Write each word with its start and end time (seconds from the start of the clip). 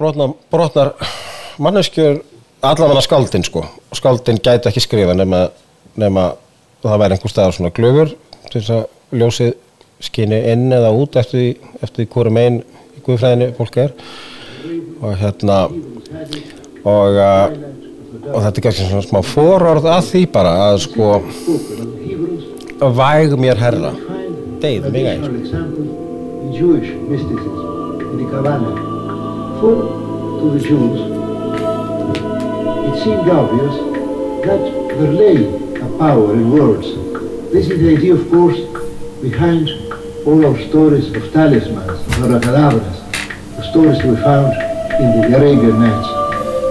brotnar, 0.00 0.34
brotnar 0.50 0.92
manneskjur 1.60 2.22
allavega 2.64 3.00
skáldin 3.04 3.44
sko. 3.44 3.64
Og 3.90 3.96
skáldin 3.98 4.40
gæti 4.42 4.70
ekki 4.70 4.80
skrifa 4.84 5.14
nema, 5.16 5.48
nema 6.00 6.30
það 6.84 7.02
væri 7.02 7.16
einhver 7.16 7.32
staðar 7.32 7.56
svona 7.56 7.72
glöfur 7.76 8.14
til 8.50 8.60
þess 8.60 8.72
að 8.78 9.20
ljósið 9.20 9.52
skinni 10.00 10.38
inn 10.52 10.72
eða 10.72 10.92
út 10.96 11.16
eftir, 11.20 11.58
eftir 11.84 12.08
hvori 12.12 12.32
megin 12.32 12.62
í 12.96 13.04
guðfræðinni 13.04 13.50
fólk 13.58 13.80
er. 13.84 13.90
Og 15.00 15.16
hérna 15.20 15.58
og, 15.68 17.16
uh, 17.16 17.46
og 18.32 18.40
þetta 18.44 18.56
er 18.56 18.64
kannski 18.66 18.88
svona 18.88 19.04
smá 19.04 19.20
fororð 19.24 19.88
að 19.92 20.06
því 20.08 20.22
bara 20.32 20.52
að 20.70 20.76
sko 20.86 21.06
væg 23.00 23.36
mér 23.40 23.60
herra. 23.60 23.92
Deyð 24.60 24.88
mig 24.92 25.04
eins 25.12 25.28
To 29.60 30.50
the 30.54 30.58
Jews, 30.58 31.00
it 32.88 33.04
seemed 33.04 33.28
obvious 33.28 33.76
that 34.46 34.62
there 34.96 35.12
lay 35.12 35.36
a 35.74 35.98
power 35.98 36.32
in 36.32 36.50
words. 36.50 36.86
This 37.52 37.68
is 37.68 37.78
the 37.78 37.94
idea, 37.94 38.14
of 38.14 38.30
course, 38.30 38.58
behind 39.20 39.68
all 40.26 40.46
our 40.46 40.58
stories 40.68 41.14
of 41.14 41.30
talismans, 41.34 41.90
of 41.90 42.22
abracadabras, 42.22 43.00
the 43.56 43.62
stories 43.70 44.02
we 44.02 44.16
found 44.22 44.54
in 44.98 45.30
the 45.30 45.36
Arabian 45.36 45.78
Nights. 45.78 46.08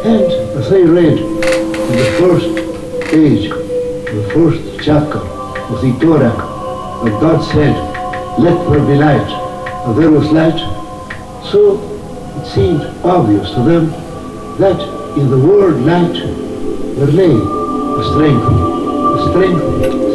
And 0.08 0.32
as 0.58 0.72
I 0.74 0.82
read 0.82 1.20
in 1.20 1.96
the 1.96 2.12
first 2.18 2.50
page, 3.12 3.52
the 3.52 4.32
first 4.34 4.62
chapter 4.84 5.20
of 5.20 5.80
the 5.84 5.92
Torah, 6.02 6.34
that 7.04 7.20
God 7.22 7.44
said, 7.52 7.76
let 8.40 8.58
there 8.68 8.84
be 8.88 8.96
light, 8.96 9.30
and 9.86 9.96
there 9.96 10.10
was 10.10 10.32
light, 10.32 10.60
so 11.52 11.99
it 12.40 12.46
seemed 12.48 12.82
obvious 13.04 13.50
to 13.52 13.62
them 13.64 13.90
that 14.60 14.80
in 15.18 15.30
the 15.30 15.38
word 15.38 15.82
light 15.82 16.14
there 16.96 17.08
lay 17.08 17.36
a 17.36 18.04
strength, 18.12 18.46
a 19.16 19.30
strength 19.30 19.64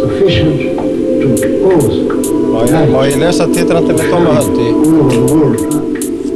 sufficient 0.00 0.56
to 1.20 1.28
cause 1.64 1.96
Má 2.54 2.86
má 2.86 3.02
ég 3.10 3.18
lesa 3.18 3.48
titrandi 3.50 3.92
með 3.98 4.08
tóma 4.12 4.36
höndi 4.38 4.66
all 4.70 5.00
over 5.00 5.10
the 5.10 5.34
world, 5.34 5.60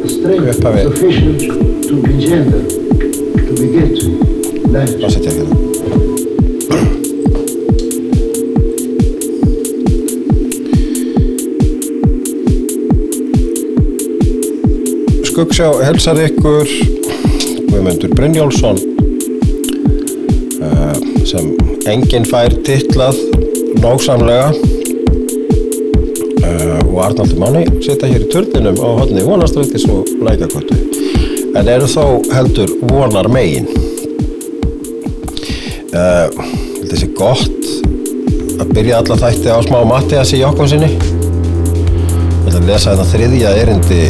a 0.05 0.09
strength 0.09 0.59
sufficient 0.83 1.39
to 1.87 1.95
engender, 2.11 2.63
to 3.47 3.53
beget 3.55 3.95
light. 4.75 4.99
Setja 5.09 5.31
ég 5.31 5.78
Skuggsjá 15.39 15.69
helsar 15.87 16.19
ykkur. 16.19 16.67
Guðmundur 17.69 18.11
Brynjólfsson 18.19 18.75
uh, 20.67 20.97
sem 21.31 21.53
enginn 21.87 22.25
fær 22.27 22.51
titlað 22.67 23.15
nógsamlega 23.79 24.49
uh, 26.43 26.81
og 26.91 26.99
Arnaldur 27.05 27.39
Máni 27.39 27.63
sita 27.87 28.11
hér 28.11 28.25
í 28.27 28.31
turninum 28.33 28.83
á 28.83 28.99
hodni 28.99 29.23
vonastveitis 29.23 29.87
og 29.95 30.11
lækakvöldu 30.27 30.75
en 31.55 31.71
eru 31.71 31.87
þó 31.87 32.19
heldur 32.35 32.73
vonar 32.91 33.31
megin. 33.31 33.71
Uh, 35.95 36.27
þessi 36.83 37.15
gott 37.15 37.63
að 38.59 38.75
byrja 38.75 39.05
alla 39.05 39.23
þætti 39.23 39.55
á 39.55 39.63
smá 39.69 39.87
Mattias 39.87 40.35
í 40.35 40.43
Jokkonsinni 40.43 40.91
ég 40.99 42.51
ætla 42.51 42.59
að 42.59 42.67
lesa 42.73 42.91
þetta 42.91 43.07
þriðja 43.13 43.55
erindi 43.63 44.03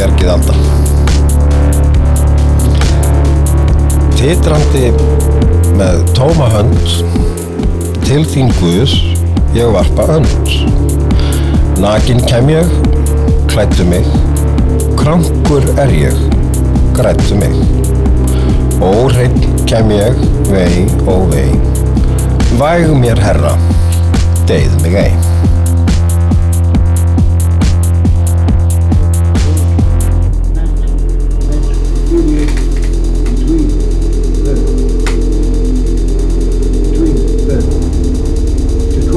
Bjargið 0.00 0.30
Alda. 0.32 0.54
Titrandi 4.16 4.86
með 5.76 5.98
tóma 6.16 6.46
hönd 6.54 6.94
til 8.06 8.22
þín 8.30 8.48
Guð 8.56 8.94
ég 9.52 9.68
varpa 9.74 10.06
önd 10.14 10.54
nakin 11.84 12.24
kem 12.30 12.48
ég 12.54 12.72
klættu 13.52 13.84
mig 13.90 14.08
krankur 14.96 15.68
er 15.76 15.92
ég 15.92 16.16
grættu 16.96 17.36
mig. 17.36 17.60
Óhreinn 18.80 19.36
kem 19.68 19.92
ég 19.98 20.16
vei 20.48 20.86
og 21.04 21.28
vei. 21.34 21.52
Væg 22.56 22.88
mér 23.04 23.20
herra 23.20 23.52
deyð 24.48 24.80
mig 24.80 24.96
ei 25.04 25.12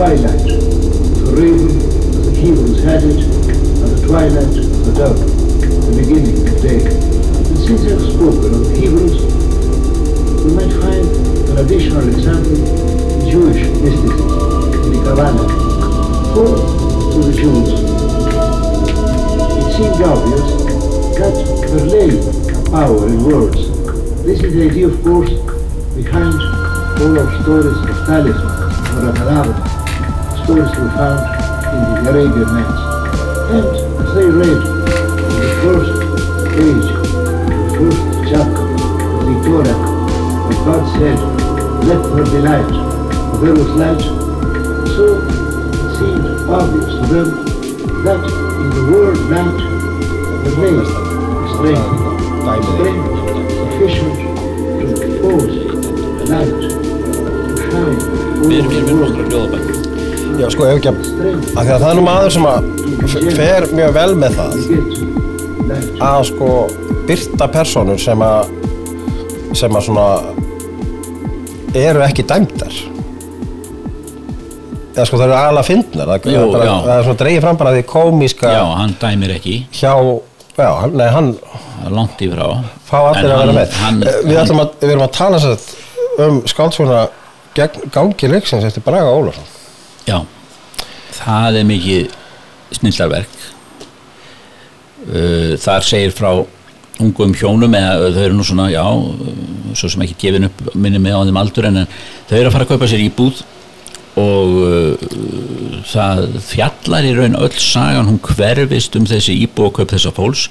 twilight 0.03 0.35
the 0.35 1.31
raven, 1.31 1.79
the 2.27 2.35
Hebrews 2.35 2.83
had 2.83 3.03
it, 3.07 3.23
and 3.23 3.87
the 3.87 4.03
twilight 4.05 4.51
the 4.51 4.91
dove, 4.99 5.15
the 5.15 5.95
beginning 5.95 6.43
of 6.43 6.59
day. 6.59 6.83
And 6.83 7.55
since 7.55 7.87
I've 7.87 8.03
spoken 8.11 8.51
of 8.51 8.67
the 8.67 8.75
Hebrews, 8.83 9.15
we 10.43 10.51
might 10.59 10.75
find 10.75 11.07
an 11.07 11.57
additional 11.63 12.03
example 12.03 12.51
in 12.51 13.31
Jewish 13.31 13.63
mysticism, 13.79 14.27
in 14.83 14.91
the 14.91 14.99
Kabbalah. 15.07 15.47
For 16.35 16.51
to 16.51 17.19
the 17.23 17.31
Jews, 17.39 17.71
it 19.55 19.71
seemed 19.71 20.03
obvious 20.03 20.67
that 21.15 21.31
there 21.63 21.87
lay 21.87 22.11
power 22.67 23.07
in 23.07 23.23
words. 23.23 23.71
This 24.27 24.43
is 24.43 24.51
the 24.51 24.67
idea, 24.67 24.87
of 24.87 25.01
course, 25.01 25.31
behind 25.95 26.35
all 26.99 27.19
our 27.23 27.31
stories 27.39 27.77
of 27.87 27.95
talismans, 28.03 28.75
or 28.91 29.07
abracadabra, 29.07 29.72
stories 30.43 30.75
were 30.75 30.91
found 30.91 31.23
in 31.71 32.03
the 32.03 32.09
Arabian 32.11 32.49
Nights. 32.51 32.81
And 33.55 33.67
they 34.11 34.27
read 34.27 34.59
in 34.59 35.35
the 35.39 35.51
first 35.63 35.93
page, 36.51 36.87
the 37.47 37.71
first 37.79 38.03
chapter 38.27 38.65
of 38.67 39.23
the 39.23 39.35
Torah, 39.47 39.77
that 40.47 40.59
God 40.67 40.83
said, 40.99 41.17
let 41.87 42.01
there 42.11 42.27
be 42.27 42.39
light, 42.43 42.73
and 42.75 43.39
there 43.39 43.55
was 43.55 43.71
light, 43.79 44.03
so 44.95 45.05
it 45.15 45.91
seemed 45.95 46.27
obvious 46.49 46.91
to 46.91 47.05
them 47.07 47.29
that 48.03 48.21
in 48.59 48.69
the 48.75 48.83
word 48.91 49.17
light 49.31 49.59
there 50.43 50.55
lay 50.59 50.75
a 50.75 50.85
strength, 51.55 51.87
strength 52.75 53.07
sufficient 53.63 54.15
to 54.79 54.95
cause 55.21 55.55
light 56.29 56.57
to 57.47 57.55
shine 57.71 57.99
over 58.51 58.81
the 58.81 58.93
world. 58.93 59.92
Já, 60.39 60.47
sko, 60.53 60.65
ef 60.67 60.79
ekki 60.79 60.89
að, 60.91 60.97
að 61.53 61.67
að 61.75 61.83
það 61.83 61.89
er 61.89 61.97
nú 61.99 62.05
maður 62.07 62.31
sem 62.35 62.47
að 62.49 62.69
fer 63.37 63.67
mjög 63.77 63.91
vel 63.97 64.13
með 64.23 64.37
það. 64.39 64.55
Að 66.03 66.23
sko 66.29 66.49
byrta 67.07 67.47
personur 67.53 67.99
sem 68.01 68.23
að 68.25 68.51
sem 69.57 69.77
að 69.77 69.85
svona 69.87 70.07
eru 71.77 72.03
ekki 72.05 72.25
dæmdar. 72.29 72.79
Eða 74.93 75.05
sko 75.09 75.17
það 75.21 75.31
eru 75.31 75.63
fyndnar. 75.65 76.11
Það, 76.13 76.27
Jú, 76.33 76.43
það, 76.53 76.91
er 76.97 77.07
svona 77.07 77.19
dreigið 77.23 77.45
fram 77.47 77.59
bara 77.61 77.73
því 77.77 77.85
komíska 77.89 78.51
Já, 78.53 78.61
hann 78.77 78.93
dæmir 79.01 79.33
ekki. 79.37 79.55
Hjá 79.73 79.93
já, 80.57 80.69
nei, 80.93 81.07
hann 81.15 81.31
langt 81.93 82.21
í 82.21 82.29
frá. 82.29 82.45
Fá 82.89 82.99
allir 83.09 83.33
að 83.33 83.41
vera 83.41 83.55
með. 83.57 83.73
hann- 83.81 84.03
Eh, 84.05 84.19
við, 84.27 84.37
hann- 84.37 84.59
að, 84.61 84.75
við 84.81 84.91
erum 84.93 85.07
að 85.07 85.15
tala 85.17 85.39
sér 85.41 85.57
um 86.27 86.41
skáldsvona 86.45 87.07
gegn 87.57 87.89
gangi 87.93 88.29
leiksins 88.29 88.63
eftir 88.69 88.83
Braga 88.85 89.09
Ólafsson 89.13 89.49
Já, 90.03 90.19
það 91.15 91.59
er 91.61 91.67
mikið 91.69 92.15
snillarverk 92.75 93.37
uh, 95.07 95.53
Þar 95.63 95.87
segir 95.87 96.13
frá 96.15 96.31
ungum 97.01 97.33
hjónum 97.37 97.73
eða 97.77 98.11
þau 98.13 98.23
eru 98.25 98.37
nú 98.37 98.45
svona, 98.47 98.67
já 98.73 98.83
uh, 98.83 99.71
svo 99.77 99.89
sem 99.93 100.03
ekki 100.05 100.19
gefin 100.25 100.49
upp 100.49 100.63
minni 100.75 101.01
með 101.01 101.15
á 101.17 101.25
þeim 101.29 101.39
aldur 101.39 101.69
en 101.69 101.83
þau 101.85 102.37
eru 102.37 102.49
að 102.49 102.55
fara 102.57 102.67
að 102.67 102.73
kaupa 102.73 102.89
sér 102.91 103.05
íbúð 103.05 103.43
og 104.19 104.59
uh, 104.67 105.07
það 105.89 106.37
fjallar 106.45 107.07
í 107.07 107.15
raun 107.17 107.39
öll 107.39 107.55
sagan 107.57 108.11
hún 108.11 108.21
hverfist 108.27 108.99
um 108.99 109.07
þessi 109.09 109.39
íbúðakaup 109.47 109.95
þessa 109.95 110.11
fólks. 110.13 110.49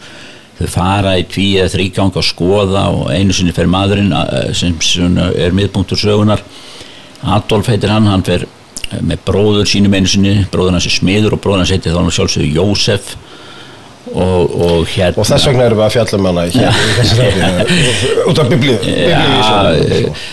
Þau 0.58 0.68
fara 0.72 1.14
í 1.20 1.28
tví 1.28 1.46
eða 1.60 1.70
þrýgang 1.76 2.16
að 2.18 2.26
skoða 2.28 2.88
og 2.94 3.12
einu 3.12 3.34
sinni 3.34 3.54
fer 3.56 3.70
maðurinn 3.70 4.12
sem, 4.56 4.74
er 5.34 5.54
miðpunktur 5.56 5.98
sögunar 5.98 6.42
Adolf 7.22 7.70
heitir 7.70 7.92
hann, 7.92 8.08
hann 8.10 8.24
fer 8.26 8.44
með 9.00 9.22
bróður 9.26 9.70
sínum 9.70 9.94
einu 9.96 10.10
sinni, 10.10 10.34
bróður 10.52 10.76
hans 10.76 10.88
er 10.88 10.96
smiður 10.96 11.36
og 11.36 11.42
bróður 11.44 11.64
hans 11.64 11.72
heitir 11.74 11.94
þá 11.94 12.02
hann 12.02 12.12
sjálfsögðu 12.18 12.50
Jósef. 12.58 13.14
Og, 14.12 14.54
og 14.66 14.88
hérna 14.92 15.22
og 15.22 15.28
þess 15.28 15.46
vegna 15.46 15.66
erum 15.68 15.78
við 15.78 15.84
að 15.86 15.92
fjalla 15.94 16.18
um 16.18 16.26
hana 16.28 16.42
hér 16.50 16.80
í 16.82 16.94
þessu 16.98 17.18
ræði 17.20 17.76
út 18.28 18.40
af 18.42 18.48
biblíu 18.50 18.74
Já, 18.82 19.20
eh, 19.78 20.24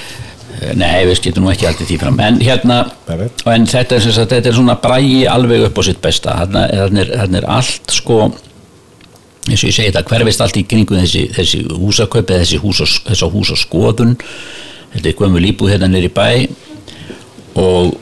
Nei, 0.76 1.06
við 1.08 1.22
getum 1.24 1.46
nú 1.46 1.52
ekki 1.54 1.68
alltaf 1.70 1.88
því 1.88 1.98
fram. 2.02 2.18
En 2.20 2.40
hérna, 2.44 2.82
en 3.08 3.68
þetta 3.70 3.96
er, 3.96 4.04
sagt, 4.04 4.34
þetta 4.34 4.52
er 4.52 4.58
svona 4.58 4.76
brægi 4.84 5.22
alveg 5.32 5.70
upp 5.70 5.80
á 5.80 5.82
sitt 5.88 6.02
besta. 6.04 6.36
Þarna, 6.42 6.66
er, 6.90 7.14
er 7.40 7.48
allt 7.48 7.94
sko 7.96 8.26
eins 9.50 9.64
og 9.64 9.70
ég 9.70 9.76
segi 9.76 9.88
þetta 9.90 10.04
hverfist 10.10 10.44
allt 10.44 10.60
í 10.60 10.66
kringu 10.68 10.98
þessi, 11.00 11.24
þessi 11.34 11.62
húsakaup 11.72 12.28
eða 12.28 12.44
þessi 12.44 12.60
húsa, 12.62 12.88
þessa 13.08 13.30
húsaskoðun. 13.34 14.18
Þetta 14.94 15.12
er 15.12 15.18
gömul 15.22 15.46
íbúð 15.48 15.74
hérna 15.74 15.90
nýri 15.90 16.12
bæ. 16.14 16.28
Og, 17.60 17.96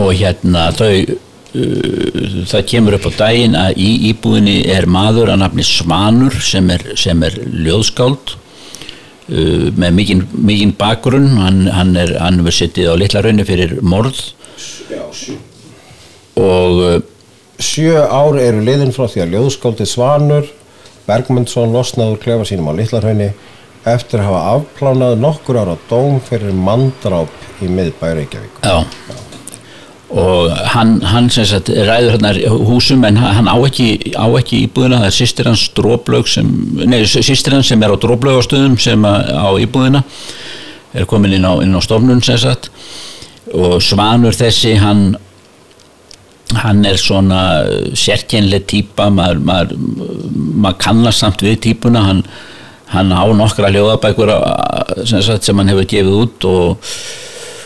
og 0.00 0.10
hérna 0.18 0.68
þau 0.74 0.90
uh, 0.94 2.46
það 2.50 2.66
kemur 2.72 2.96
upp 2.98 3.08
á 3.10 3.12
daginn 3.20 3.58
að 3.58 3.80
í 3.82 3.90
íbúðinni 4.10 4.56
er 4.74 4.88
maður 4.90 5.34
að 5.34 5.42
nafni 5.44 5.66
Svanur 5.66 6.38
sem 6.42 6.70
er, 6.74 6.86
sem 6.98 7.22
er 7.26 7.38
ljóðskáld 7.66 8.34
uh, 8.34 9.70
með 9.78 9.96
mikinn, 10.00 10.26
mikinn 10.34 10.76
bakgrunn 10.78 11.32
hann, 11.38 11.64
hann 11.74 11.94
er 12.00 12.16
hann 12.20 12.42
verið 12.42 12.60
sittið 12.60 12.92
á 12.92 12.94
litla 13.00 13.24
raunni 13.24 13.46
fyrir 13.48 13.78
morð 13.82 14.22
og 16.40 16.84
uh, 16.84 17.00
Sjö 17.54 18.00
ár 18.10 18.34
eru 18.42 18.64
liðin 18.66 18.90
frá 18.90 19.06
því 19.06 19.20
að 19.22 19.34
ljóðskáldið 19.36 19.86
Svanur 19.86 20.48
Bergmundsson 21.04 21.74
losnaður 21.74 22.20
klefa 22.22 22.46
sínum 22.48 22.70
á 22.72 22.78
Littlarhaunni 22.78 23.28
eftir 23.84 24.22
að 24.22 24.30
hafa 24.30 24.54
afplánað 24.54 25.18
nokkur 25.20 25.58
ára 25.60 25.76
dóm 25.90 26.16
fyrir 26.24 26.56
mandráp 26.56 27.60
í 27.60 27.68
miðbæ 27.68 28.06
Reykjavík. 28.20 28.62
Já. 28.64 28.86
Og 30.14 30.50
hann, 30.70 31.00
hann 31.10 31.26
sagt 31.50 31.66
ræður 31.74 32.12
hérna 32.14 32.30
húsum 32.68 33.02
en 33.08 33.16
hann 33.18 33.48
á 33.50 33.56
ekki, 33.66 34.12
á 34.14 34.26
ekki 34.38 34.60
íbúðina, 34.68 35.00
það 35.02 35.08
er 35.08 35.16
sýstir 35.16 35.48
hans 35.50 35.64
dróplaug 35.74 36.28
sýstir 37.10 37.56
hans 37.56 37.66
sem 37.72 37.82
er 37.82 37.90
á 37.90 37.98
dróplaugastöðum 37.98 38.76
sem 38.78 39.02
að- 39.02 39.32
á 39.34 39.48
íbúðina. 39.58 40.04
Er 40.94 41.04
komin 41.10 41.34
inn 41.34 41.42
á, 41.48 41.58
inn 41.64 41.74
á 41.74 41.80
stofnun 41.82 42.22
sagt. 42.38 42.70
Og 43.52 43.80
Svanur 43.82 44.32
þessi 44.38 44.76
hann 44.78 45.16
hann 46.54 46.84
er 46.86 46.94
svona 47.00 47.64
sérkennleg 47.98 48.66
típa 48.70 49.08
maður, 49.10 49.40
maður, 49.42 49.72
maður 50.62 50.78
kannast 50.84 51.18
samt 51.24 51.42
við 51.42 51.56
típuna 51.64 52.02
hann, 52.04 52.20
hann 52.92 53.10
á 53.10 53.24
nokkra 53.34 53.72
ljóðabækur 53.74 54.30
að- 54.30 55.06
sem, 55.08 55.22
sagt, 55.22 55.42
sem 55.48 55.56
hann 55.58 55.68
hefur 55.72 55.88
gefið 55.90 56.20
út 56.22 56.44
og, 56.44 56.76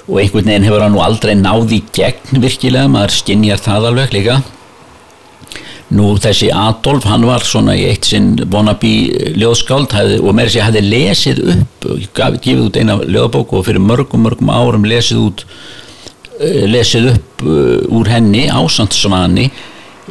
og 0.08 0.20
einhvern 0.22 0.48
veginn 0.48 0.64
hefur 0.64 0.82
hann 0.82 0.94
nú 0.96 1.02
aldrei 1.04 1.34
náði 1.36 1.82
gegn 1.94 2.40
virkilega, 2.42 2.88
maður 2.90 3.16
skinnjar 3.18 3.60
það 3.60 3.88
alveg 3.90 4.14
líka. 4.16 4.38
Nú 5.88 6.10
þessi 6.20 6.50
Adolf, 6.52 7.06
hann 7.08 7.24
var 7.24 7.44
svona 7.48 7.74
í 7.76 7.86
eitt 7.88 8.08
sinn 8.08 8.34
wannabe 8.52 8.90
ljóðskáld 9.40 9.94
og 10.20 10.34
meira 10.36 10.52
sér 10.52 10.66
hefði 10.66 10.82
lesið 10.84 11.42
upp 11.54 11.88
gaf, 12.16 12.36
gefið 12.44 12.64
út 12.66 12.76
eina 12.76 12.98
ljóðabók 13.04 13.54
og 13.56 13.64
fyrir 13.68 13.84
mörgum 13.84 14.26
mörgum 14.26 14.52
árum 14.52 14.84
lesið 14.88 15.22
út 15.22 15.44
eh, 16.40 16.66
lesið 16.68 17.10
upp 17.14 17.44
uh, 17.46 17.96
úr 18.00 18.12
henni 18.12 18.44
ásand 18.52 18.92
svani 18.96 19.48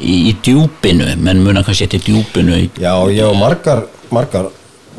í, 0.01 0.31
í 0.31 0.33
djúpinu, 0.41 1.11
menn 1.21 1.45
muna 1.45 1.61
kannski 1.65 1.85
eftir 1.85 2.05
djúpinu 2.09 2.57
í, 2.57 2.69
Já, 2.81 2.95
ég 3.13 3.21
hef 3.21 3.37
margar, 3.37 3.85
margar 4.09 4.49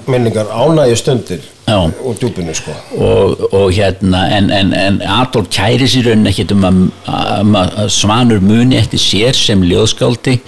minningar 0.06 0.46
ánægju 0.54 0.98
stundir 1.02 1.42
Já. 1.68 1.78
úr 1.84 2.16
djúpinu 2.16 2.54
sko. 2.56 2.72
og, 2.96 3.42
og 3.52 3.72
hérna 3.76 4.24
en, 4.38 4.50
en, 4.50 4.72
en 4.72 5.00
Adolf 5.04 5.50
kæri 5.52 5.88
sér 5.90 6.08
raunin 6.08 6.30
ekkert 6.30 6.54
um 6.56 6.64
að, 6.64 6.78
um 7.42 7.58
að 7.60 7.90
svanur 7.92 8.40
muni 8.40 8.78
eftir 8.80 9.02
sér 9.02 9.36
sem 9.36 9.62
ljóðskáldi 9.68 10.38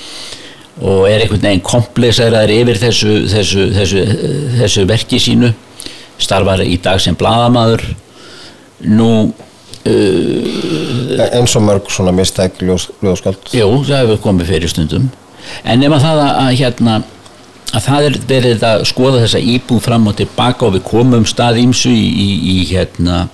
og 0.81 1.05
er 1.11 1.21
einhvern 1.21 1.45
veginn 1.45 1.67
komplexaðar 1.67 2.53
yfir 2.55 2.81
þessu, 2.81 3.19
þessu, 3.29 3.67
þessu, 3.77 4.05
þessu 4.63 4.87
verki 4.89 5.21
sínu 5.21 5.53
starfar 6.21 6.65
í 6.65 6.79
dag 6.81 7.01
sem 7.05 7.17
bladamaður 7.19 7.85
nú 8.89 9.11
eins 9.85 11.57
og 11.57 11.65
mörg 11.65 11.89
svona 11.93 12.13
mistæk 12.13 12.61
ljóðskáld. 12.65 13.49
Jú, 13.57 13.69
það 13.85 14.03
hefur 14.05 14.23
komið 14.25 14.55
fyrir 14.55 14.73
stundum 14.73 15.09
en 15.65 15.81
nema 15.83 15.99
það 16.01 16.21
að, 16.25 16.33
að 16.43 16.53
hérna 16.61 16.97
að 17.71 17.85
það 17.87 18.07
er 18.07 18.19
verið 18.29 18.65
að 18.67 18.85
skoða 18.91 19.23
þessa 19.25 19.43
íbúð 19.55 19.83
fram 19.85 20.09
og 20.11 20.17
tilbaka 20.19 20.67
og 20.67 20.77
við 20.79 20.87
komum 20.89 21.27
stað 21.29 21.61
ímsu 21.63 21.93
í, 21.93 22.07
í, 22.11 22.29
í 22.55 22.57
hérna 22.71 23.25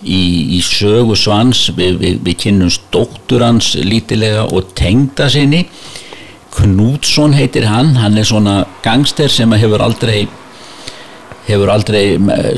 í 0.00 0.60
sögu 0.64 1.16
svans. 1.18 1.68
Við, 1.76 1.98
við, 2.00 2.18
við 2.26 2.38
kynnumst 2.44 2.86
dóttur 2.94 3.44
hans 3.44 3.74
lítilega 3.76 4.46
og 4.48 4.72
tengda 4.78 5.28
sinni. 5.32 5.66
Knútsson 6.56 7.36
heitir 7.36 7.68
hann. 7.70 7.94
Hann 8.00 8.18
er 8.18 8.26
svona 8.26 8.64
gangster 8.84 9.30
sem 9.30 9.52
hefur 9.52 9.84
aldrei 9.84 10.24
hefur 11.50 11.70
aldrei 11.72 12.04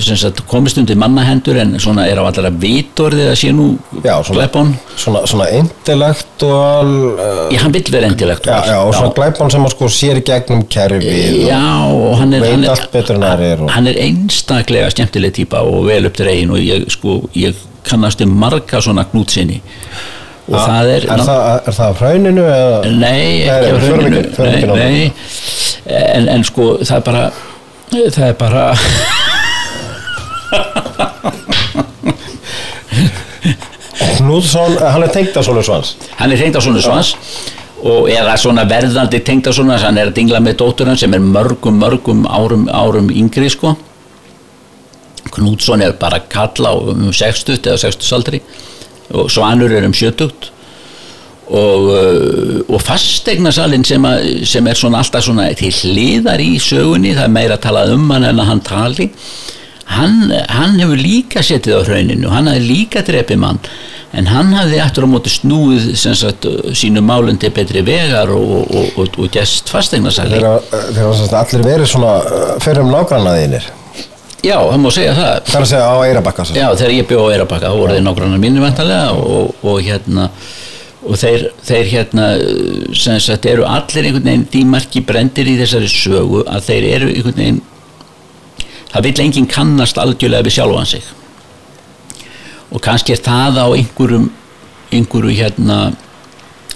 sagt, 0.01 0.43
komist 0.51 0.79
undir 0.81 0.99
mannahendur 1.01 1.59
en 1.63 1.75
svona 1.83 2.07
er 2.11 2.21
á 2.21 2.25
allra 2.25 2.53
vitorðið 2.63 3.33
að 3.33 3.39
sé 3.41 3.53
nú 3.57 3.67
Já, 4.05 4.15
svona, 4.25 4.39
glæpon? 4.39 4.73
svona, 4.95 5.25
svona 5.31 5.49
intellektual 5.59 6.93
uh, 6.93 7.43
Já, 7.53 7.59
hann 7.65 7.77
vill 7.77 7.85
vera 7.95 8.11
endilegt 8.11 8.49
já, 8.49 8.57
já, 8.71 8.79
og 8.81 8.95
svona 8.97 9.13
glæpon 9.17 9.53
sem 9.53 9.67
að 9.67 9.75
sko 9.77 9.91
sér 9.93 10.23
gegnum 10.27 10.65
kerfið 10.73 11.37
og 11.41 11.51
Já, 11.51 11.65
og 11.91 12.17
hann 12.21 12.39
er, 12.39 12.49
hann 12.53 12.67
er, 12.71 13.67
og, 13.67 13.69
hann 13.77 13.93
er 13.93 14.01
einstaklega 14.07 14.91
skemmtileg 14.95 15.37
típa 15.41 15.63
og 15.67 15.87
vel 15.91 16.09
upp 16.11 16.19
til 16.19 16.31
eigin 16.33 16.55
og 16.55 16.63
ég, 16.63 16.89
sko, 16.93 17.21
ég 17.39 17.59
kannast 17.87 18.23
um 18.25 18.35
marga 18.39 18.81
svona 18.83 19.05
knútsinni 19.11 19.61
og 20.51 20.59
það 20.59 20.89
er, 20.91 21.05
er, 21.07 21.23
það, 21.23 21.43
er 21.71 21.77
það 21.77 22.03
eða? 22.43 22.93
nei, 22.99 23.25
ekki 23.47 24.67
nei, 24.75 25.13
en, 25.87 26.29
en 26.35 26.45
sko 26.47 26.75
það 26.83 26.97
er 26.97 27.05
bara 27.07 27.23
það 27.93 28.29
er 28.31 28.37
bara 28.41 28.63
Knúðsson, 34.23 34.79
hann 34.81 35.03
er 35.03 35.11
tengt 35.13 35.37
af 35.37 35.45
svona 35.45 35.65
svans. 35.67 35.97
Hann 36.17 36.33
er 36.33 36.41
tengdarsonu 36.41 36.81
svans 36.81 37.17
og 37.83 38.07
eða 38.13 38.37
svona 38.39 38.63
verðandi 38.71 39.19
tengdarsonu 39.27 39.75
hann 39.83 39.99
er 39.99 40.13
að 40.13 40.17
dingla 40.21 40.41
með 40.41 40.61
dóttur 40.63 40.89
hans 40.89 41.03
sem 41.03 41.13
er 41.13 41.23
mörgum 41.23 41.81
mörgum 41.83 42.23
árum, 42.31 42.69
árum 42.71 43.11
yngri 43.11 43.51
sko. 43.51 43.75
Knútsson 45.33 45.83
er 45.83 45.97
bara 45.99 46.23
kalla 46.33 46.73
um 46.79 47.11
60 47.13 47.61
eða 47.61 47.81
60 47.83 48.17
aldri 48.17 48.43
og 49.13 49.29
Svanur 49.33 49.73
er 49.75 49.85
um 49.89 49.93
70 49.93 50.53
og, 51.49 51.89
uh, 51.91 52.59
og 52.69 52.83
fastegnasalinn 52.83 53.85
sem, 53.87 54.05
sem 54.49 54.69
er 54.69 54.79
svona 54.79 55.03
alltaf 55.03 55.25
svona 55.27 55.49
til 55.59 55.73
hliðar 55.73 56.43
í 56.43 56.55
sögunni 56.63 57.17
það 57.17 57.27
er 57.27 57.35
meira 57.35 57.59
að 57.59 57.65
tala 57.67 57.87
um 57.93 58.07
hann 58.13 58.29
en 58.29 58.43
að 58.43 58.53
hann 58.53 58.63
tali 58.67 59.09
hann, 59.93 60.31
hann 60.53 60.79
hefur 60.81 61.01
líka 61.01 61.43
setið 61.45 61.83
á 61.83 61.87
hrauninu, 61.89 62.31
hann 62.33 62.51
hafði 62.51 62.69
líka 62.69 63.03
drepið 63.07 63.43
mann 63.43 63.61
en 64.13 64.29
hann 64.29 64.53
hafði 64.55 64.81
aftur 64.85 65.09
á 65.09 65.13
móti 65.13 65.33
snúið 65.33 65.93
sagt, 65.99 66.47
sínu 66.79 67.03
málun 67.05 67.41
til 67.41 67.53
betri 67.55 67.83
vegar 67.85 68.33
og, 68.33 68.67
og, 68.71 69.05
og, 69.17 69.29
gest 69.33 69.73
fastegnasalinn 69.73 70.43
þegar, 70.43 71.39
allir 71.43 71.65
verið 71.67 71.95
svona 71.95 72.19
uh, 72.23 72.51
fyrir 72.63 72.85
um 72.85 72.93
nágrannaðinir 72.93 73.71
já, 74.43 74.57
það 74.59 74.81
má 74.83 74.91
segja 74.91 75.15
það. 75.17 75.37
Það 75.47 75.57
er 75.57 75.65
að 75.65 75.71
segja 75.71 75.87
á 75.87 75.97
Eirabakka. 76.03 76.45
Já, 76.51 76.67
þegar 76.75 76.93
ég 76.97 77.07
bjó 77.07 77.23
á 77.23 77.33
Eirabakka 77.37 77.71
þá 77.71 77.79
voru 77.79 77.95
þeir 77.97 78.05
nágrannar 78.09 78.43
mínir 78.43 78.65
vantarlega 78.65 79.13
og, 79.15 79.53
og 79.63 79.79
hérna 79.87 80.29
og 81.03 81.19
þeir, 81.19 81.49
þeir 81.67 81.89
hérna 81.91 82.27
sem 82.95 83.19
sagt 83.23 83.47
eru 83.51 83.67
allir 83.67 84.07
einhvern 84.07 84.29
veginn 84.29 84.47
dímarki 84.53 85.03
brendir 85.07 85.51
í 85.51 85.57
þessari 85.59 85.91
sögu 85.91 86.45
að 86.47 86.69
þeir 86.69 86.89
eru 86.93 87.11
einhvern 87.11 87.41
veginn 87.41 87.61
það 88.93 89.09
vill 89.09 89.25
enginn 89.25 89.51
kannast 89.51 89.99
algjörlega 89.99 90.47
við 90.47 90.57
sjálfan 90.59 90.89
sig. 90.89 91.11
Og 92.73 92.81
kannski 92.85 93.17
er 93.17 93.23
það 93.25 93.61
á 93.65 93.67
einhverjum 93.73 94.31
einhverju 94.93 95.35
hérna 95.37 95.79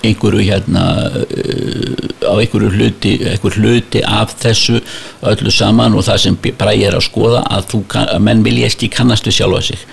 einhverju 0.07 0.43
hérna 0.47 0.85
uh, 1.21 1.95
á 2.25 2.35
einhverju 2.37 2.73
hluti, 2.73 3.15
einhver 3.31 3.57
hluti 3.57 4.03
af 4.05 4.35
þessu 4.43 4.81
öllu 5.27 5.53
saman 5.53 5.97
og 5.97 6.07
það 6.07 6.23
sem 6.25 6.39
bræði 6.47 6.89
er 6.89 6.99
að 6.99 7.07
skoða 7.09 7.43
að, 7.51 7.71
þú, 7.73 7.83
að 8.03 8.21
menn 8.29 8.45
vilja 8.47 8.71
ekki 8.71 8.93
kannast 8.93 9.29
við 9.29 9.41
sjálfa 9.41 9.63
sig 9.71 9.87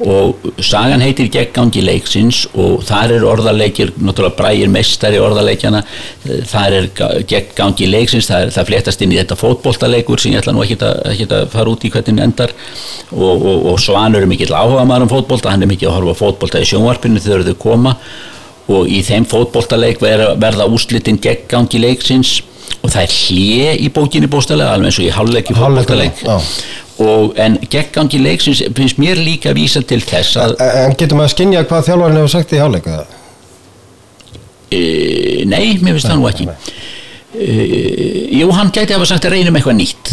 og 0.00 0.46
sagan 0.64 1.02
heitir 1.04 1.28
geggangi 1.32 1.82
leiksins 1.84 2.46
og 2.54 2.84
þar 2.88 3.16
er 3.18 3.26
orðarleikir 3.28 3.92
náttúrulega 3.98 4.38
bræðir 4.38 4.72
mestari 4.72 5.20
orðarleikjana 5.20 5.82
þar 6.48 6.76
er 6.78 6.88
geggangi 7.28 7.88
leiksins 7.90 8.30
það, 8.30 8.46
er, 8.46 8.54
það 8.56 8.70
fléttast 8.70 9.04
inn 9.04 9.14
í 9.14 9.20
þetta 9.20 9.38
fótboltaleikur 9.40 10.22
sem 10.22 10.34
ég 10.34 10.40
ætla 10.42 10.54
nú 10.56 10.64
ekki 10.64 10.78
að, 10.80 10.96
ekki 11.12 11.28
að 11.28 11.46
fara 11.52 11.74
út 11.74 11.84
í 11.84 11.92
hvernig 11.92 12.24
endar. 12.24 12.54
Og, 13.12 13.36
og, 13.36 13.70
og 13.72 13.80
Svanur 13.82 14.24
er 14.24 14.30
mikill 14.30 14.52
áhuga 14.54 14.86
maður 14.88 15.08
um 15.08 15.14
fótbolta, 15.14 15.52
hann 15.52 15.64
er 15.66 15.70
mikill 15.70 15.90
að 15.90 15.98
horfa 15.98 16.18
fótbolta 16.24 16.62
í 16.62 16.68
sjónvarpinu 16.70 17.22
þegar 17.22 17.48
þau 17.50 17.56
koma. 17.60 17.96
Og 18.70 18.88
í 18.88 19.00
þeim 19.04 19.26
fótboltaleik 19.28 20.00
verða, 20.02 20.34
verða 20.40 20.68
úslitin 20.70 21.18
geggangi 21.20 21.82
leiksins 21.82 22.38
og 22.80 22.92
það 22.92 23.02
er 23.02 23.14
hlje 23.14 23.72
í 23.84 23.88
bókinni 23.92 24.28
bóstalega 24.30 24.76
alveg 24.76 24.88
eins 24.88 25.00
og 25.00 25.08
í 25.08 25.12
hálfleik 25.12 25.50
í 25.50 25.56
fótboltaleik. 25.58 26.22
Og 27.00 27.34
en 27.40 27.56
geggangi 27.72 28.18
leiksins 28.20 28.62
finnst 28.76 28.98
mér 29.00 29.16
líka 29.20 29.50
að 29.54 29.60
vísa 29.62 29.82
til 29.82 30.00
þess 30.04 30.36
að 30.40 30.56
En 30.60 30.96
getur 31.00 31.16
maður 31.16 31.30
að 31.30 31.34
skynja 31.34 31.64
hvað 31.70 31.86
þjálfarinn 31.88 32.20
hefur 32.20 32.32
sagt 32.34 32.52
í 32.52 32.60
hálfleika? 32.60 32.98
e, 34.70 34.80
nei, 35.50 35.78
mér 35.82 35.96
finnst 35.96 36.08
það 36.10 36.18
nú 36.20 36.28
ekki. 36.30 36.48
E, 37.34 37.54
jú, 38.40 38.50
hann 38.54 38.72
gæti 38.74 38.94
hafa 38.96 39.08
sagt 39.08 39.26
að 39.28 39.36
reynum 39.36 39.56
eitthvað 39.58 39.78
nýtt. 39.80 40.12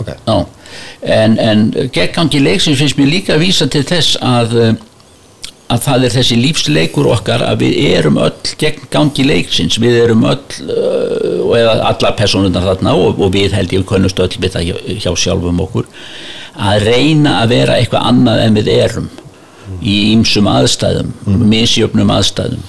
Ok, 0.00 0.08
Já, 0.26 0.36
en, 1.02 1.36
en 1.42 1.66
geggangi 1.92 2.40
leiksins 2.42 2.80
finnst 2.80 2.98
mér 3.00 3.10
líka 3.12 3.36
að 3.36 3.44
vísa 3.46 3.68
til 3.70 3.82
þess 3.88 4.16
að, 4.24 4.54
eh, 4.62 4.72
að 5.72 5.84
það 5.86 6.04
er 6.06 6.14
þessi 6.16 6.38
lífsleikur 6.40 7.08
okkar 7.14 7.44
að 7.46 7.64
við 7.64 7.78
erum 7.92 8.20
öll 8.22 8.52
gegn 8.60 8.84
gangi 8.92 9.26
leiksins, 9.26 9.78
við 9.82 9.98
erum 10.02 10.26
öll 10.28 10.42
uh, 10.66 11.40
og 11.46 11.56
eða 11.58 11.78
allar 11.90 12.16
personundar 12.18 12.66
þarna 12.66 12.94
og, 12.98 13.22
og 13.22 13.32
við 13.34 13.56
held 13.56 13.74
ég 13.76 13.88
kunnust 13.88 14.20
öll 14.22 14.32
við 14.36 14.54
það 14.56 14.68
hjá, 14.68 14.76
hjá 15.06 15.10
sjálfum 15.24 15.64
okkur 15.64 15.88
að 16.52 16.86
reyna 16.90 17.38
að 17.40 17.54
vera 17.56 17.78
eitthvað 17.80 18.08
annað 18.10 18.44
en 18.46 18.60
við 18.60 18.72
erum 18.74 19.10
í 19.80 19.96
ýmsum 20.12 20.48
aðstæðum, 20.50 21.12
misjöfnum 21.48 22.10
aðstæðum 22.12 22.64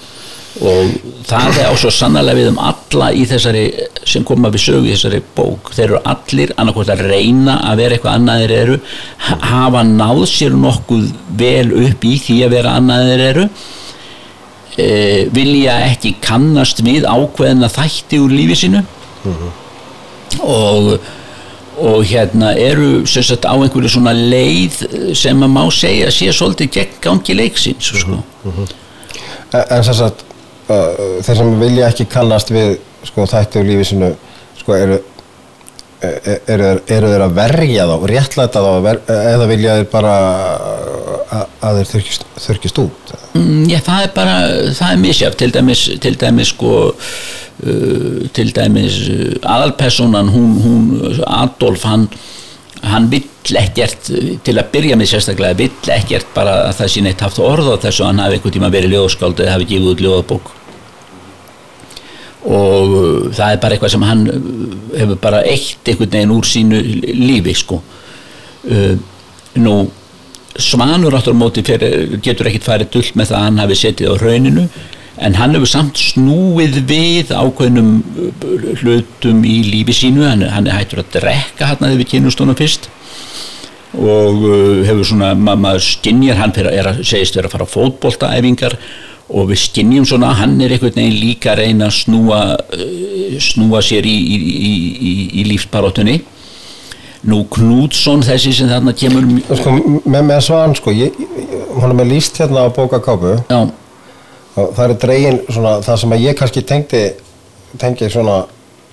og 0.62 0.92
það 1.26 1.56
er 1.64 1.70
á 1.72 1.74
svo 1.82 1.90
sannarlega 1.90 2.38
við 2.38 2.50
um 2.52 2.60
alla 2.62 3.08
í 3.18 3.24
þessari 3.26 3.64
sem 4.06 4.24
koma 4.28 4.52
við 4.54 4.62
sögu 4.68 4.86
í 4.90 4.94
þessari 4.94 5.22
bók. 5.36 5.72
Þeir 5.74 5.86
eru 5.88 6.02
allir 6.14 6.54
annarkvæmt 6.62 6.92
að 6.94 7.02
reyna 7.10 7.56
að 7.72 7.80
vera 7.82 7.96
eitthvað 7.98 8.18
annað 8.20 8.44
þeir 8.44 8.54
eru 8.60 8.76
ha- 9.28 9.40
hafa 9.54 9.82
náð 9.88 10.22
sér 10.30 10.54
nokkuð 10.66 11.08
vel 11.42 11.72
upp 11.88 12.06
í 12.06 12.14
því 12.22 12.38
að 12.46 12.54
vera 12.58 12.76
annað 12.78 13.08
þeir 13.10 13.26
eru. 13.32 13.48
E, 14.78 14.86
vilja 15.34 15.80
ekki 15.90 16.16
kannast 16.22 16.80
við 16.86 17.06
ákveðina 17.10 17.70
þætti 17.74 18.22
úr 18.22 18.32
lífi 18.38 18.56
sínu. 18.66 18.86
Og 20.44 20.96
og 21.74 22.04
hérna 22.06 22.52
eru 22.54 23.02
sagt 23.10 23.48
á 23.50 23.54
einhverju 23.58 23.90
svona 23.90 24.12
leið 24.14 24.76
sem 25.18 25.40
að 25.42 25.50
má 25.56 25.64
segja 25.74 26.12
sé 26.14 26.28
svolítið 26.30 26.70
gegn 26.76 27.00
gangi 27.02 27.34
leiksins 27.34 27.88
sko. 27.98 28.20
En, 28.46 29.64
en 29.74 29.82
sem 29.88 29.96
sagt, 29.98 30.22
uh, 30.68 31.18
þeir 31.26 31.40
sem 31.40 31.56
vilja 31.62 31.90
ekki 31.90 32.08
kannast 32.12 32.54
við 32.54 32.78
sko, 33.08 33.26
þætti 33.30 33.62
úr 33.62 33.68
lífi 33.68 33.90
sinu, 33.92 34.12
sko, 34.60 34.76
eru, 34.78 35.00
eru, 36.04 36.38
eru, 36.56 36.70
eru 36.98 37.12
þeir 37.14 37.26
að 37.26 37.38
verja 37.38 37.88
þá, 37.90 37.96
réttlæta 38.14 38.64
þá, 38.64 38.72
ver, 38.86 39.02
eða 39.34 39.50
vilja 39.52 39.78
þeir 39.80 39.90
bara 39.92 40.16
að, 41.34 41.80
þeir 41.80 41.90
þurkist, 41.94 42.28
þurkist 42.46 42.84
út? 42.84 43.16
Mm, 43.38 43.64
Já, 43.72 43.80
það 43.86 44.06
er 44.08 44.14
bara, 44.16 44.38
það 44.80 44.92
er 44.92 45.02
misjafn 45.04 45.40
til 45.42 45.52
dæmis, 45.56 45.84
til 46.04 46.14
dæmis 46.20 46.54
sko 46.54 46.76
uh, 46.92 48.22
til 48.36 48.54
dæmis 48.56 49.00
uh, 49.10 49.26
aðalpersonan, 49.56 50.32
hún, 50.34 50.56
hún 50.64 51.24
Adolf, 51.28 51.88
hann 51.90 52.08
hann 52.84 53.08
vill 53.12 53.56
ekkert, 53.60 54.10
uh, 54.12 54.34
til 54.44 54.58
að 54.60 54.70
byrja 54.74 54.98
með 55.00 55.14
sérstaklega, 55.14 55.60
vill 55.60 55.94
ekkert 55.96 56.34
bara 56.36 56.58
að 56.68 56.76
það 56.82 56.92
sé 56.94 57.06
neitt 57.06 57.24
haft 57.24 57.42
orð 57.44 57.72
á 57.72 57.76
þessu 57.86 58.08
hann 58.08 58.22
hafi 58.24 58.38
einhvern 58.40 58.58
tíma 58.58 58.74
verið 58.74 58.96
ljóðskáld 58.98 59.42
eða 59.44 59.56
hafi 59.58 59.70
gefið 59.72 59.90
út 59.94 60.04
ljóðabók. 60.06 60.54
Og 62.44 62.94
uh, 63.00 63.34
það 63.34 63.50
er 63.50 63.60
bara 63.64 63.78
eitthvað 63.78 63.96
sem 63.96 64.08
hann 64.08 64.24
uh, 64.30 64.40
hefur 65.00 65.20
bara 65.24 65.44
eitt 65.48 65.92
einhvern 65.92 66.16
veginn 66.18 66.38
úr 66.38 66.48
sínu 66.48 66.80
lífi 67.24 67.58
sko. 67.58 67.84
Nú 69.60 69.74
Svanur 70.54 71.16
áttur 71.18 71.34
á 71.34 71.42
móti 71.42 71.64
fyrir, 71.66 72.14
getur 72.22 72.48
ekkit 72.48 72.68
farið 72.68 72.92
dullt 72.94 73.16
með 73.18 73.32
það 73.32 73.40
að 73.40 73.48
hann 73.48 73.62
hafi 73.64 73.78
setið 73.80 74.12
á 74.14 74.16
rauninu 74.22 74.66
en 75.22 75.38
hann 75.38 75.54
hefur 75.54 75.70
samt 75.70 76.00
snúið 76.00 76.80
við 76.90 77.32
ákveðnum 77.36 77.94
uh, 78.02 78.50
hlutum 78.82 79.44
í 79.46 79.60
lífi 79.68 79.96
sínu. 80.04 80.26
Hann, 80.26 80.46
hann 80.50 80.68
er 80.68 80.80
hættur 80.80 81.04
að 81.04 81.14
drekka 81.20 81.70
hann 81.74 81.88
að 81.88 82.00
við 82.02 82.12
kynustónum 82.16 82.58
fyrst. 82.58 82.90
Og 83.94 84.46
uh, 84.48 84.84
hefur 84.88 85.06
svona, 85.06 85.34
ma 85.38 85.56
maður 85.60 85.86
skinnjar 85.86 86.42
hann 86.42 86.56
fyrir, 86.56 86.74
að 86.82 87.04
segist 87.06 87.38
vera 87.38 87.52
að 87.52 87.58
fara 87.58 87.70
á 87.70 87.74
fótboltaæfingar. 87.76 88.78
Og 89.34 89.48
við 89.54 89.62
skinnjum 89.68 90.06
svona 90.10 90.34
hann 90.38 90.58
er 90.62 90.74
einhvern 90.74 90.98
veginn 90.98 91.22
líka 91.22 91.54
að 91.54 91.64
reyna 91.64 91.88
að 91.90 91.98
snúa 92.02 92.42
uh, 92.58 93.38
snúa 93.42 93.82
sér 93.86 94.10
í, 94.10 94.14
í, 94.14 94.38
í, 94.38 95.14
í, 95.42 95.46
lífsbaróttunni 95.54 96.20
nú 97.24 97.46
Knútsson 97.48 98.20
þessi 98.26 98.52
sem 98.52 98.68
þarna 98.68 98.92
kemur 99.00 99.24
Sko, 99.56 99.78
með, 100.04 100.26
með 100.28 100.42
svan, 100.44 100.74
sko, 100.76 100.92
hún 100.92 101.88
er 101.88 101.96
með 101.96 102.10
líst 102.12 102.42
hérna 102.42 102.66
á 102.68 102.76
bókakápu. 102.76 103.38
Já, 103.48 103.62
og 104.54 104.74
það 104.78 104.84
er 104.86 104.98
dregin 105.02 105.40
svona, 105.50 105.78
það 105.86 106.02
sem 106.02 106.16
að 106.16 106.26
ég 106.28 106.38
kannski 106.40 106.66
tengdi, 106.70 107.04
tengi 107.82 108.10
svona, 108.14 108.44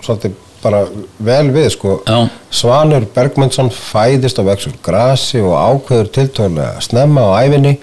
svolítið 0.05 0.39
bara 0.61 0.83
vel 1.25 1.53
við, 1.55 1.71
sko. 1.75 1.97
Já. 2.05 2.29
Svanur 2.53 3.07
Bergmundsson 3.15 3.71
fæðist 3.73 4.41
og 4.41 4.51
vex 4.51 4.69
úr 4.69 4.77
grasi 4.85 5.41
og 5.41 5.57
ákveður 5.57 6.13
tiltöðlega 6.17 6.85
snemma 6.85 7.25
á 7.33 7.45
æfinni 7.47 7.79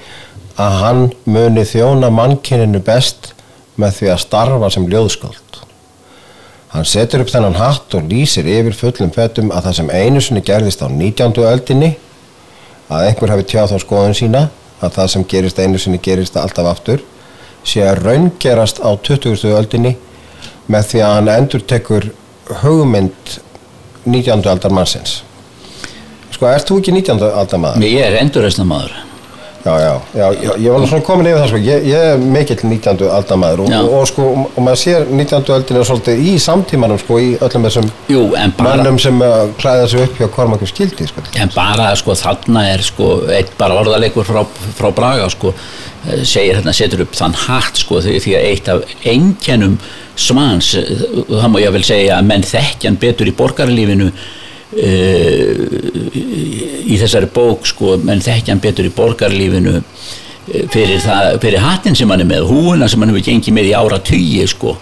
að 0.57 0.77
hann 0.81 1.03
muni 1.29 1.65
þjóna 1.69 2.10
mannkininu 2.13 2.81
best 2.86 3.31
með 3.77 4.00
því 4.00 4.12
að 4.13 4.24
starfa 4.24 4.69
sem 4.74 4.88
ljóðskáld. 4.89 5.62
Hann 6.74 6.86
setur 6.86 7.24
upp 7.24 7.31
þennan 7.31 7.57
hatt 7.57 7.93
og 7.98 8.10
lýsir 8.10 8.48
yfir 8.50 8.75
fullum 8.75 9.13
fötum 9.15 9.51
að 9.53 9.69
það 9.69 9.77
sem 9.79 9.91
einu 9.93 10.22
sinni 10.22 10.43
gerðist 10.46 10.81
á 10.84 10.88
19. 10.89 11.38
öldinni 11.48 11.93
að 12.91 13.10
einhver 13.10 13.34
hafi 13.34 13.46
tjáð 13.48 13.74
þá 13.74 13.84
skoðun 13.86 14.17
sína 14.17 14.41
að 14.81 14.98
það 14.98 15.13
sem 15.13 15.27
gerist 15.31 15.62
einu 15.62 15.79
sinni 15.81 16.01
gerist 16.03 16.38
alltaf 16.38 16.69
aftur 16.69 17.05
sé 17.67 17.83
að 17.86 18.01
raungerast 18.07 18.79
á 18.83 18.89
20. 18.95 19.43
öldinni 19.57 19.95
með 20.71 20.89
því 20.91 21.01
að 21.03 21.13
hann 21.17 21.31
endur 21.36 21.63
tekur 21.67 22.09
hugmynd 22.63 23.38
19. 24.07 24.45
aldar 24.47 24.71
mannsins 24.75 25.21
Sko, 26.31 26.45
ert 26.51 26.67
þú 26.69 26.79
ekki 26.81 26.93
19. 26.93 27.24
aldar 27.31 27.59
maður? 27.63 27.86
ég 27.88 28.03
er 28.07 28.19
endurreisna 28.21 28.65
maður 28.67 28.93
Já, 29.65 29.79
já, 29.79 30.01
já, 30.13 30.27
já, 30.43 30.51
ég 30.59 30.71
var 30.71 30.85
svona 30.87 31.03
komin 31.03 31.27
yfir 31.27 31.41
það 31.41 31.49
sko, 31.51 31.59
ég, 31.65 31.85
ég 31.89 32.03
er 32.11 32.21
mikill 32.21 32.61
19. 32.61 33.01
aldamaður 33.11 33.63
og, 33.65 33.71
og, 33.73 33.89
og 33.97 34.05
sko, 34.07 34.27
og 34.45 34.59
maður 34.63 34.79
sér 34.83 35.07
19. 35.09 35.49
öldinu 35.55 35.83
svolítið 35.87 36.21
í 36.23 36.35
samtímanum 36.41 36.99
sko, 37.01 37.17
í 37.19 37.33
öllum 37.41 37.65
þessum 37.67 37.89
Jú, 38.11 38.21
bara, 38.59 38.75
mönnum 38.77 38.99
sem 39.01 39.17
uh, 39.25 39.49
klæða 39.59 39.89
sig 39.91 40.05
upp 40.05 40.21
hjá 40.21 40.29
Kormakur 40.35 40.69
skildi 40.69 41.09
sko. 41.09 41.25
en 41.41 41.51
bara 41.55 41.89
sko 41.99 42.15
þarna 42.21 42.61
er 42.75 42.85
sko 42.85 43.11
eitt 43.33 43.51
bara 43.59 43.79
orðalegur 43.81 44.27
frá, 44.29 44.43
frá 44.77 44.89
Braga 44.95 45.27
sko 45.33 45.51
eh, 45.51 46.21
segir 46.21 46.59
hérna 46.59 46.73
setur 46.77 47.03
upp 47.07 47.17
þann 47.17 47.35
hatt 47.47 47.81
sko 47.81 48.01
því, 48.05 48.17
því 48.23 48.37
að 48.37 48.49
eitt 48.53 48.67
af 48.71 48.79
einkennum 49.09 49.79
svans, 50.17 50.75
eh, 50.77 51.07
það 51.33 51.49
má 51.53 51.59
ég 51.65 51.73
vel 51.75 51.85
segja 51.87 52.21
menn 52.25 52.45
þekkjan 52.45 53.01
betur 53.01 53.27
í 53.29 53.35
borgarlífinu 53.41 54.11
uh, 54.13 55.57
í 56.88 57.00
þessari 57.01 57.29
bók 57.34 57.67
sko 57.70 57.98
menn 58.08 58.24
þekkjan 58.24 58.62
betur 58.63 58.88
í 58.88 58.94
borgarlífinu 58.96 59.75
eh, 59.77 60.63
fyrir, 60.74 60.98
það, 61.03 61.34
fyrir 61.44 61.63
hattinn 61.65 61.98
sem 62.00 62.10
hann 62.13 62.24
er 62.24 62.29
með 62.29 62.48
húuna 62.51 62.89
sem 62.89 63.03
hann 63.03 63.13
hefur 63.13 63.25
gengið 63.27 63.58
með 63.58 63.70
í 63.72 63.75
ára 63.77 64.00
tugi 64.12 64.46
sko 64.50 64.75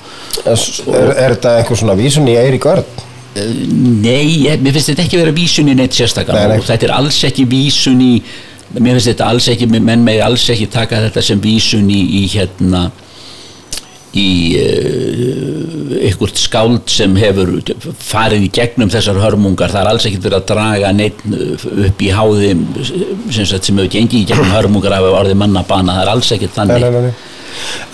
er, 0.45 1.11
er 1.15 1.35
þetta 1.37 1.55
einhver 1.59 1.81
svona 1.81 1.97
vísun 1.99 2.27
í 2.29 2.37
Eirík 2.39 2.67
Örn? 2.71 3.03
Nei, 3.35 4.45
ég, 4.45 4.61
mér 4.63 4.75
finnst 4.77 4.93
þetta 4.93 5.03
ekki 5.03 5.17
vera 5.19 5.33
vísun 5.35 5.67
í 5.67 5.73
neitt 5.75 5.95
sérstakar 5.97 6.37
Nei, 6.37 6.53
nei. 6.53 6.61
þetta 6.63 6.87
er 6.87 6.93
alls 6.95 7.17
ekki 7.27 7.43
vísun 7.51 7.99
í 8.03 8.13
mér 8.77 8.95
finnst 8.95 9.09
þetta 9.11 9.27
alls 9.31 9.49
ekki, 9.51 9.67
menn 9.75 10.05
með 10.05 10.21
alls 10.23 10.45
ekki 10.53 10.69
taka 10.71 11.01
þetta 11.03 11.23
sem 11.25 11.41
vísun 11.43 11.89
í, 11.91 11.99
í 12.21 12.21
hérna 12.31 12.85
í 14.19 14.29
uh, 14.59 15.95
ykkurt 16.09 16.37
skáld 16.39 16.89
sem 16.91 17.15
hefur 17.19 17.53
farið 17.99 18.45
í 18.47 18.51
gegnum 18.55 18.91
þessar 18.93 19.19
hörmungar. 19.23 19.71
Það 19.73 19.81
er 19.83 19.91
alls 19.91 20.07
ekki 20.09 20.21
verið 20.23 20.39
að 20.41 20.49
draga 20.51 20.91
neitt 20.95 21.23
upp 21.89 22.03
í 22.05 22.11
háði 22.15 22.51
sem, 22.85 23.45
sagt, 23.45 23.67
sem 23.69 23.79
hefur 23.79 23.91
gengið 23.97 24.21
í 24.21 24.27
gegnum 24.31 24.53
hörmungar 24.55 24.97
af 24.99 25.07
orðið 25.21 25.39
mannabana, 25.41 25.97
það 25.99 26.05
er 26.05 26.13
alls 26.15 26.31
Nei, 26.35 26.47
þannig. 26.59 26.85
nei, 26.85 26.91
nei, 26.91 27.01
nei. 27.09 27.33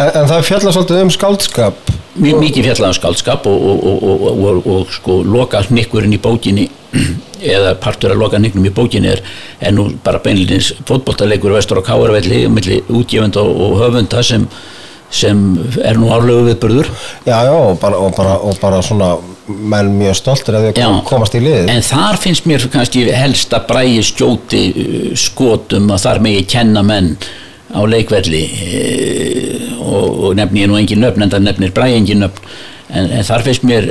En, 0.02 0.08
en 0.10 0.26
það 0.30 0.46
fjallar 0.48 0.74
svolítið 0.74 1.02
um 1.06 1.12
skáldskap. 1.14 1.90
Mi- 2.22 2.34
mikið 2.36 2.66
fjallaðum 2.68 2.96
skáldskap 2.98 3.46
og, 3.48 3.66
og, 3.88 4.24
og, 4.28 4.66
og, 4.68 4.90
sko 4.92 5.20
loka 5.24 5.62
hnikkurinn 5.70 6.16
í 6.18 6.20
bókinni 6.20 6.66
eða 7.56 7.76
partur 7.80 8.12
að 8.16 8.20
loka 8.24 8.40
hnikknum 8.42 8.66
í 8.68 8.74
bókinni 8.76 9.14
er, 9.14 9.22
er 9.64 9.72
nú 9.78 9.86
bara 10.04 10.20
beinlýnins 10.26 10.74
fótboltaleikur 10.90 11.54
vestur 11.56 11.80
á 11.80 11.88
Káarvelli 11.88 12.42
milli 12.52 12.82
útgefend 12.92 13.38
og, 13.40 13.54
og 13.64 13.78
höfunda 13.80 14.20
sem, 14.28 14.44
sem 15.12 15.44
er 15.84 16.00
nú 16.00 16.10
árlegu 16.16 16.48
viðburður. 16.48 16.90
Já, 17.28 17.38
já, 17.48 17.54
og 17.54 17.78
bara, 17.82 18.00
og 18.00 18.16
bara, 18.18 18.38
og 18.40 18.58
bara 18.62 18.82
svona 18.86 19.16
menn 19.48 19.94
mjög 19.98 20.18
stoltir 20.20 20.58
að 20.58 20.68
þau 20.78 21.02
komast 21.08 21.36
í 21.38 21.42
liðið 21.44 21.72
en 21.74 21.86
þar 21.86 22.20
finnst 22.22 22.48
mér 22.50 22.66
kannski 22.72 23.06
helst 23.16 23.54
að 23.56 23.68
bræði 23.72 24.04
skjóti 24.06 24.62
uh, 24.72 25.08
skotum 25.20 25.90
að 25.94 26.04
þar 26.06 26.22
megi 26.26 26.44
kenna 26.54 26.84
menn 26.86 27.16
á 27.72 27.82
leikvelli 27.88 28.42
eh, 28.68 29.70
og, 29.80 30.08
og 30.28 30.36
nefni 30.40 30.66
ég 30.66 30.70
nú 30.72 30.78
engin 30.80 31.02
nöfn 31.04 31.26
en 31.26 31.32
það 31.32 31.46
nefnir 31.48 31.74
bræði 31.76 32.02
engin 32.02 32.24
nöfn 32.26 32.52
en, 32.92 33.10
en 33.18 33.26
þar 33.28 33.46
finnst 33.48 33.66
mér 33.68 33.88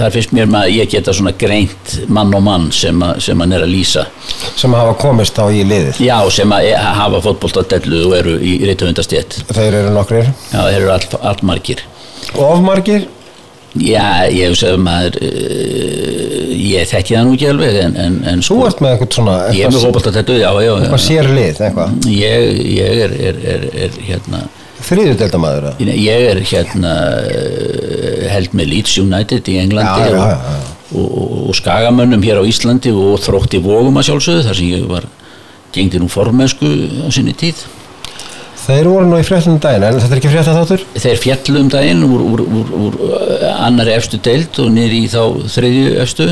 þar 0.00 0.14
finnst 0.14 0.34
mér 0.36 0.50
maður 0.50 0.74
ég 0.76 0.90
geta 0.92 1.14
svona 1.16 1.34
greint 1.38 1.94
mann 2.12 2.34
og 2.36 2.44
mann 2.46 2.68
sem, 2.74 2.98
að, 3.04 3.20
sem 3.26 3.44
hann 3.44 3.54
er 3.56 3.66
að 3.66 3.72
lýsa. 3.74 4.06
Sem 4.58 4.74
hafa 4.76 4.94
komist 5.00 5.38
á 5.38 5.46
í 5.52 5.62
liðið. 5.68 6.02
Já 6.04 6.18
sem 6.34 6.52
að 6.54 6.68
e- 6.72 6.76
hafa 7.00 7.22
fótboltadellu 7.24 8.04
og 8.08 8.18
eru 8.18 8.36
í 8.40 8.58
reytavundastétt 8.66 9.42
Þeir 9.52 9.80
eru 9.82 9.96
nokkrir. 9.96 10.30
Já 10.52 10.60
þeir 10.60 10.78
eru 10.80 10.94
all, 10.96 11.10
allmargir. 11.32 11.84
Ofmargir 12.38 13.08
já 13.72 14.28
ég 14.28 14.50
hef 14.50 14.58
segð 14.60 14.82
maður 14.84 15.14
uh, 15.24 16.48
ég 16.52 16.88
þekki 16.90 17.14
það 17.16 17.24
nú 17.24 17.36
ekki 17.36 17.46
alveg 17.48 17.78
en, 17.86 17.94
en, 17.96 18.18
en 18.28 18.42
Þú 18.44 18.58
ert 18.66 18.82
með 18.84 18.94
eitthvað 18.94 19.14
svona 19.16 19.36
ég 19.56 19.64
er 19.64 19.72
með 19.72 19.86
fótboltadellu 19.86 20.40
já 20.42 20.50
já, 20.66 20.72
eitthvað 20.76 21.04
sér 21.06 21.30
lið, 21.32 21.62
eitthvað. 21.68 21.94
Ég, 22.12 22.50
ég 22.76 23.06
er, 23.06 23.14
er, 23.30 23.40
er, 23.54 23.64
er 23.86 23.96
hérna 24.10 24.42
Þriðudeldamaður 24.82 25.68
ég 25.86 26.28
er 26.32 26.40
hérna 26.50 26.92
eh, 27.22 28.28
held 28.32 28.56
með 28.58 28.72
Leeds 28.72 28.96
United 29.02 29.50
í 29.52 29.58
Englandi 29.62 30.08
Já, 30.08 30.14
já, 30.14 30.38
já. 30.46 30.70
Og, 30.92 31.06
og, 31.06 31.36
og 31.48 31.56
skagamönnum 31.56 32.24
hér 32.24 32.42
á 32.42 32.44
Íslandi 32.44 32.92
og 32.92 33.20
þrótti 33.24 33.62
vógum 33.64 33.96
að 34.00 34.10
sjálfsögðu 34.10 34.48
þar 34.48 34.58
sem 34.58 34.72
ég 34.74 34.88
var 34.90 35.06
gengdi 35.72 36.00
nú 36.02 36.10
formensku 36.12 36.68
á 37.06 37.08
sinni 37.14 37.32
tíð 37.38 37.62
Þeir 38.62 38.86
voru 38.86 39.06
nú 39.10 39.16
í 39.18 39.24
fréttum 39.26 39.56
daginn, 39.58 39.82
en 39.88 39.96
þetta 39.98 40.14
er 40.14 40.20
ekki 40.20 40.30
frétta 40.30 40.52
þáttur? 40.54 40.82
þeir 40.94 41.16
fjallu 41.18 41.62
um 41.64 41.70
daginn 41.72 42.04
úr, 42.06 42.20
úr, 42.22 42.42
úr, 42.46 42.68
úr 42.78 42.98
uh, 43.08 43.46
annari 43.66 43.96
efstu 43.96 44.20
deild 44.22 44.60
og 44.62 44.68
niður 44.70 44.94
í 44.94 45.00
þá 45.10 45.22
þriðju 45.56 45.96
efstu 46.04 46.28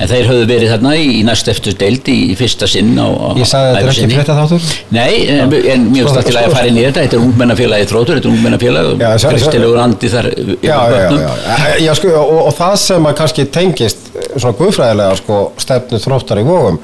en 0.00 0.08
þeir 0.08 0.28
höfðu 0.30 0.46
verið 0.48 0.70
þarna 0.72 0.92
í, 0.96 1.04
í 1.18 1.22
næst 1.28 1.48
efstu 1.52 1.74
deild 1.76 2.08
í, 2.08 2.16
fyrsta 2.38 2.66
sinn 2.70 2.94
á, 2.96 3.04
á 3.06 3.28
Ég 3.36 3.48
sagði 3.50 3.74
þetta 3.74 3.80
er 3.84 3.90
ekki 3.90 4.00
sinni. 4.00 4.16
frétta 4.16 4.36
þáttur? 4.38 4.68
Nei, 4.96 5.12
en, 5.34 5.54
en 5.74 5.84
mjög 5.92 6.08
stætt 6.14 6.30
til 6.30 6.36
að 6.40 6.54
fara 6.56 6.70
inn 6.70 6.78
í 6.80 6.84
þetta 6.86 7.04
þetta 7.04 7.18
er 7.18 7.24
ungmennafélagi 7.26 7.88
þrótur, 7.90 8.18
þetta 8.20 8.30
er 8.30 8.34
ungmennafélagi 8.34 9.10
sjá- 9.20 9.32
kristilegur 9.34 9.80
andi 9.84 10.12
þar 10.14 10.30
yfir 10.32 10.56
já, 10.64 10.76
já. 10.96 11.78
já 11.84 11.92
sko, 12.00 12.14
og, 12.22 12.40
og 12.48 12.52
það 12.58 12.76
sem 12.86 13.10
að 13.12 13.18
kannski 13.20 13.46
tengist 13.58 14.08
eh, 14.14 14.30
svona 14.36 14.56
guðfræðilega 14.62 15.20
sko, 15.20 15.40
stefnu 15.60 16.00
þróttar 16.06 16.40
í 16.40 16.46
vógum 16.48 16.80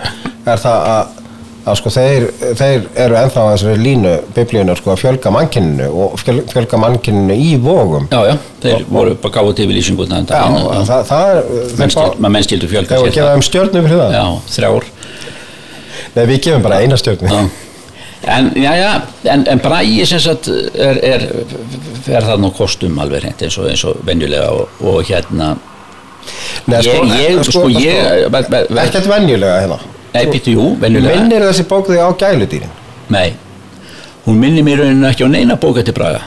er 0.47 0.61
það 0.63 0.91
að, 0.93 1.23
að 1.67 1.79
sko, 1.81 1.91
þeir, 1.91 2.25
þeir 2.61 2.85
eru 3.05 3.17
ennþá 3.19 3.43
á 3.43 3.49
þessari 3.51 3.81
línu 3.83 4.13
biblíunar 4.37 4.79
sko, 4.79 4.93
að 4.95 5.01
fjölga 5.03 5.33
mannkinninu 5.35 5.89
og 6.05 6.15
fjöl, 6.23 6.37
fjölga 6.53 6.79
mannkinninu 6.79 7.35
í 7.43 7.57
vógum 7.63 8.07
Já, 8.13 8.21
já, 8.29 8.35
þeir 8.63 8.85
voru 8.95 9.17
bara 9.25 9.35
gáðu 9.35 9.55
til 9.59 9.67
við 9.71 9.81
lýsinguna 9.81 10.21
Já, 10.31 10.43
það, 10.87 11.05
það 11.11 11.31
er 11.33 11.41
þeir 11.51 11.81
menn 11.83 11.95
fá- 11.97 12.19
menn 12.29 12.47
skildu 12.47 12.71
fjölga 12.71 13.01
Þegar 13.01 13.09
við 13.11 13.31
þeim 13.33 13.47
stjörnum 13.49 13.89
fyrir 13.89 14.03
það. 14.05 14.15
Já, 14.15 14.27
þrjár. 14.57 14.91
Nei, 16.17 16.25
við 16.31 16.39
gefum 16.47 16.63
bara 16.65 16.79
eina 16.85 16.97
stjörnu. 17.01 17.33
Já. 17.35 17.65
En, 18.37 18.49
já, 18.59 18.71
já, 18.79 18.93
en, 19.31 19.43
en 19.53 19.61
sem 20.09 20.21
sagt 20.23 20.49
er, 20.49 20.99
er, 21.05 21.27
er 22.09 22.25
það 22.27 22.41
nú 22.43 22.51
kostum 22.57 22.97
alveg 22.99 23.23
hreint 23.23 23.43
eins 23.43 23.59
og, 23.61 23.69
eins 23.71 23.85
og 23.87 23.99
venjulega 24.07 24.49
og, 24.55 24.69
og 24.83 25.03
hérna. 25.07 25.53
Nei, 26.67 26.81
ég, 26.83 27.13
ég, 27.21 27.43
sko, 27.47 27.69
ég 27.71 28.27
be- 28.33 28.47
be- 28.51 28.65
be- 28.71 28.83
Ekkert 28.87 29.07
venjulega 29.11 29.61
hérna 29.67 29.79
Nei, 30.17 30.31
býttu, 30.33 30.55
jú, 30.57 30.71
venjulega. 30.81 31.21
Minnir 31.21 31.45
þessi 31.51 31.67
bók 31.69 31.91
þig 31.93 32.01
á 32.01 32.09
gæludýrin? 32.23 32.73
Nei, 33.13 33.29
hún 34.25 34.41
minnir 34.43 34.67
mér 34.67 34.83
rauninu 34.83 35.07
ekki 35.11 35.29
á 35.29 35.31
neina 35.31 35.59
bók 35.61 35.79
eftir 35.83 35.97
Braga. 35.97 36.25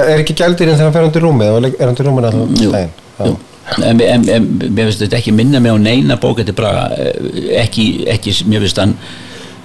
Er 0.00 0.16
ekki 0.18 0.34
gæludýrin 0.34 0.74
þegar 0.74 0.88
hann 0.88 0.96
fer 0.96 1.06
undir 1.06 1.24
rúmið? 1.26 1.54
Og 1.54 1.70
er 1.70 1.92
undir 1.92 2.10
Jú, 2.10 2.72
daginn? 2.72 2.92
Já. 3.20 3.24
jú. 3.28 3.38
En, 3.86 4.00
mér 4.00 4.88
finnst 4.88 5.04
þetta 5.04 5.18
ekki 5.20 5.32
minna 5.36 5.60
mig 5.62 5.70
á 5.70 5.78
neina 5.78 6.16
bók 6.18 6.40
eftir 6.42 6.56
Braga 6.58 6.88
Eh, 6.96 7.60
ekki, 7.62 8.04
ekki, 8.10 8.34
mér 8.50 8.64
finnst 8.64 8.80
hann 8.82 8.96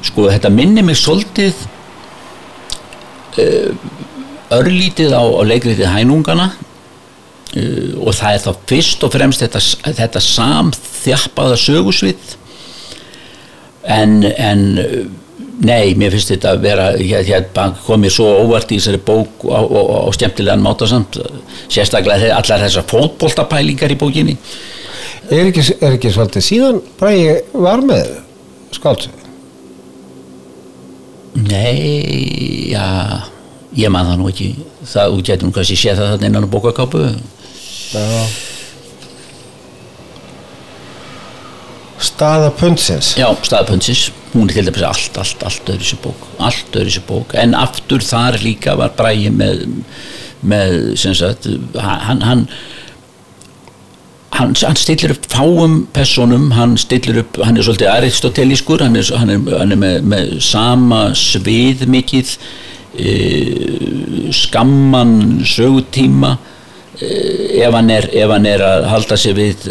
sko, 0.05 0.27
þetta 0.29 0.51
minnir 0.53 0.85
mig 0.85 0.99
svolítið 0.99 1.55
uh, 3.41 3.71
örlítið 4.53 5.15
á, 5.17 5.23
á 5.25 5.41
leikritið 5.49 5.89
hænungana 5.89 6.51
uh, 6.51 7.91
og 8.05 8.13
það 8.13 8.35
er 8.35 8.43
þá 8.43 8.51
fyrst 8.69 9.05
og 9.07 9.13
fremst 9.15 9.41
þetta, 9.41 9.63
þetta 10.03 10.23
samþjappaða 10.27 11.57
sögusvið 11.63 12.35
en, 13.85 14.17
en 14.23 14.63
nei, 15.65 15.95
mér 15.97 16.15
finnst 16.15 16.33
þetta 16.33 16.53
að 16.55 16.63
vera 16.65 16.87
hér, 16.99 17.25
hér 17.27 17.75
komið 17.85 18.15
svo 18.17 18.29
óvart 18.43 18.71
í 18.71 18.79
þessari 18.79 19.01
bók 19.07 19.45
á, 19.49 19.59
á, 19.61 19.81
á 20.05 20.09
skemmtilegan 20.15 20.63
máta 20.65 20.87
samt 20.89 21.19
sérstaklega 21.71 22.33
allar 22.37 22.65
þessar 22.65 22.87
fótboltapælingar 22.91 23.93
í 23.93 23.99
bókinni. 23.99 24.37
Er 25.25 25.49
ekki, 25.49 25.63
er 25.81 25.95
ekki 25.95 26.11
svolítið 26.13 26.43
síðan 26.45 26.81
Bragi 26.99 27.39
var 27.57 27.81
með 27.85 28.11
skáld 28.75 29.07
nei, 31.35 32.71
já 32.71 32.85
ég 33.75 33.91
man 33.91 34.07
það 34.07 34.19
nú 34.21 34.29
ekki. 34.31 34.49
Það, 34.85 35.15
nú 35.43 35.51
kannski 35.55 35.77
séð 35.79 35.99
það 35.99 36.11
þarna 36.13 36.29
innan 36.29 36.47
á 36.47 36.53
bókakápu 36.53 37.01
Staða 42.15 42.51
pundsins? 42.55 43.09
Já, 43.19 43.27
staðpunnsins, 43.43 44.05
hún 44.31 44.47
er 44.47 44.55
til 44.55 44.69
dæmis 44.69 44.85
allt, 44.87 45.17
allt, 45.19 45.41
allt 45.43 45.71
öðru 45.73 45.87
sér 45.89 45.99
bók, 45.99 46.21
allt 46.39 46.77
öðru 46.79 46.93
sér 46.93 47.03
bók. 47.09 47.33
En 47.35 47.55
aftur 47.59 48.03
þar 48.05 48.37
líka 48.39 48.77
var 48.79 48.93
Bræði 48.95 49.33
með, 49.35 49.65
með 50.47 50.77
sem 51.01 51.17
sagt, 51.17 51.49
hann, 51.75 52.23
hann 52.23 52.47
Hann, 54.35 54.51
hann 54.67 54.75
stillir 54.75 55.13
upp 55.13 55.29
fáum 55.31 55.85
personum, 55.95 56.49
hann 56.51 56.73
stillir 56.75 57.21
upp, 57.21 57.37
hann 57.39 57.55
er 57.55 57.63
svolítið 57.63 57.87
aristotelískur, 57.87 58.81
hann 58.83 58.97
er, 58.99 59.07
hann 59.15 59.31
er, 59.31 59.45
er 59.63 59.79
með, 59.79 59.93
með 60.11 60.33
sama 60.43 61.05
svið 61.15 61.85
mikið, 61.87 62.33
e, 62.99 63.13
skamman 64.35 65.13
sögutíma, 65.47 66.33
e, 66.99 67.13
ef, 67.61 67.77
hann 67.77 67.93
er, 67.95 68.09
ef 68.11 68.33
hann 68.35 68.49
er 68.51 68.65
að 68.67 68.89
halda 68.91 69.21
sig 69.23 69.37
við 69.39 69.69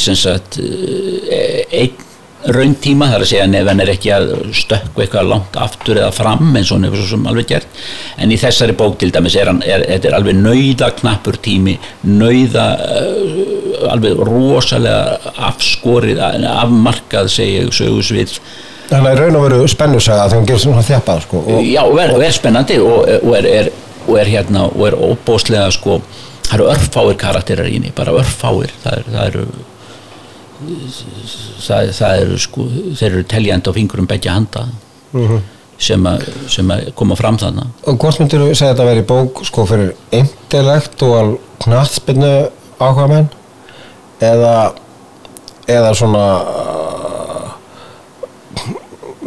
sagt 0.00 0.60
e, 0.60 1.66
einn 1.70 2.06
rauntíma 2.48 3.10
þar 3.10 3.24
að 3.24 3.28
segja 3.28 3.44
en 3.44 3.56
ef 3.58 3.68
hann 3.68 3.82
er 3.84 3.90
ekki 3.92 4.12
að 4.14 4.30
stökku 4.56 5.02
eitthvað 5.04 5.28
langt 5.28 5.56
aftur 5.60 5.98
eða 6.00 6.12
fram 6.14 6.54
eins 6.56 6.70
og 6.70 6.78
hann 6.78 6.86
hefur 6.88 7.02
svo 7.02 7.08
sem 7.10 7.26
alveg 7.28 7.50
gert. 7.50 7.82
En 8.16 8.32
í 8.32 8.38
þessari 8.40 8.76
bók 8.78 8.96
til 9.00 9.10
dæmis 9.12 9.36
er 9.36 9.50
hann 9.50 9.60
er, 9.66 9.84
er, 9.84 10.08
alveg 10.16 10.38
nauða 10.38 10.88
knappur 10.96 11.36
tími 11.44 11.76
nauða 12.08 12.66
uh, 12.80 13.92
alveg 13.92 14.24
rosalega 14.24 15.34
afskorið 15.50 16.22
afmarkað 16.24 17.28
segja 17.34 17.68
sögusvið. 17.76 18.38
Þannig 18.90 19.12
að 19.12 19.20
raun 19.20 19.38
og 19.38 19.46
veru 19.46 19.68
spennusaga 19.70 20.30
þegar 20.30 20.40
hún 20.40 20.48
gerir 20.48 20.64
svona 20.64 20.86
þjappað 20.86 21.20
sko, 21.26 21.44
já 21.62 21.82
og 21.84 22.00
er, 22.02 22.14
og 22.16 22.24
er 22.26 22.34
spennandi 22.34 22.80
og, 22.82 23.12
og, 23.20 23.36
er, 23.38 23.68
og 24.08 24.16
er 24.18 24.32
hérna 24.32 24.64
og 24.66 24.86
er 24.88 24.96
óbóðslega 24.96 25.68
sko 25.76 26.00
það 26.48 26.56
eru 26.56 26.70
örfáir 26.72 27.20
karakterar 27.20 27.68
í 27.70 27.76
henni 27.76 27.92
bara 27.94 28.16
örfáir 28.18 28.72
það 28.82 29.20
eru 29.28 29.44
það, 30.60 31.90
það 31.96 32.20
eru 32.24 32.38
sko 32.44 32.66
þeir 32.98 33.08
eru 33.10 33.24
teljandi 33.30 33.72
á 33.72 33.76
fingurum 33.76 34.08
begja 34.10 34.36
handa 34.36 34.66
sem, 35.80 36.06
að, 36.06 36.26
sem 36.52 36.70
að 36.70 36.90
koma 36.98 37.16
fram 37.18 37.38
þannig 37.40 37.88
Og 37.88 37.98
hvort 38.02 38.20
myndir 38.20 38.42
þú 38.44 38.50
segja 38.52 38.70
að 38.70 38.76
þetta 38.76 38.88
veri 38.90 39.06
bók 39.08 39.42
sko 39.48 39.66
fyrir 39.68 39.94
intellektual 40.14 41.38
knattspinnu 41.64 42.34
áhuga 42.80 43.08
menn 43.10 43.28
eða 44.20 44.54
eða 45.70 45.92
svona 45.96 46.24
uh, 46.44 47.50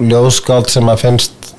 ljóðskáld 0.02 0.70
sem 0.74 0.90
að 0.92 1.02
finnst 1.06 1.54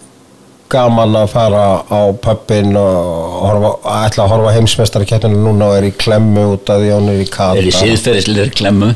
gaman 0.73 1.15
að 1.19 1.29
fara 1.35 1.65
á 1.87 2.01
pöppin 2.25 2.75
og 2.79 3.37
horfa, 3.45 3.71
að 3.85 4.07
ætla 4.09 4.25
að 4.25 4.33
horfa 4.33 4.55
heimsmeistarkeppninu 4.57 5.43
núna 5.45 5.71
og 5.71 5.79
er 5.79 5.89
í 5.91 5.93
klemmu 5.95 6.49
út 6.55 6.73
af 6.73 6.83
því 6.83 6.91
hún 6.97 7.13
er 7.13 7.23
í 7.23 7.29
kata 7.31 7.61
er 7.61 7.69
í 7.69 7.75
síðferðisleir 7.75 8.51
klemmu 8.57 8.91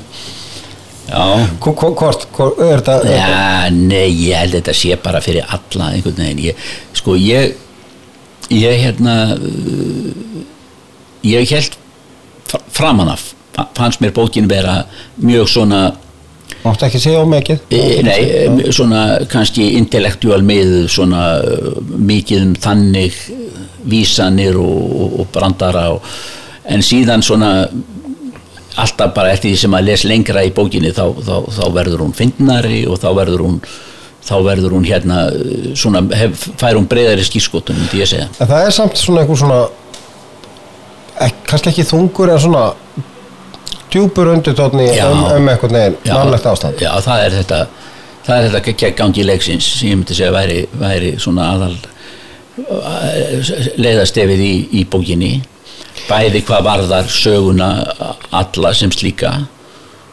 Hvort, 1.09 2.27
er 2.61 2.83
þetta 2.85 2.97
Já, 3.09 3.71
nei, 3.73 4.09
ég 4.29 4.37
held 4.43 4.59
þetta 4.59 4.75
sé 4.77 4.97
bara 5.03 5.23
fyrir 5.25 5.47
alla 5.49 5.93
einhvern 5.95 6.19
veginn. 6.21 6.43
Ég, 6.51 6.69
sko, 6.99 7.17
ég 7.17 7.57
ég 8.53 8.81
hérna 8.81 9.15
uh, 9.37 10.43
ég 11.27 11.49
held 11.53 11.77
fr- 12.49 12.65
framan 12.73 13.09
af 13.13 13.33
fa- 13.57 13.69
fannst 13.77 14.01
mér 14.01 14.13
bókin 14.17 14.49
vera 14.49 14.83
mjög 15.17 15.49
svona 15.49 15.83
Máttu 16.65 16.89
ekki 16.89 16.99
segja 16.99 17.21
of 17.23 17.29
mikið? 17.31 17.61
E, 17.71 17.81
nei, 18.03 18.17
e, 18.25 18.73
svona 18.75 19.03
kannski 19.31 19.69
intellectual 19.79 20.43
með 20.43 20.89
svona 20.91 21.27
uh, 21.45 21.77
mikið 21.85 22.41
um 22.49 22.55
þannig 22.59 23.15
uh, 23.31 23.61
vísanir 23.89 24.57
og, 24.59 25.21
og 25.21 25.29
brandara 25.33 25.85
og, 25.95 26.09
en 26.69 26.83
síðan 26.85 27.23
svona 27.25 27.69
alltaf 28.85 29.13
bara 29.17 29.35
eftir 29.35 29.53
því 29.53 29.61
sem 29.65 29.77
að 29.79 29.87
les 29.91 30.05
lengra 30.09 30.45
í 30.47 30.55
bókinni 30.55 30.95
þá, 30.97 31.05
þá, 31.25 31.37
þá 31.59 31.65
verður 31.75 32.05
hún 32.07 32.17
fyndnari 32.17 32.83
og 32.89 33.01
þá 33.03 33.09
verður 33.19 33.45
hún 33.47 33.61
þá 34.29 34.35
verður 34.45 34.75
hún 34.77 34.87
hérna 34.89 35.21
svona, 35.79 36.03
hef, 36.19 36.49
fær 36.61 36.77
hún 36.77 36.89
breyðari 36.91 37.25
En 38.43 38.51
það 38.51 38.67
er 38.67 38.75
samt 38.77 39.01
svona 39.01 39.25
einhver 39.25 39.41
svona 39.41 39.61
ek, 41.25 41.45
kannski 41.49 41.73
ekki 41.73 41.87
þungur 41.89 42.35
en 42.35 42.43
svona 42.43 42.65
djúpur 43.89 44.33
undirtótni 44.35 44.91
Já. 44.93 45.07
um, 45.09 45.25
um 45.33 45.49
einhvern 45.49 45.79
veginn 45.79 46.01
mannlegt 46.13 46.49
ástand. 46.51 46.83
Já, 46.83 46.93
það 47.05 47.25
er 47.25 47.39
þetta 47.39 47.61
það 48.27 48.35
er 48.39 48.49
þetta 48.49 48.75
gegn 48.83 48.99
gangi 48.99 49.25
leiksins 49.25 49.69
sem 49.79 49.93
ég 49.93 50.01
myndi 50.01 50.17
segja 50.17 50.35
væri, 50.35 50.59
væri 50.77 51.15
svona 51.23 51.53
aðal 51.55 51.77
leiðastefið 53.79 54.43
í, 54.43 54.53
í 54.81 54.85
bókinni 54.91 55.39
bæði 56.09 56.41
hvað 56.49 56.65
varðar 56.67 57.09
söguna 57.13 57.69
alla 58.41 58.71
sem 58.77 58.91
slíka 58.95 59.35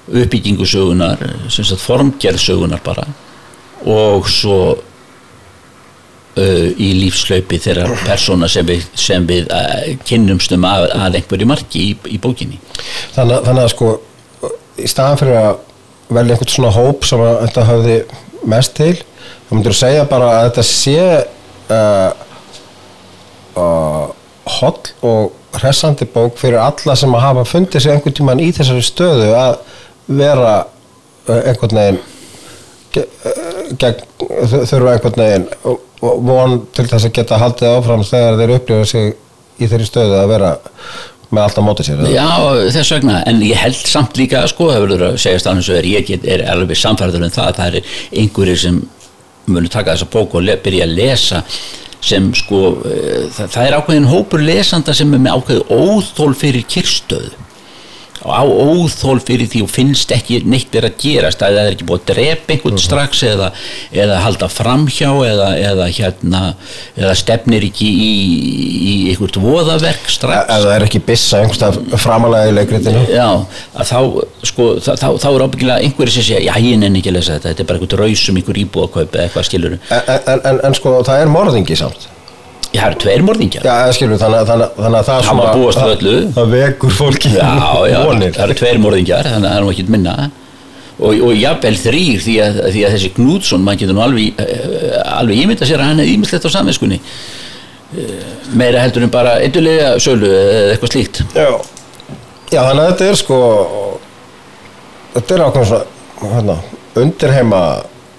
uppbyggingu 0.05 0.65
sögunar 0.69 1.21
sem 1.49 1.65
sagt 1.65 1.81
formgerð 1.81 2.37
sögunar 2.43 2.81
bara 2.85 3.05
og 3.85 4.27
svo 4.31 4.57
uh, 6.37 6.67
í 6.81 6.89
lífslaupi 7.01 7.59
þeirra 7.63 7.87
persóna 8.05 8.47
sem 8.51 8.65
við, 8.69 8.85
sem 8.97 9.25
við 9.29 9.47
uh, 9.53 9.87
kynnumstum 10.07 10.65
að, 10.67 10.87
að 11.05 11.19
einhverju 11.21 11.47
marki 11.49 11.83
í, 11.91 11.95
í 12.15 12.19
bókinni. 12.21 12.59
Þannig, 13.15 13.37
að- 13.39 13.47
þannig 13.49 13.63
að 13.65 13.71
sko 13.75 13.91
í 14.85 14.89
staðan 14.91 15.19
fyrir 15.21 15.39
að 15.41 15.53
velja 16.15 16.35
einhvern 16.35 16.53
svona 16.53 16.73
hóp 16.75 17.05
sem 17.07 17.21
að 17.25 17.37
þetta 17.45 17.67
höfði 17.71 17.97
mest 18.51 18.75
til 18.77 18.93
þá 18.99 19.53
myndir 19.55 19.73
þú 19.73 19.77
segja 19.79 20.03
bara 20.09 20.27
að 20.35 20.47
þetta 20.49 20.65
sé 20.69 20.97
uh, 21.73 22.11
uh, 23.57 24.07
holl 24.45 24.79
og 25.01 25.31
hressandi 25.59 26.05
bók 26.13 26.37
fyrir 26.37 26.59
alla 26.61 26.95
sem 26.99 27.13
að 27.15 27.23
hafa 27.25 27.45
fundið 27.49 27.81
sig 27.85 27.93
einhvern 27.95 28.17
tíman 28.17 28.41
í 28.43 28.49
þessari 28.53 28.83
stöðu 28.85 29.29
að 29.39 29.55
vera 30.19 30.51
uh, 30.65 31.41
einhvern 31.49 31.79
veginn 31.79 32.01
þ- 33.79 34.65
þurfa 34.69 34.93
einhvern 34.95 35.19
veginn 35.21 35.47
og, 35.65 35.81
von 36.27 36.57
til 36.75 36.85
þess 36.91 37.07
að 37.09 37.13
geta 37.17 37.39
haldið 37.41 37.71
áfram 37.79 38.03
þegar 38.05 38.39
þeir 38.41 38.53
upplifa 38.59 38.87
sig 38.91 39.13
í 39.63 39.69
þeirri 39.71 39.87
stöðu 39.87 40.17
að 40.19 40.31
vera 40.33 40.51
með 41.33 41.41
allt 41.47 41.57
á 41.57 41.63
móti 41.65 41.85
sér? 41.87 42.03
Já, 42.13 42.27
þess 42.75 42.91
vegna, 42.93 43.15
en 43.27 43.39
ég 43.43 43.57
held 43.57 43.79
samt 43.89 44.19
líka 44.19 44.43
sko, 44.51 44.67
það 44.71 44.83
verður 44.85 45.05
að 45.09 45.15
segja 45.23 45.41
stafnum 45.41 45.65
svo 45.65 45.79
er 45.79 45.87
ég 45.89 46.05
get, 46.07 46.27
er 46.29 46.43
alveg 46.53 46.77
samfærður 46.79 47.25
um 47.25 47.33
það 47.33 47.47
að 47.49 47.57
það 47.61 47.79
er 47.79 47.95
einhverjir 48.21 48.61
sem 48.61 48.77
munu 49.49 49.71
taka 49.73 49.95
þessa 49.95 50.09
bók 50.13 50.35
og 50.37 50.51
byrja 50.65 50.85
að 50.85 50.93
lesa 50.99 51.41
sem 52.05 52.29
sko, 52.37 52.61
eh, 52.85 53.25
það, 53.33 53.49
það 53.55 53.67
er 53.67 53.77
ákveðin 53.79 54.11
hópur 54.11 54.43
lesanda 54.45 54.93
sem 54.95 55.13
er 55.15 55.23
með 55.25 55.39
ákveði 55.39 55.65
óþól 55.73 56.33
fyrir 56.37 56.67
kyrstöðu 56.69 57.33
á 58.25 58.43
óþól 58.43 59.19
fyrir 59.23 59.49
því 59.51 59.61
og 59.65 59.71
finnst 59.71 60.11
ekki 60.15 60.41
neitt 60.49 60.73
er 60.75 60.87
að 60.89 60.97
gerast 61.01 61.43
að 61.45 61.57
það 61.57 61.69
er 61.69 61.75
ekki 61.75 61.87
búið 61.89 62.01
að 62.01 62.09
drepa 62.11 62.55
einhvern 62.55 62.81
strax 62.81 63.21
eða, 63.27 63.49
eða 63.93 64.21
halda 64.23 64.49
framhjá 64.51 65.11
eða, 65.29 65.49
eða 65.71 65.87
hérna 65.97 66.41
eða 66.97 67.13
stefnir 67.19 67.67
ekki 67.69 67.89
í, 67.89 68.09
í 68.75 68.95
einhvert 69.11 69.39
voðaverk 69.41 70.09
strax. 70.11 70.49
Ef 70.49 70.65
það 70.65 70.73
er 70.75 70.87
ekki 70.87 71.03
byssa 71.09 71.43
einhverstað 71.43 71.79
framalega 72.01 72.51
í 72.51 72.57
leikritinu. 72.57 73.05
Já, 73.13 73.29
þá, 73.91 73.99
sko, 74.51 74.69
þá, 74.79 74.91
þá, 75.01 75.07
þá 75.21 75.29
er 75.31 75.45
ábyggilega 75.47 75.85
einhverju 75.85 76.17
sem 76.17 76.27
segja, 76.31 76.43
já, 76.49 76.55
ég 76.65 76.81
nenni 76.81 77.03
ekki 77.03 77.13
að 77.13 77.19
lesa 77.19 77.37
þetta, 77.37 77.53
þetta 77.53 77.65
er 77.65 77.71
bara 77.71 77.81
einhvern 77.81 78.03
rausum, 78.03 78.41
einhver 78.41 78.61
íbúðakaup 78.65 79.15
eða 79.15 79.29
eitthvað 79.29 79.49
skilur. 79.51 79.79
en, 79.79 80.11
en, 80.17 80.43
en, 80.51 80.61
en 80.69 80.77
sko 80.77 80.97
það 81.05 81.23
er 81.25 81.33
morðingi 81.33 81.79
samt 81.79 82.09
Já, 82.75 82.81
það 82.81 82.87
eru 82.91 82.99
tveir 83.05 83.23
morðingjar. 83.29 83.65
Já, 83.65 83.75
skilur, 83.97 84.17
þannig, 84.21 84.39
að- 84.41 84.49
þannig, 84.51 84.65
að- 84.65 84.81
þannig 84.85 84.99
að 84.99 85.05
það 85.09 85.21
Það 85.29 85.37
má 85.39 85.45
búast 85.55 85.77
við 85.79 85.85
það, 85.85 85.93
öllu. 85.97 86.15
það 86.37 86.55
vekur 86.55 86.95
fólki 86.99 87.31
Já, 87.35 87.51
já, 87.93 87.99
vonir 88.09 88.33
það 88.35 88.43
eru 88.49 88.57
tveir 88.61 88.81
morðingjar, 88.85 89.29
þannig 89.31 89.47
að 89.49 89.53
það 89.53 89.59
er 89.61 89.65
nú 89.65 89.71
ekkert 89.75 89.93
minna. 89.95 90.15
Og, 90.95 91.17
og 91.27 91.33
jafnvel 91.35 91.75
þrýr 91.75 92.19
því 92.23 92.33
að, 92.45 92.59
því 92.71 92.83
að 92.87 92.93
þessi 92.95 93.09
Knútsson, 93.17 93.63
maður 93.67 93.79
getur 93.81 93.97
nú 93.97 94.03
alveg, 94.05 94.37
eh, 94.39 94.99
alveg 95.19 95.41
ímynda 95.43 95.67
sér 95.67 95.81
að 95.83 95.89
hann 95.91 95.99
er 96.05 96.11
ímyndslegt 96.13 96.45
á 96.47 96.55
samvinskunni. 96.55 96.99
Eh, 97.95 98.29
Meira 98.55 98.79
heldur 98.79 99.03
en 99.03 99.11
bara 99.11 99.33
eitthulega 99.43 99.89
sölu 99.99 100.29
eða 100.31 100.71
eitthvað 100.77 100.93
slíkt. 100.95 101.19
Já. 101.35 101.49
Já, 102.53 102.61
þannig 102.61 102.85
að 102.85 102.89
þetta 102.93 103.09
er 103.11 103.19
sko 103.19 103.39
þetta 105.15 105.35
er 105.37 105.43
ákveðin 105.45 105.69
svona 105.71 106.31
hérna, 106.35 106.55
undirheima 107.01 107.61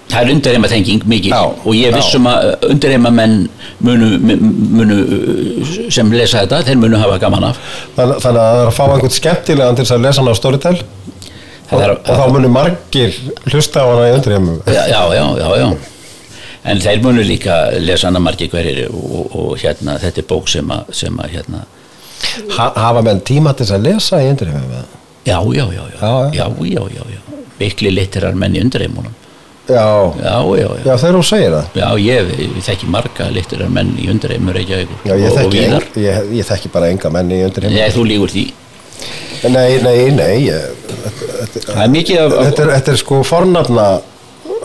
Það 0.07 0.21
er 0.23 0.29
undirheima 0.33 0.67
tenging 0.71 1.01
mikið 1.11 1.33
Já, 1.33 1.39
og 1.67 1.73
ég 1.75 1.89
er 1.89 1.91
já. 1.91 1.97
vissum 1.99 2.27
að 2.31 2.45
undirheima 2.71 3.09
menn 3.11 3.33
munu, 3.83 4.07
munu 4.23 4.95
uh, 5.03 5.71
sem 5.91 6.11
lesa 6.15 6.45
þetta, 6.45 6.61
þeir 6.69 6.79
munu 6.79 6.99
hafa 7.01 7.17
gaman 7.25 7.43
af. 7.49 7.59
þannig, 7.97 8.21
þannig 8.23 8.41
að 8.43 8.53
það 8.53 8.61
er 8.61 8.69
að 8.71 8.77
fá 8.77 8.83
einhvern 8.93 9.15
skemmtilegan 9.17 9.79
til 9.81 9.85
að 9.97 10.05
lesa 10.05 10.21
hann 10.23 10.31
á 10.31 10.35
Storytel 10.39 10.77
og, 10.77 11.81
er- 11.83 11.93
og 11.97 12.07
þá 12.07 12.23
munir 12.37 12.53
margir 12.55 13.17
hlusta 13.51 13.83
á 13.83 13.85
hana 13.91 14.07
í 14.07 14.15
undirheimum 14.15 14.61
Já, 14.71 14.83
já, 14.93 15.01
já, 15.41 15.49
já. 15.59 15.67
En 16.67 16.81
þeir 16.83 17.03
munu 17.03 17.23
líka 17.27 17.57
lesa 17.83 18.07
hana 18.07 18.19
margir 18.23 18.49
hverjir 18.51 18.87
og, 18.87 19.35
og 19.35 19.53
hérna, 19.61 19.97
þetta 20.01 20.23
er 20.23 20.29
bók 20.31 20.47
sem 20.51 20.71
að, 20.71 20.87
sem 21.03 21.19
að 21.23 21.35
hérna, 21.35 21.65
ha, 22.55 22.71
hafa 22.87 23.03
menn 23.05 23.19
tíma 23.27 23.53
til 23.59 23.67
að 23.75 23.83
lesa 23.91 24.23
í 24.23 24.31
undirheimum 24.31 24.71
já, 25.27 25.37
já, 25.43 25.65
já, 25.75 25.83
já, 25.91 26.17
Já, 26.31 26.47
já. 26.63 26.83
já. 27.11 27.21
Mikli 27.59 27.91
litterar 27.91 28.35
menn 28.39 28.55
í 28.55 28.61
undirheimunum. 28.63 29.11
Já, 29.67 30.13
Já, 30.23 30.35
já, 30.55 30.67
já. 30.85 30.93
þegar 30.95 31.17
þú 31.17 31.23
segir 31.27 31.51
það 31.51 31.75
Já, 31.75 31.87
ég, 31.99 32.29
ég 32.39 32.63
þekki 32.63 32.87
marga 32.93 33.27
litterar 33.35 33.73
menn 33.73 33.91
í 33.99 34.07
undirheimur 34.11 34.59
Já, 34.61 34.77
ég 34.79 35.35
þekki, 35.35 35.65
en, 35.65 35.87
ég, 35.99 36.31
ég 36.39 36.47
þekki 36.47 36.71
bara 36.71 36.91
enga 36.93 37.11
menn 37.11 37.33
í 37.35 37.41
undirheimum 37.43 37.75
Nei, 37.75 37.91
þú 37.91 38.05
lígur 38.07 38.31
því. 38.31 38.45
Nei, 39.51 39.77
nei, 39.83 39.97
nei 40.15 40.47
ég, 40.47 40.71
Það 41.67 41.83
er 41.83 41.93
mikið 41.93 42.23
af, 42.23 42.37
þetta, 42.47 42.63
er, 42.63 42.73
þetta 42.77 42.95
er 42.95 43.01
sko 43.03 43.21
fornafna 43.27 43.87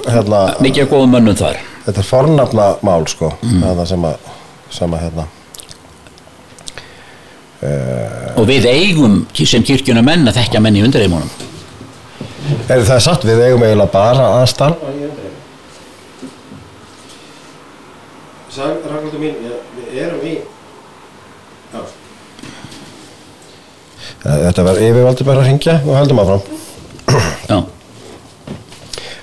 hérna, 0.07 0.47
mikið 0.65 0.87
af 0.87 0.95
góðum 0.95 1.15
mönnum 1.19 1.39
þar. 1.39 1.61
þetta 1.85 2.03
er 2.05 2.09
fornafna 2.09 2.73
mál 2.87 3.07
sko 3.11 3.35
mm. 3.43 3.87
sem 3.91 4.09
að, 4.09 4.35
sem 4.73 4.97
að 4.97 5.09
hérna 5.09 5.29
Og 7.63 8.47
við 8.49 8.67
eigum 8.67 9.21
sem 9.39 9.63
kirkjuna 9.63 10.03
menn 10.03 10.27
að 10.27 10.41
þekkja 10.41 10.63
menn 10.65 10.79
í 10.79 10.83
undirheimunum. 10.83 11.31
Er 12.73 12.85
það 12.89 13.03
satt? 13.07 13.27
Við 13.29 13.43
eigum 13.47 13.63
eiginlega 13.67 13.93
bara 13.93 14.29
að 14.41 14.47
starfa. 14.53 14.93
Í 14.93 15.05
undirheimum 15.09 15.31
Sag, 18.53 18.83
Ragnhildur 18.85 19.21
mín, 19.23 19.37
við 19.77 20.01
erum 20.07 20.25
í 20.29 20.35
Já. 21.73 21.83
Þetta 24.23 24.65
var 24.67 24.79
yfirvaldi 24.79 25.25
bara 25.27 25.41
að 25.43 25.49
ringja 25.49 25.79
og 25.87 25.95
heldum 25.97 26.21
áfram. 26.23 26.43
Já, 27.49 27.63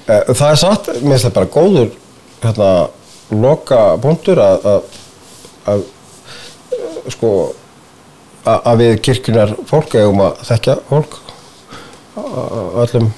Eh, 0.09 0.23
Það 0.33 0.49
er 0.51 0.57
satt, 0.57 0.87
mér 1.03 1.19
finnst 1.19 1.25
það 1.27 1.33
bara 1.35 1.49
góður 1.53 1.89
hérna, 2.41 2.69
loka 3.29 3.81
punktur 4.01 4.39
að, 4.41 4.63
að, 4.65 4.95
að 5.69 5.83
eh, 6.73 6.95
sko 7.13 7.29
að, 8.49 8.71
við 8.81 8.95
kirkjunar 9.05 9.53
fólk 9.69 9.93
eigum 9.99 10.23
að 10.25 10.39
þekkja 10.49 10.75
fólk 10.89 11.19
öllum 12.83 13.09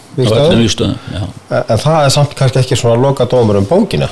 já. 1.11 1.25
en, 1.61 1.77
það 1.81 2.05
er 2.05 2.15
samt 2.17 2.37
kannski 2.37 2.63
ekki 2.63 2.77
svona 2.79 3.01
loka 3.01 3.27
dómur 3.29 3.59
um 3.61 3.67
bókina 3.69 4.09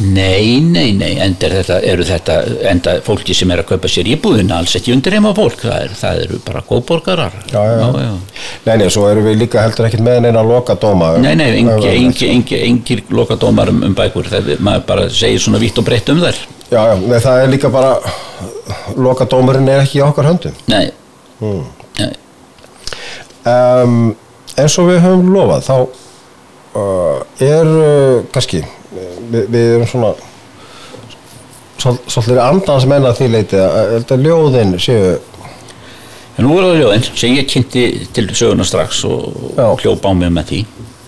Nei, 0.00 0.60
nei, 0.64 0.94
nei, 0.96 1.10
enda 1.20 1.44
er 1.44 1.58
þetta, 1.58 1.74
eru 1.84 2.04
þetta, 2.08 2.34
enda 2.70 2.92
fólki 3.04 3.34
sem 3.36 3.50
er 3.52 3.60
að 3.60 3.66
kaupa 3.74 3.88
sér 3.92 4.08
íbúðina 4.08 4.56
alls 4.62 4.72
ekki 4.78 4.94
undirheima 4.94 5.34
fólk, 5.36 5.60
það, 5.66 5.82
er, 5.84 5.90
það 5.98 6.20
eru 6.22 6.38
bara 6.46 6.62
góðborgarar. 6.70 7.34
já, 7.52 7.64
já. 7.68 7.90
já. 8.06 8.46
Nei, 8.64 8.78
nei, 8.80 8.86
svo 8.94 9.04
erum 9.10 9.28
við 9.28 9.36
líka 9.42 9.60
heldur 9.60 9.90
ekkert 9.90 10.04
með 10.06 10.22
neina 10.24 10.44
loka 10.46 10.78
dóma 10.80 11.10
Nei, 11.20 11.34
nei, 11.36 11.50
engi, 11.58 11.90
engi, 11.90 12.30
engi, 12.32 12.60
engir 12.70 13.02
lokadómar 13.12 13.74
um, 13.74 13.82
um 13.90 13.98
bækur, 13.98 14.30
það, 14.32 14.54
maður 14.64 14.86
bara 14.88 15.04
segir 15.12 15.44
svona 15.44 15.60
vitt 15.60 15.82
og 15.82 15.84
breytt 15.90 16.08
um 16.14 16.24
þær. 16.24 16.40
Já, 16.70 16.80
já, 16.80 16.96
nei, 17.04 17.18
það 17.20 17.42
er 17.42 17.52
líka 17.58 17.72
bara 17.76 17.92
loka 18.96 19.28
dómurinn 19.28 19.68
er 19.68 19.84
ekki 19.84 20.00
í 20.00 20.04
okkar 20.06 20.32
höndum 20.32 20.56
Nei, 20.72 20.86
Hmm. 21.40 21.64
Um, 23.50 24.00
eins 24.58 24.76
og 24.80 24.90
við 24.90 25.02
höfum 25.04 25.30
lofað 25.34 25.66
þá 25.68 25.76
uh, 25.80 27.22
er 27.44 27.70
uh, 27.70 28.18
kannski 28.34 28.62
við, 28.90 29.46
við 29.46 29.72
erum 29.76 29.88
svona 29.90 30.12
svol, 31.80 31.96
svolítið 32.06 32.42
andans 32.44 32.86
menna 32.90 33.12
því 33.16 33.30
leiti 33.34 33.60
að, 33.60 34.14
ljóðin 34.24 34.76
séu 34.82 35.16
en 36.36 36.46
nú 36.46 36.56
er 36.58 36.68
það 36.68 36.78
ljóðin 36.80 37.08
sem 37.10 37.38
ég 37.38 37.48
kynnti 37.50 37.86
til 38.16 38.28
söguna 38.32 38.66
strax 38.66 39.04
og, 39.08 39.26
hljópa 39.82 40.12
á 40.12 40.14
mig 40.16 40.32
með 40.34 40.52
því, 40.52 40.60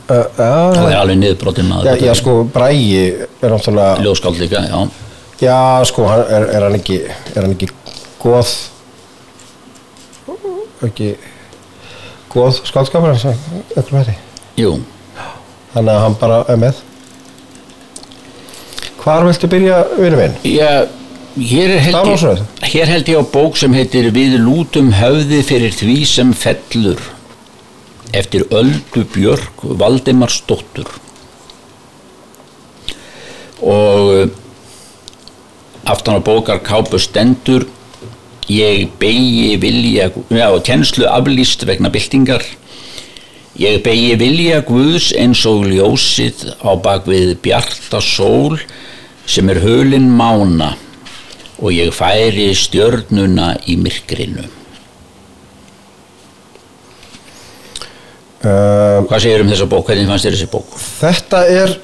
uh, 0.09 0.27
það 0.39 0.81
uh, 0.81 0.91
er 0.91 0.99
alveg 1.01 1.21
niðurbrotin 1.23 1.73
já, 1.87 1.95
já, 2.01 2.13
sko, 2.19 2.37
Brægi 2.53 3.05
er 3.09 3.55
náttúrulega 3.55 4.05
Ljóðskáld 4.05 4.43
líka, 4.43 4.65
já. 4.67 4.79
já, 5.43 5.59
sko, 5.89 6.09
er, 6.11 6.49
er 6.57 6.69
hann 6.69 6.79
ekki 6.81 7.03
er 7.09 7.43
hann 7.43 7.57
ekki 7.57 7.71
góð 8.23 8.57
ekki 10.83 11.15
góð 12.33 12.63
Jú, 14.59 14.73
þannig 15.75 15.95
að 15.95 16.03
hann 16.07 16.19
bara 16.21 16.41
er 16.53 16.59
með. 16.61 16.81
Hvar 19.03 19.27
viltu 19.27 19.49
byrja 19.51 19.79
vinnu 19.99 20.19
minn? 20.21 20.37
Já, 20.47 20.87
hér, 21.37 21.73
er 21.77 21.83
held 21.89 22.13
ég, 22.13 22.45
hér 22.75 22.93
held 22.93 23.09
ég 23.11 23.19
á 23.19 23.25
bók 23.33 23.57
sem 23.59 23.75
heitir 23.75 24.13
Við 24.15 24.37
lútum 24.43 24.93
höfði 24.95 25.41
fyrir 25.47 25.75
því 25.75 25.97
sem 26.07 26.31
fellur 26.37 27.03
eftir 28.13 28.45
Öldu 28.53 29.07
Björk 29.15 29.65
Valdimarsdóttur. 29.81 30.89
Og 33.63 34.13
eh, 34.21 34.29
aftan 35.89 36.19
á 36.19 36.21
bókar 36.23 36.61
kápu 36.63 37.01
stendur 37.01 37.67
ég 38.51 38.89
beigi 38.99 39.57
vilja 39.63 40.11
já, 40.31 40.49
kennslu 40.67 41.07
aflýst 41.07 41.67
vegna 41.69 41.93
byltingar 41.93 42.43
Ég 43.61 43.83
begi 43.85 44.15
vilja 44.17 44.63
Guðs 44.65 45.11
eins 45.21 45.43
og 45.45 45.67
ljósið 45.69 46.47
á 46.65 46.73
bakvið 46.81 47.35
bjarta 47.45 47.99
sól 48.01 48.57
sem 49.29 49.51
er 49.53 49.61
hulin 49.61 50.07
mána 50.17 50.71
og 51.61 51.69
ég 51.77 51.93
færi 51.93 52.49
stjörnuna 52.57 53.53
í 53.69 53.77
myrkrinu. 53.77 54.47
Um, 58.43 59.05
Hvað 59.07 59.21
segir 59.21 59.45
um 59.45 59.53
þessa 59.53 59.69
bók? 59.69 59.85
Hvernig 59.87 60.09
fannst 60.09 60.27
þér 60.27 60.39
þessi 60.39 60.51
bók? 60.51 60.73
þetta 60.81 61.45
er 61.53 61.77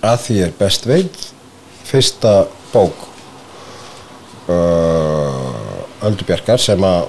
að 0.00 0.24
því 0.24 0.40
er 0.46 0.56
best 0.56 0.88
veit 0.88 1.22
fyrsta 1.84 2.34
bók 2.72 3.09
uh, 4.50 6.06
Öldu 6.08 6.26
Bjarkar 6.28 6.60
sem 6.62 6.84
að 6.86 7.08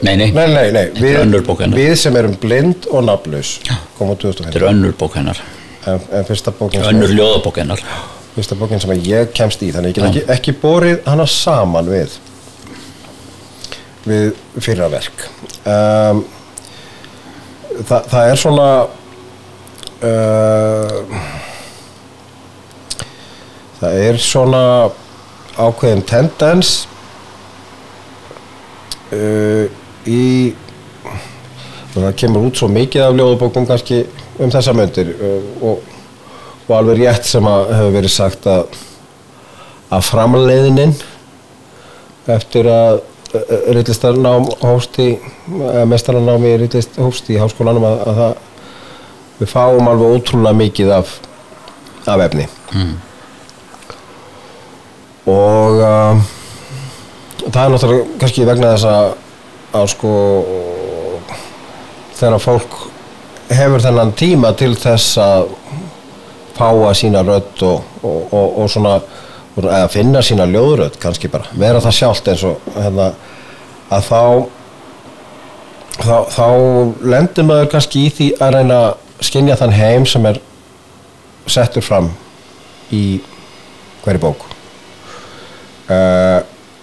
Nei, 0.00 0.16
nei, 0.16 0.30
nei, 0.32 0.46
nei, 0.48 0.70
nei 0.72 0.86
Þetta 0.96 1.40
bók 1.46 1.60
hennar. 1.62 1.76
við 1.78 1.92
sem 2.00 2.16
erum 2.16 2.32
blind 2.40 2.86
og 2.90 3.04
nafnlaus 3.06 3.50
komum 3.98 4.10
á 4.10 4.16
þetta 4.16 4.32
2005 4.48 4.56
er 4.58 4.64
önnur 4.70 4.94
bók 4.98 5.18
hennar. 5.20 5.38
en, 5.86 6.00
en 6.16 6.24
fyrsta 6.28 6.54
bókin 6.56 6.82
Önnur 6.88 7.12
ljóðabók 7.14 7.60
hennar. 7.60 7.82
fyrsta 8.34 8.56
bókin 8.58 8.80
sem 8.82 8.94
ég 9.06 9.30
kemst 9.36 9.62
í 9.62 9.70
þannig 9.74 9.92
ég 9.92 10.00
get 10.00 10.08
ekki, 10.08 10.24
ekki 10.34 10.56
borið 10.62 11.04
hana 11.06 11.26
saman 11.30 11.90
við 11.92 12.16
við 14.08 14.32
fyrra 14.64 14.88
verk 14.92 15.26
um, 15.68 16.24
það, 17.84 18.08
það 18.14 18.30
er 18.32 18.40
svona 18.40 18.68
uh, 20.08 21.20
það 23.80 24.00
er 24.08 24.20
svona 24.24 24.62
ákveðin 25.58 26.04
tendens 26.08 26.72
uh, 29.14 29.66
í 30.06 30.24
það 31.94 32.12
kemur 32.22 32.46
út 32.48 32.60
svo 32.60 32.68
mikið 32.70 33.06
af 33.06 33.16
ljóðubókum 33.18 33.66
kannski 33.68 34.04
um 34.40 34.52
þessa 34.52 34.74
myndir 34.76 35.14
uh, 35.16 35.50
og, 35.72 35.82
og 36.68 36.74
alveg 36.76 37.02
rétt 37.02 37.26
sem 37.28 37.46
að 37.50 37.74
hefur 37.74 37.96
verið 37.98 38.14
sagt 38.14 38.46
að 38.50 38.78
að 39.90 40.04
framleiðinin 40.06 40.92
eftir 42.30 42.68
að 42.70 43.00
rillistarnám 43.74 44.46
hófst 44.62 44.98
í 45.02 45.08
mestarnanámi 45.90 46.52
rillist 46.62 46.98
hófst 46.98 47.30
í 47.30 47.38
háskólanum 47.38 47.86
að, 47.86 47.98
að 48.06 48.20
það 48.20 48.38
við 49.40 49.50
fáum 49.50 49.90
alveg 49.90 50.16
ótrúlega 50.16 50.60
mikið 50.60 50.94
af, 51.00 51.18
af 52.06 52.26
efni 52.28 52.48
Mm. 52.70 52.92
Og 55.28 55.80
uh, 55.80 56.20
það 57.48 57.62
er 57.64 57.74
náttúrulega 57.74 58.20
kannski 58.20 58.46
vegna 58.48 58.74
þess 58.74 58.88
að, 58.88 59.10
að 59.80 59.88
sko 59.94 60.12
þegar 62.20 62.44
fólk 62.44 62.78
hefur 63.50 63.82
þennan 63.82 64.14
tíma 64.18 64.52
til 64.58 64.74
þess 64.78 65.18
að 65.20 65.50
fá 66.56 66.68
að 66.68 66.94
sína 67.00 67.24
rödd 67.26 67.64
og, 67.66 67.82
og, 68.04 68.20
og, 68.36 68.58
og 68.62 68.70
svona 68.70 68.98
eða 69.60 69.88
finna 69.92 70.22
sína 70.24 70.46
ljóðrödd 70.48 70.98
kannski 71.00 71.30
bara 71.32 71.50
vera 71.58 71.82
það 71.82 71.96
sjálft 71.96 72.30
eins 72.30 72.44
og 72.46 72.70
hérna, 72.76 73.10
að 73.90 74.06
þá 74.06 74.22
þá, 76.00 76.16
þá 76.36 76.46
lendir 77.12 77.48
maður 77.48 77.72
kannski 77.74 78.06
í 78.06 78.14
því 78.14 78.30
að 78.38 78.54
reyna 78.56 78.78
að 78.84 79.26
skynja 79.30 79.58
þann 79.60 79.76
heim 79.76 80.06
sem 80.08 80.30
er 80.30 80.40
settur 81.50 81.84
fram 81.84 82.12
í 82.94 83.20
hverju 84.04 84.22
bók 84.22 84.59
uh, 85.90 86.40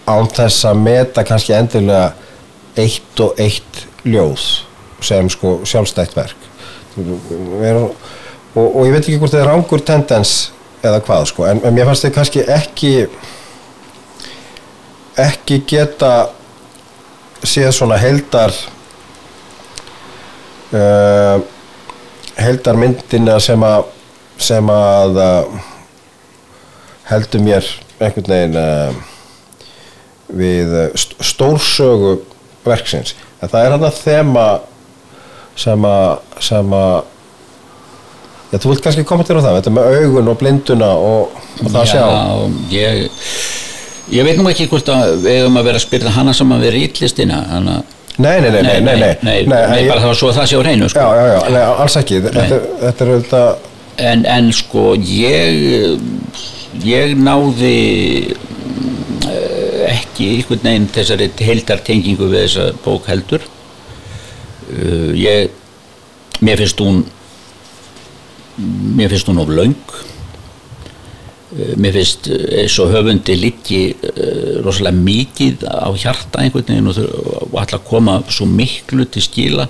án 0.08 0.30
þess 0.36 0.68
að 0.70 0.84
meta 0.84 1.26
kannski 1.28 1.56
endilega 1.58 2.14
eitt 2.78 3.24
og 3.24 3.40
eitt 3.42 3.84
ljóð 4.06 4.44
sem 5.04 5.30
sko 5.30 5.60
sjálfstætt 5.68 6.16
verk. 6.18 6.46
Og, 6.98 7.90
og 8.58 8.86
ég 8.88 8.94
veit 8.94 9.04
ekki 9.04 9.18
hvort 9.22 9.34
það 9.34 9.44
er 9.44 9.52
rángur 9.52 9.84
tendens 9.86 10.32
eða 10.86 11.02
hvað 11.06 11.28
sko 11.32 11.46
en, 11.50 11.62
en 11.66 11.76
mér 11.76 11.90
fannst 11.90 12.06
þið 12.06 12.16
kannski 12.16 12.44
ekki 12.54 12.94
ekki 15.18 15.60
geta 15.70 16.12
séð 17.46 17.72
svona 17.74 17.98
heldar 18.02 18.54
uh, 20.78 21.38
heldar 22.38 22.78
myndina 22.78 23.40
sem 23.42 23.66
að 23.66 23.90
sem 24.38 24.70
að 24.70 25.20
uh, 25.24 25.62
heldur 27.10 27.46
mér 27.46 27.70
einhvern 28.00 28.32
veginn 28.32 28.58
uh, 28.62 29.04
við 30.28 30.74
eh, 30.84 31.06
stórsögu 31.24 32.18
verksins. 32.68 33.16
En 33.42 33.52
það 33.52 33.66
er 33.66 33.76
hann 33.76 33.86
að 33.88 34.02
þema 34.02 34.48
sem 35.58 35.88
að 35.88 36.42
sem 36.44 36.74
að 36.78 36.98
já, 38.52 38.58
þú 38.60 38.72
vilt 38.72 38.84
kannski 38.86 39.06
koma 39.08 39.26
til 39.26 39.40
á 39.40 39.46
það 39.46 39.60
þetta 39.60 39.76
með 39.78 40.00
augun 40.02 40.32
og 40.34 40.40
blinduna 40.42 40.90
og, 40.94 41.38
og 41.64 41.70
það 41.74 41.88
já, 41.88 41.94
sjá. 41.94 42.06
Ég, 42.74 43.22
ég 44.14 44.28
veit 44.28 44.42
nú 44.42 44.50
ekki 44.52 44.68
hvort 44.72 44.92
að 44.94 45.16
við 45.26 45.40
hefum 45.42 45.62
að 45.62 45.70
vera 45.72 45.82
að 45.82 45.88
spyrja 45.88 46.18
hana 46.18 46.36
saman 46.38 46.66
við 46.66 46.76
rítlistina 46.78 47.44
hana 47.54 47.80
Nei, 48.18 48.42
nei, 48.42 48.50
nei, 48.50 48.62
nei, 48.64 48.80
nei, 48.82 48.96
nei, 48.98 49.18
nei, 49.22 49.44
nei 49.46 49.82
bara 49.86 50.02
það 50.02 50.08
var 50.10 50.16
svo 50.18 50.30
að 50.32 50.38
það 50.40 50.48
sé 50.50 50.58
á 50.58 50.62
reynu, 50.66 50.88
sko. 50.90 51.02
Já, 51.06 51.10
já, 51.14 51.26
já, 51.36 51.50
nei, 51.54 51.66
alls 51.84 51.98
ekki, 52.00 52.22
þetta, 52.26 52.46
þetta 52.82 53.04
er 53.06 53.12
auðvitað... 53.14 53.68
En, 54.08 54.24
en, 54.34 54.48
sko, 54.58 54.86
ég, 54.98 55.60
ég 56.86 57.14
náði 57.18 57.76
eh, 59.26 59.86
ekki 59.92 60.32
einhvern 60.36 60.66
veginn 60.66 60.90
þessari 60.94 61.30
heildartengingu 61.40 62.30
við 62.30 62.44
þessa 62.46 62.68
bók 62.84 63.08
heldur. 63.10 63.46
Uh, 64.68 65.14
ég 65.16 65.54
mér 66.44 66.60
finnst 66.60 66.82
hún 66.84 67.06
mér 68.98 69.14
finnst 69.14 69.30
hún 69.32 69.40
of 69.40 69.50
löng. 69.50 69.78
Uh, 71.56 71.74
mér 71.80 71.96
finnst 71.96 72.28
eins 72.28 72.76
og 72.84 72.92
höfundi 72.92 73.38
uh, 73.48 74.64
rosalega 74.66 74.98
mikið 74.98 75.68
á 75.72 75.88
hjarta 75.96 76.44
einhvern 76.44 76.68
veginn 76.68 76.92
og, 76.92 77.00
og 77.48 77.62
ætla 77.64 77.80
að 77.80 77.88
koma 77.88 78.20
svo 78.28 78.50
miklu 78.50 79.08
til 79.08 79.24
skila. 79.24 79.70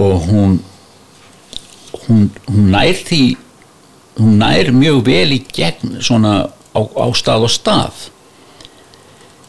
Og 0.00 0.30
hún 0.30 0.62
hún, 2.04 2.30
hún 2.48 2.70
nær 2.72 2.96
því 3.06 3.22
hún 4.18 4.38
nær 4.40 4.70
mjög 4.74 5.02
vel 5.06 5.36
í 5.36 5.40
gegn 5.54 5.98
svona 6.04 6.34
á, 6.48 6.80
á 6.80 7.06
stað 7.16 7.46
og 7.48 7.52
stað. 7.52 8.08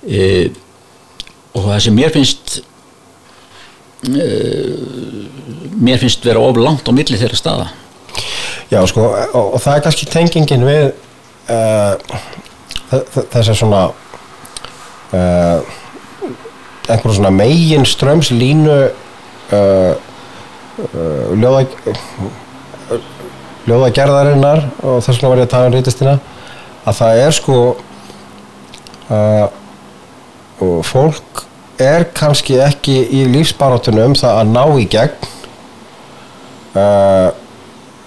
E, 0.06 0.52
og 1.56 1.68
það 1.68 1.82
sem 1.86 1.98
mér 1.98 2.14
finnst 2.14 2.60
e, 4.10 4.30
mér 5.76 6.02
finnst 6.02 6.26
vera 6.26 6.44
of 6.44 6.60
langt 6.62 6.88
á 6.90 6.92
milli 6.96 7.20
þeirra 7.20 7.40
staða. 7.40 7.68
Já, 8.72 8.80
sko, 8.90 9.10
og, 9.12 9.56
og 9.56 9.62
það 9.62 9.78
er 9.78 9.84
kannski 9.86 10.08
tengingin 10.10 10.66
við 10.66 10.86
uh, 11.54 11.94
þess 12.90 13.52
að 13.52 13.60
svona 13.60 13.82
uh, 15.14 15.76
einhverjum 16.90 17.18
svona 17.20 17.34
megin 17.34 17.86
strömslínu 17.86 18.80
uh, 18.80 19.94
uh, 19.94 21.36
ljóða 21.38 21.66
ljóðagerðarinnar 23.66 24.64
og 24.84 25.02
þess 25.04 25.18
vegna 25.18 25.32
var 25.32 25.42
ég 25.42 25.48
að 25.48 25.54
tala 25.56 25.70
um 25.70 25.76
rítistina 25.76 26.16
að 26.86 26.98
það 27.00 27.22
er 27.24 27.36
sko 27.36 27.60
uh, 29.10 29.48
og 30.66 30.78
fólk 30.88 31.46
er 31.82 32.08
kannski 32.16 32.60
ekki 32.64 33.00
í 33.12 33.26
lífsbarátunum 33.34 34.12
um 34.14 34.18
það 34.18 34.40
að 34.42 34.54
ná 34.54 34.64
í 34.80 34.86
gegn 34.92 35.32
uh, 36.80 37.30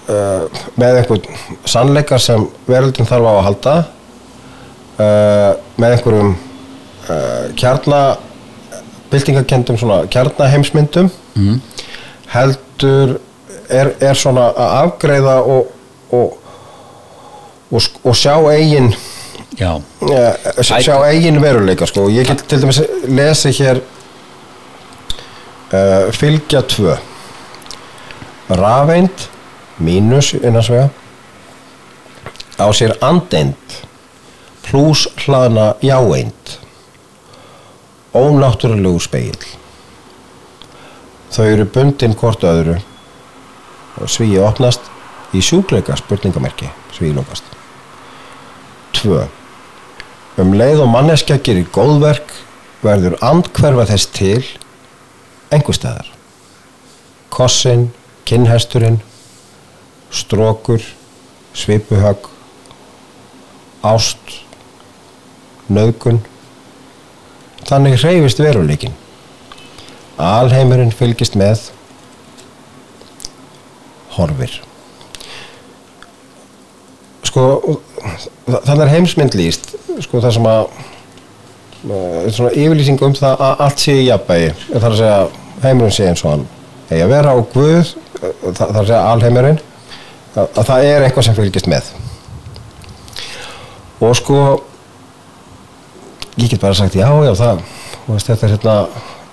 uh, 0.08 0.62
með 0.80 1.00
einhvern 1.02 1.26
sannleika 1.68 2.20
sem 2.22 2.46
veröldin 2.68 3.08
þarf 3.08 3.28
á 3.28 3.32
að 3.34 3.44
halda 3.48 3.76
uh, 4.98 5.52
með 5.76 5.96
einhverjum 5.96 6.32
uh, 6.32 7.44
kjarna 7.58 8.02
byltingakendum 9.12 9.78
svona 9.80 10.02
kjarnaheimsmyndum 10.12 11.10
mm. 11.36 11.60
heldur 12.34 13.18
er, 13.68 13.92
er 14.00 14.16
svona 14.18 14.48
að 14.52 14.74
afgreiða 14.82 15.36
og, 15.42 15.70
og, 16.14 16.36
og, 17.70 17.88
og 18.04 18.16
sjá 18.16 18.34
eigin 18.52 18.92
já, 19.58 19.70
sjá 20.62 20.94
eigin 21.08 21.40
veruleika 21.42 21.86
sko. 21.88 22.08
ég 22.12 22.28
get 22.28 22.44
til 22.48 22.62
dæmis 22.62 22.80
lesi 23.08 23.52
hér 23.58 23.82
uh, 25.72 26.12
fylgja 26.14 26.62
tvö. 26.62 26.96
Rafeind 28.48 29.28
mínus 29.78 30.32
innansvega 30.38 30.88
á 32.58 32.66
sér 32.72 32.96
andeind 33.04 33.76
pluss 34.64 35.06
hlaðna 35.24 35.74
jáeind. 35.84 36.58
Ónáttúrulegu 38.16 38.98
speil 39.04 39.36
þau 41.32 41.44
eru 41.44 41.66
bundin 41.70 42.16
hvort 42.18 42.44
öðru 42.46 42.78
svíi 44.06 44.38
opnast 44.38 44.86
í 45.34 45.42
sjúkleika 45.44 45.96
spurningamerki 45.98 46.70
svíi 46.94 47.14
lókast 47.16 47.44
tvö. 48.98 49.26
Um 50.38 50.54
leið 50.54 50.84
og 50.84 50.92
manneskja 50.92 51.38
gerir 51.42 51.66
góðverk 51.74 52.30
verður 52.82 53.18
andhverfa 53.24 53.88
þess 53.90 54.10
til 54.14 54.44
einhver 55.50 55.74
staðar. 55.74 56.08
Kossin, 57.34 57.88
kinnhesturinn 58.28 59.00
strókur 60.14 60.82
svipuhögg 61.58 62.28
ást 63.84 64.38
nöðgun 65.68 66.22
þannig 67.68 67.98
hreyfist 68.00 68.40
veruleikin 68.40 68.94
alheimurinn 70.18 70.94
fylgist 70.94 71.36
með 71.38 71.68
horfir. 74.18 74.58
Sko 77.28 77.46
það 78.46 78.84
er 78.84 78.92
heimsmynd 78.92 79.34
líst 79.38 79.74
sko 80.04 80.20
það 80.22 80.36
sem 80.36 80.48
að 80.48 80.70
svona 82.34 82.52
yfirlýsing 82.52 83.02
um 83.06 83.14
það 83.14 83.42
að 83.46 83.64
allt 83.66 83.82
sé 83.82 83.94
í 84.00 84.06
jafnbægi 84.08 84.48
það 84.68 84.78
er 84.78 84.88
að 84.88 85.00
segja 85.00 85.18
heimurinn 85.62 85.94
sé 85.94 86.08
eins 86.08 86.24
og 86.24 86.32
hann 86.32 86.46
eigi 86.88 87.02
að 87.04 87.12
vera 87.12 87.34
á 87.34 87.38
Guð 87.52 87.92
það, 88.18 88.62
er 88.68 88.80
að 88.80 88.88
segja 88.88 89.02
alheimurinn 89.12 89.60
að, 90.34 90.46
að 90.46 90.64
það 90.70 90.88
er 90.88 91.06
eitthvað 91.06 91.28
sem 91.28 91.36
fylgist 91.38 91.70
með. 91.70 91.92
Og 93.98 94.14
sko 94.18 94.40
ég 96.38 96.50
get 96.50 96.62
bara 96.62 96.76
sagt 96.78 96.98
já 96.98 97.06
já 97.06 97.32
það 97.34 97.62
veist, 98.08 98.30
þetta 98.30 98.46
er 98.46 98.54
hérna 98.54 98.76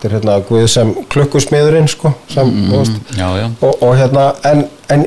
þetta 0.05 0.13
er 0.13 0.19
hérna 0.19 0.35
Guð 0.47 0.65
sem 0.69 0.91
klukkusmiðurinn 1.11 1.87
sko 1.89 2.11
sem, 2.29 2.51
þú 2.69 2.81
veist, 2.81 2.99
já, 3.17 3.25
já. 3.39 3.47
Og, 3.65 3.81
og 3.83 3.95
hérna 3.97 4.25
en, 4.45 4.65
en, 4.93 5.05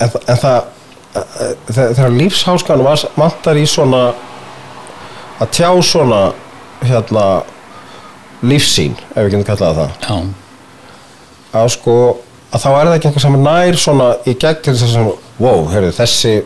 en, 0.00 0.10
en 0.20 0.40
það 0.42 0.58
eh, 1.16 1.54
þegar 1.70 2.16
lífsháskan 2.16 2.84
vantar 3.16 3.60
í 3.60 3.64
svona 3.68 4.10
að 5.40 5.54
tjá 5.56 5.70
svona 5.84 6.20
hérna 6.84 7.24
lífsýn, 8.44 8.96
ef 9.14 9.24
við 9.24 9.34
getum 9.34 9.48
kallað 9.48 9.80
það 9.80 9.96
já, 10.04 10.18
að 11.60 11.72
sko 11.76 11.96
að 12.50 12.62
þá 12.62 12.68
er 12.70 12.78
það 12.88 12.94
ekki 12.96 13.10
einhver 13.10 13.24
sem 13.24 13.36
er 13.36 13.44
nær 13.46 13.80
svona 13.80 14.12
í 14.26 14.36
gegn 14.44 14.62
til 14.64 14.76
þess 14.76 15.00
að 15.00 15.10
wow, 15.40 15.66
heyrðu, 15.70 15.96
þessi 15.96 16.36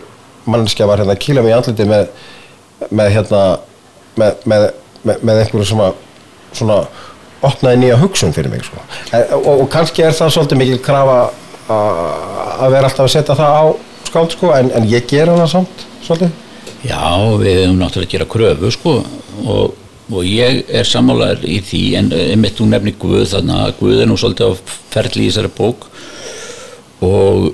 mannskja 0.51 0.89
var 0.91 1.01
hérna 1.01 1.15
að 1.17 1.23
kýla 1.25 1.43
mig 1.45 1.55
í 1.55 1.57
andliti 1.57 1.87
með, 1.89 2.09
með 2.91 3.15
hérna 3.15 3.45
með, 4.21 4.43
með, 4.47 4.67
með 5.05 5.41
einhverju 5.41 5.71
svona 5.71 5.93
svona 6.55 6.85
opnaði 7.49 7.83
nýja 7.83 8.01
hugsun 8.01 8.35
fyrir 8.37 8.53
mig 8.53 8.65
sko. 8.67 8.83
en, 9.13 9.27
og, 9.41 9.53
og 9.65 9.67
kannski 9.73 10.05
er 10.05 10.17
það 10.17 10.35
svolítið 10.37 10.63
mikil 10.63 10.81
krafa 10.85 11.19
að 11.73 12.35
að 12.55 12.75
vera 12.75 12.89
alltaf 12.89 13.07
að 13.07 13.15
setja 13.15 13.37
það 13.39 13.57
á 13.57 13.65
skáld 14.09 14.35
sko, 14.35 14.51
en, 14.55 14.71
en 14.77 14.89
ég 14.89 15.07
gera 15.11 15.37
það 15.39 15.51
samt 15.55 15.87
svolítið 16.05 16.43
Já, 16.85 17.01
við 17.41 17.63
hefum 17.63 17.81
náttúrulega 17.81 18.11
að 18.11 18.13
gera 18.13 18.29
kröfu 18.35 18.71
sko 18.75 18.95
og, 19.49 19.75
og 20.13 20.29
ég 20.29 20.63
er 20.69 20.89
sammálaður 20.89 21.47
í 21.49 21.59
því 21.65 21.83
en 22.01 22.13
einmitt 22.19 22.59
þú 22.59 22.69
nefnir 22.71 22.97
Guð 23.01 23.27
þannig 23.33 23.63
að 23.65 23.75
Guð 23.81 24.03
er 24.03 24.11
nú 24.11 24.19
svolítið 24.21 24.53
á 24.53 24.53
ferli 24.93 25.27
í 25.27 25.33
þessari 25.33 25.53
bók 25.57 25.89
og 27.05 27.51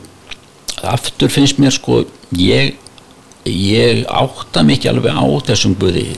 aftur 0.90 1.32
finnst 1.32 1.60
mér 1.62 1.74
sko 1.74 2.02
ég, 2.38 2.74
ég 3.46 4.04
átta 4.10 4.66
mikið 4.66 4.94
alveg 4.94 5.22
á 5.22 5.26
þessum 5.50 5.78
Guði 5.78 6.08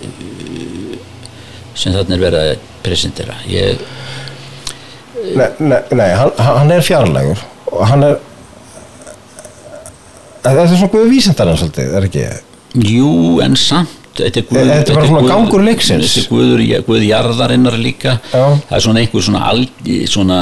sem 1.76 1.92
þarna 1.94 2.16
er 2.16 2.24
verið 2.26 2.42
að 2.42 2.68
presentera 2.84 3.38
ég, 3.50 3.80
Nei, 5.22 5.48
nei, 5.62 5.78
nei 5.94 6.10
hann, 6.18 6.32
hann 6.42 6.70
er 6.74 6.82
fjarlægur 6.84 7.40
og 7.72 7.82
hann 7.88 8.06
er 8.08 8.16
þetta 10.42 10.62
er 10.64 10.70
svona 10.72 10.92
guðu 10.94 11.10
vísindarinn 11.12 11.60
svolítið, 11.60 11.92
er 11.98 12.08
ekki 12.08 12.24
Jú, 12.88 13.40
en 13.44 13.58
samt 13.60 13.98
Þetta 14.12 14.40
er, 14.42 14.44
guð, 14.44 14.58
Þetta 14.68 14.92
er 14.92 14.96
bara 14.98 15.08
svona 15.08 15.20
gangur 15.24 15.62
leiksins. 15.64 16.10
Þetta 16.12 16.20
er 16.20 16.32
guður, 16.34 16.62
guð 16.84 17.04
jarðarinnar 17.06 17.76
líka 17.80 18.18
Já. 18.28 18.42
Það 18.68 18.74
er 18.76 18.82
svona 18.84 19.00
einhver 19.00 19.24
svona, 19.24 19.44
al, 19.48 19.62
svona 20.12 20.40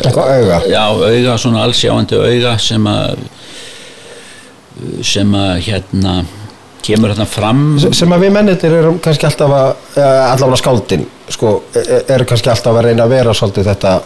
Eitthvað 0.00 0.32
auga. 0.34 0.58
Já, 0.68 0.82
auga, 0.90 1.36
svona 1.40 1.62
allsjáandi 1.64 2.20
auga 2.20 2.52
sem 2.60 2.90
að 2.90 3.24
sem 5.04 5.32
að 5.36 5.54
hérna 5.66 6.12
kemur 6.84 7.12
hérna 7.12 7.26
fram. 7.28 7.64
Sem 7.96 8.12
að 8.14 8.26
við 8.26 8.34
mennir 8.36 8.64
erum 8.70 9.00
kannski 9.02 9.28
alltaf 9.28 9.56
að 9.56 9.70
eh, 9.96 10.22
allavega 10.30 10.60
skáldin 10.62 11.06
sko, 11.30 11.58
e- 11.76 12.04
eru 12.16 12.28
kannski 12.28 12.52
alltaf 12.52 12.76
að 12.76 12.90
reyna 12.90 13.06
að 13.06 13.14
vera 13.18 13.36
svolítið 13.36 13.70
þetta 13.72 13.98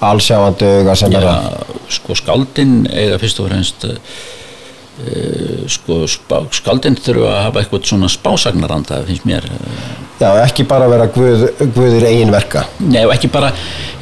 allsjáandi 0.00 0.68
auga 0.80 0.96
sem 0.96 1.16
er 1.16 1.26
að 1.28 1.48
Já, 1.50 1.80
sko 1.96 2.16
skáldin 2.16 2.76
eiga 2.88 3.18
fyrst 3.20 3.40
og 3.42 3.50
fremst 3.50 3.84
uh, 3.84 5.64
sko 5.68 6.04
spá, 6.08 6.38
skáldin 6.56 6.96
þurfa 6.96 7.32
að 7.34 7.42
hafa 7.48 7.62
eitthvað 7.62 7.88
svona 7.90 8.10
spásagnaranda 8.12 9.02
finnst 9.08 9.26
mér 9.28 9.48
uh, 9.50 9.82
já, 10.20 10.30
ekki 10.44 10.66
bara 10.68 10.88
vera 10.90 11.08
guð, 11.12 11.46
guðir 11.74 12.06
eigin 12.08 12.32
verka. 12.32 12.66
Nei, 12.84 13.02
ekki 13.12 13.30
bara, 13.32 13.52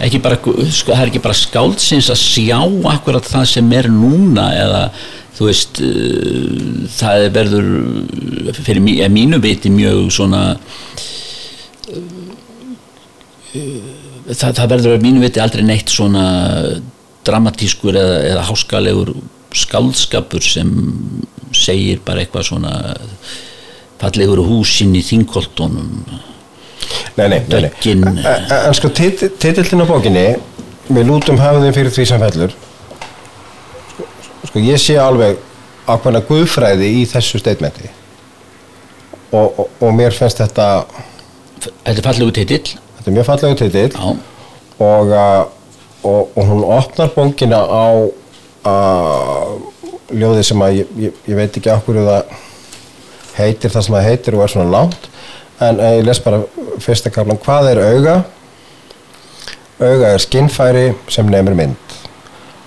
ekki 0.05 0.23
bara 0.23 0.39
sko, 0.39 0.93
það 0.93 1.03
er 1.03 1.13
ekki 1.13 1.25
bara 1.25 1.39
skáldsins 1.39 2.11
að 2.15 2.23
sjá 2.23 2.59
akkurat 2.93 3.27
það 3.29 3.49
sem 3.57 3.73
er 3.79 3.91
núna 3.93 4.51
eða 4.59 4.83
þú 5.39 5.47
veist 5.49 5.81
uh, 5.85 6.87
það 6.99 7.25
er 7.29 7.35
verður 7.37 7.69
fyrir 8.59 8.83
mí, 8.83 8.97
mínu 9.15 9.39
viti 9.45 9.71
mjög 9.71 10.09
svona 10.15 10.43
uh, 11.89 11.99
það, 14.35 14.53
það 14.59 14.71
verður 14.75 15.03
mínu 15.05 15.23
viti 15.25 15.43
aldrei 15.43 15.65
neitt 15.67 15.93
svona 15.93 16.25
dramatískur 17.29 17.97
eða, 17.99 18.19
eða 18.33 18.47
háskalegur 18.49 19.15
skáldskapur 19.57 20.45
sem 20.45 20.71
segir 21.57 22.01
bara 22.05 22.21
eitthvað 22.25 22.47
svona 22.51 22.73
fallegur 23.99 24.43
húsinn 24.47 24.93
í 24.97 25.03
þingkoltunum 25.03 25.89
nei, 27.19 27.25
nei, 27.33 27.41
nei, 27.49 27.59
nei. 27.59 27.71
En, 27.89 28.75
sko 28.77 28.91
tit- 28.95 29.25
titillinn 29.43 29.83
á 29.83 29.87
bókinni 29.89 30.27
við 30.89 31.09
lútum 31.09 31.41
höfðin 31.41 31.75
fyrir 31.77 31.93
því 31.93 32.05
sem 32.13 32.23
fellur 32.23 32.55
sko, 34.49 34.63
ég 34.65 34.81
sé 34.81 34.97
alveg 35.01 35.39
ákveðna 35.89 36.25
guðfræði 36.29 36.89
í 37.01 37.05
þessu 37.09 37.41
statementi. 37.41 37.89
Og, 39.29 39.47
og, 39.61 39.65
og 39.85 39.95
mér 39.97 40.15
finnst 40.17 40.41
þetta 40.41 40.69
Þetta 41.59 41.97
er 41.97 42.05
fallegu 42.07 42.35
titill. 42.37 42.75
Þetta 42.97 43.11
er 43.11 43.15
mjög 43.17 43.27
fallegu 43.27 43.57
titill. 43.59 44.03
Og, 44.79 45.11
uh, 45.11 45.41
og, 46.07 46.31
og 46.39 46.45
hún 46.47 46.63
opnar 46.63 47.11
bókina 47.17 47.59
á 47.67 47.87
ljóði 50.09 50.45
sem 50.47 50.63
að 50.65 50.79
ég, 50.81 50.93
ég, 51.03 51.19
ég 51.29 51.39
veit 51.39 51.57
ekki 51.59 51.73
okkur 51.73 51.99
það 52.07 52.37
heitir 53.39 53.73
það 53.73 53.85
sem 53.87 53.97
það 53.97 54.07
heitir 54.07 54.37
og 54.37 54.45
er 54.45 54.55
svona 54.55 54.73
langt. 54.77 55.11
En 55.67 55.83
uh, 55.83 55.93
ég 55.99 56.07
les 56.07 56.23
bara 56.23 56.43
fyrsta 56.85 57.13
kaplan 57.13 57.43
hvað 57.43 57.73
er 57.73 57.83
auga? 57.89 58.17
Auga 59.83 60.15
er 60.15 60.23
skinnfæri 60.23 60.87
sem 61.11 61.27
nefnir 61.31 61.59
mynd 61.59 61.98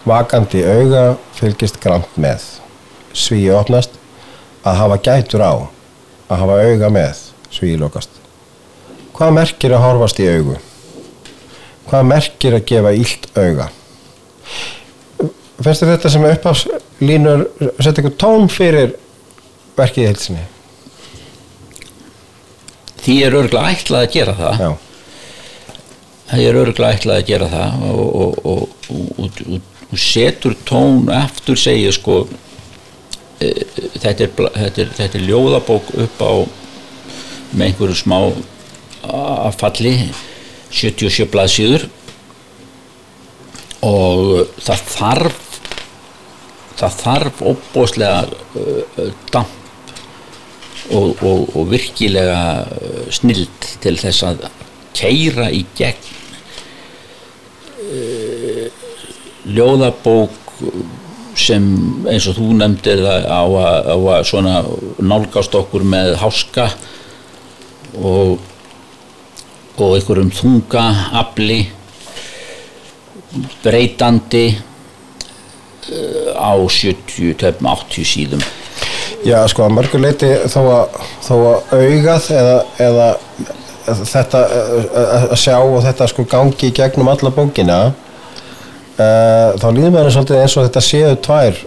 vakandi 0.07 0.63
auga 0.65 1.03
fylgist 1.37 1.79
gramt 1.83 2.17
með. 2.17 2.47
Svíi 3.13 3.51
opnast. 3.53 3.97
Að 4.65 4.77
hafa 4.77 4.97
gætur 5.05 5.45
á. 5.45 5.53
Að 6.29 6.43
hafa 6.43 6.59
auga 6.65 6.91
með. 6.93 7.23
Svíi 7.51 7.77
lokast. 7.81 8.19
Hvað 9.17 9.37
merkir 9.37 9.73
að 9.75 9.85
horfast 9.85 10.21
í 10.21 10.29
augu? 10.31 10.59
hvað 11.91 12.07
merkir 12.07 12.55
að 12.55 12.67
gefa 12.71 12.93
illt 12.95 13.27
auga? 13.35 13.67
Finnst 15.61 15.83
þér 15.83 15.91
þetta 15.91 16.11
sem 16.13 16.27
upphafslínur 16.29 17.43
setja 17.77 18.01
ykkur 18.01 18.15
tón 18.21 18.47
fyrir 18.51 18.95
verkið 19.77 20.03
í 20.03 20.07
heilsinni 20.09 20.45
því 23.01 23.17
er 23.25 23.35
örgulega 23.37 23.73
ætlað 23.73 24.03
að 24.05 24.11
gera 24.13 24.33
það. 24.37 24.59
Já, 24.61 24.71
það 26.29 26.43
er 26.45 26.59
örgulega 26.61 26.97
ætlað 26.97 27.17
að 27.17 27.29
gera 27.31 27.47
það 27.49 27.85
og, 27.89 28.01
og, 28.21 28.43
og, 28.51 28.99
og, 29.25 29.70
og 29.91 29.99
setur 29.99 30.55
tón 30.67 31.09
aftur 31.11 31.59
segja 31.59 31.91
sko 31.95 32.23
e, 33.41 33.51
þetta, 33.99 34.27
er, 34.27 34.31
þetta, 34.31 34.83
er, 34.85 34.91
þetta 34.97 35.19
er 35.19 35.27
ljóðabók 35.27 35.93
upp 36.05 36.23
á 36.23 36.33
með 37.51 37.65
einhverju 37.67 37.97
smá 37.99 38.17
affalli 39.01 39.95
77 40.71 41.27
blaðsíður. 41.31 41.87
Og 43.81 44.45
það 44.61 44.83
þarf 44.93 45.39
það 46.81 46.97
þarf 47.01 47.41
óbóðslega 47.45 48.21
uh, 48.57 49.09
damp 49.33 49.57
og, 50.91 51.21
og, 51.21 51.51
og 51.55 51.67
virkilega 51.69 52.39
uh, 52.65 53.03
snild 53.13 53.67
til 53.83 53.93
þess 54.01 54.25
að 54.25 54.47
keira 54.97 55.49
í 55.53 55.61
gegn 55.77 56.09
uh, 57.85 58.67
ljóðabók 59.45 60.37
sem 61.37 61.65
eins 62.11 62.27
og 62.29 62.37
þú 62.37 62.53
nefndir 62.59 63.01
á 63.07 63.41
að, 63.41 64.23
svona 64.27 64.61
nálgast 64.99 65.55
okkur 65.57 65.85
með 65.87 66.15
háska 66.21 66.69
og 67.97 68.39
og 69.81 69.95
einhverjum 69.97 70.31
þunga 70.35 70.83
afli 71.21 71.61
breytandi 73.63 74.43
uh, 74.51 76.29
á 76.35 76.53
70, 76.59 77.37
töfum 77.39 77.69
80 77.71 78.05
síðum. 78.07 78.43
Já 79.25 79.39
sko 79.49 79.65
að 79.65 79.75
mörgur 79.77 80.01
leiti 80.03 80.29
þó 80.49 80.61
að, 80.65 81.01
þó 81.25 81.33
að 81.37 81.73
augað 81.77 82.29
eða, 82.35 82.55
eða 82.81 83.09
þetta 84.11 84.41
eh, 84.45 85.27
að 85.31 85.35
sjá 85.41 85.57
og 85.59 85.81
þetta 85.85 86.07
sko 86.09 86.25
gangi 86.29 86.69
í 86.69 86.73
gegnum 86.77 87.09
alla 87.11 87.31
bókina 87.33 87.77
uh, 88.97 89.53
þá 89.61 89.67
líður 89.75 89.93
mér 89.95 90.11
svolítið 90.13 90.41
eins 90.41 90.57
og 90.57 90.67
þetta 90.67 90.83
séu 90.85 91.13
tvær 91.27 91.61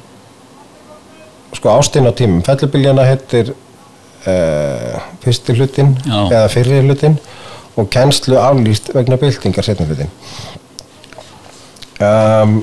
sko 1.54 1.76
ástin 1.76 2.08
á 2.08 2.12
tímum 2.16 2.42
fellubiljana 2.46 3.06
heitir 3.06 3.54
uh, 3.54 4.98
fyrsti 5.24 5.56
hlutin 5.58 5.94
Já. 6.02 6.18
eða 6.26 6.50
fyrri 6.52 6.82
hlutin 6.84 7.16
og 7.78 7.88
kennslu 7.90 8.38
aflýst 8.38 8.92
vegna 8.94 9.18
byltingar 9.20 9.66
setna 9.66 9.86
hlutin 9.88 10.10
um, 12.02 12.60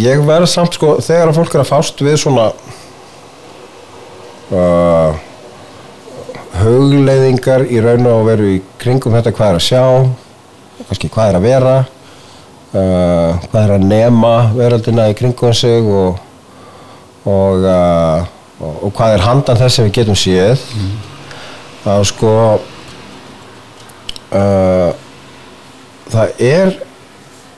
ég 0.00 0.22
verð 0.26 0.48
samt 0.50 0.78
sko 0.78 0.96
þegar 1.04 1.32
að 1.32 1.40
fólk 1.40 1.56
er 1.56 1.64
að 1.64 1.70
fást 1.72 2.02
við 2.04 2.18
svona 2.22 2.50
uh, 4.52 5.20
hugleiðingar 6.62 7.66
í 7.72 7.80
raun 7.84 8.06
og 8.10 8.26
veru 8.28 8.52
í 8.56 8.60
kringum 8.80 9.16
þetta 9.16 9.34
hvað 9.36 9.54
er 9.54 9.60
að 9.60 9.66
sjá 9.66 9.84
kannski 10.88 11.10
hvað 11.12 11.32
er 11.32 11.38
að 11.38 11.46
vera 11.48 11.74
uh, 12.72 13.40
hvað 13.48 13.62
er 13.62 13.74
að 13.76 13.88
nema 13.88 14.34
veröldina 14.56 15.08
í 15.12 15.16
kringum 15.18 15.54
sig 15.56 15.86
og 15.86 16.20
og, 17.22 17.62
uh, 17.62 18.26
og, 18.58 18.88
hvað 18.96 19.16
er 19.16 19.24
handan 19.26 19.58
þess 19.60 19.78
sem 19.78 19.86
við 19.86 19.98
getum 20.00 20.18
séð 20.18 20.62
mm. 20.74 20.94
að 21.92 22.06
sko 22.10 22.32
uh, 24.34 24.90
það 26.10 26.42
er 26.42 26.74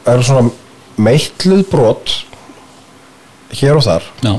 er 0.04 0.24
svona 0.26 0.52
meitluð 1.00 1.64
brot 1.70 2.12
hér 3.54 3.78
og 3.78 3.86
þar 3.86 4.10
já, 4.20 4.34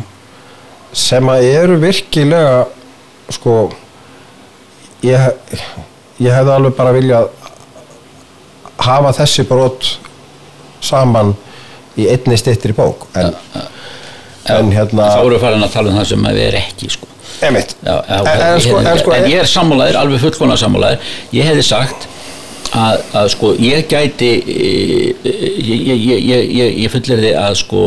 sem 0.96 1.34
að 1.34 1.48
eru 1.50 1.80
virkilega 1.82 2.66
sko 3.34 3.56
ég, 5.04 5.18
ég 6.22 6.30
hefði 6.30 6.54
alveg 6.54 6.78
bara 6.78 6.94
viljað 6.96 7.32
hafa 8.86 9.16
þessi 9.18 9.48
brot 9.50 9.96
saman 10.84 11.36
í 11.96 12.08
einni 12.12 12.38
stittir 12.40 12.74
í 12.74 12.78
bók. 12.78 13.08
En, 13.16 13.36
en 14.52 14.72
hérna 14.76 15.12
þá 15.14 15.22
eru 15.26 15.42
farin 15.42 15.66
að 15.66 15.76
tala 15.78 15.92
um 15.92 16.00
það 16.00 16.10
sem 16.12 16.28
við 16.30 16.42
er 16.48 16.60
ekki 16.64 16.92
sko. 16.94 17.12
Já, 17.84 17.96
já, 18.08 18.18
en, 18.18 18.42
en, 18.42 18.60
sko, 18.64 18.82
sko, 19.02 19.14
en 19.16 19.26
ég 19.28 19.42
er 19.44 19.50
sammálaðir, 19.50 19.98
alveg 20.00 20.22
fullkona 20.24 20.56
sammálaðir 20.58 21.16
ég 21.36 21.50
hefði 21.50 21.66
sagt 21.68 22.06
að, 22.76 23.02
að 23.20 23.28
sko 23.34 23.50
ég 23.60 23.90
gæti 23.92 24.30
eh, 24.40 25.26
ég, 25.26 25.90
ég, 25.92 26.24
ég, 26.30 26.80
ég, 26.86 26.88
fullir 26.94 27.22
þið 27.26 27.38
að 27.42 27.58
sko 27.60 27.82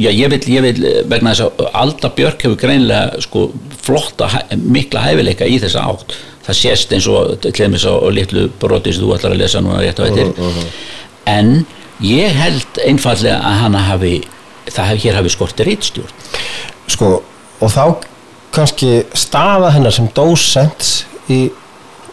já, 0.00 0.08
ég, 0.10 0.32
vil, 0.32 0.40
vil 0.64 0.94
vegna 1.12 1.34
þess 1.34 1.46
að 1.46 1.70
Alda 1.82 2.12
Björk 2.16 2.46
hefur 2.46 2.58
greinlega 2.60 3.20
sko 3.26 3.46
flotta, 3.86 4.30
mikla 4.56 5.04
hæfileika 5.04 5.46
í 5.46 5.60
þessa 5.62 5.84
átt. 5.92 6.16
Það 6.46 6.60
sést 6.60 6.92
eins 6.94 7.06
og 7.10 7.46
klemmis 7.54 7.86
á, 7.86 7.94
litlu 8.14 8.46
broti 8.62 8.94
sem 8.94 9.04
þú 9.04 9.16
ætlar 9.16 9.34
að 9.34 9.42
lesa 9.42 9.62
núna 9.62 9.82
rétt 9.82 10.00
á 10.02 10.06
eittir 10.06 10.32
en 11.26 11.56
ég 12.04 12.34
held 12.36 12.80
einfallega 12.84 13.38
að 13.40 13.60
hana 13.64 13.84
hafi 13.90 14.14
það 14.66 14.90
hef, 14.90 15.02
hér 15.04 15.18
hafi 15.20 15.32
skorti 15.32 15.66
reitstjórn 15.66 16.12
sko, 16.90 17.12
og 17.60 17.72
þá 17.72 17.84
kannski 18.56 18.90
staða 19.16 19.70
hennar 19.74 19.94
sem 19.94 20.08
dósent 20.16 21.06
í 21.32 21.46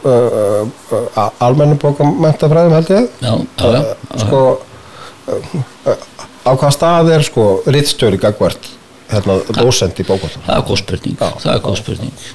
uh, 0.03 0.11
uh, 0.11 0.67
uh, 0.91 1.27
almennum 1.43 1.79
bókamæntafræðum 1.79 2.75
held 2.77 2.93
ég. 2.93 3.09
Já, 3.23 3.33
já, 3.59 3.69
já, 3.79 4.23
sko 4.25 4.41
uh, 4.53 5.57
uh, 5.87 6.07
á 6.43 6.51
hvað 6.51 6.73
stað 6.75 7.11
er 7.15 7.27
sko 7.27 7.45
rittstjóri 7.67 8.19
gagvart 8.21 8.71
hérna 9.11 9.39
dósent 9.55 9.99
í 9.99 10.07
bókvart 10.07 10.39
það 10.47 10.57
er 10.57 10.65
góð 10.67 10.81
spurning 10.81 11.21
það 11.21 11.53
er 11.53 11.63
góð 11.63 11.79
spurning. 11.83 12.25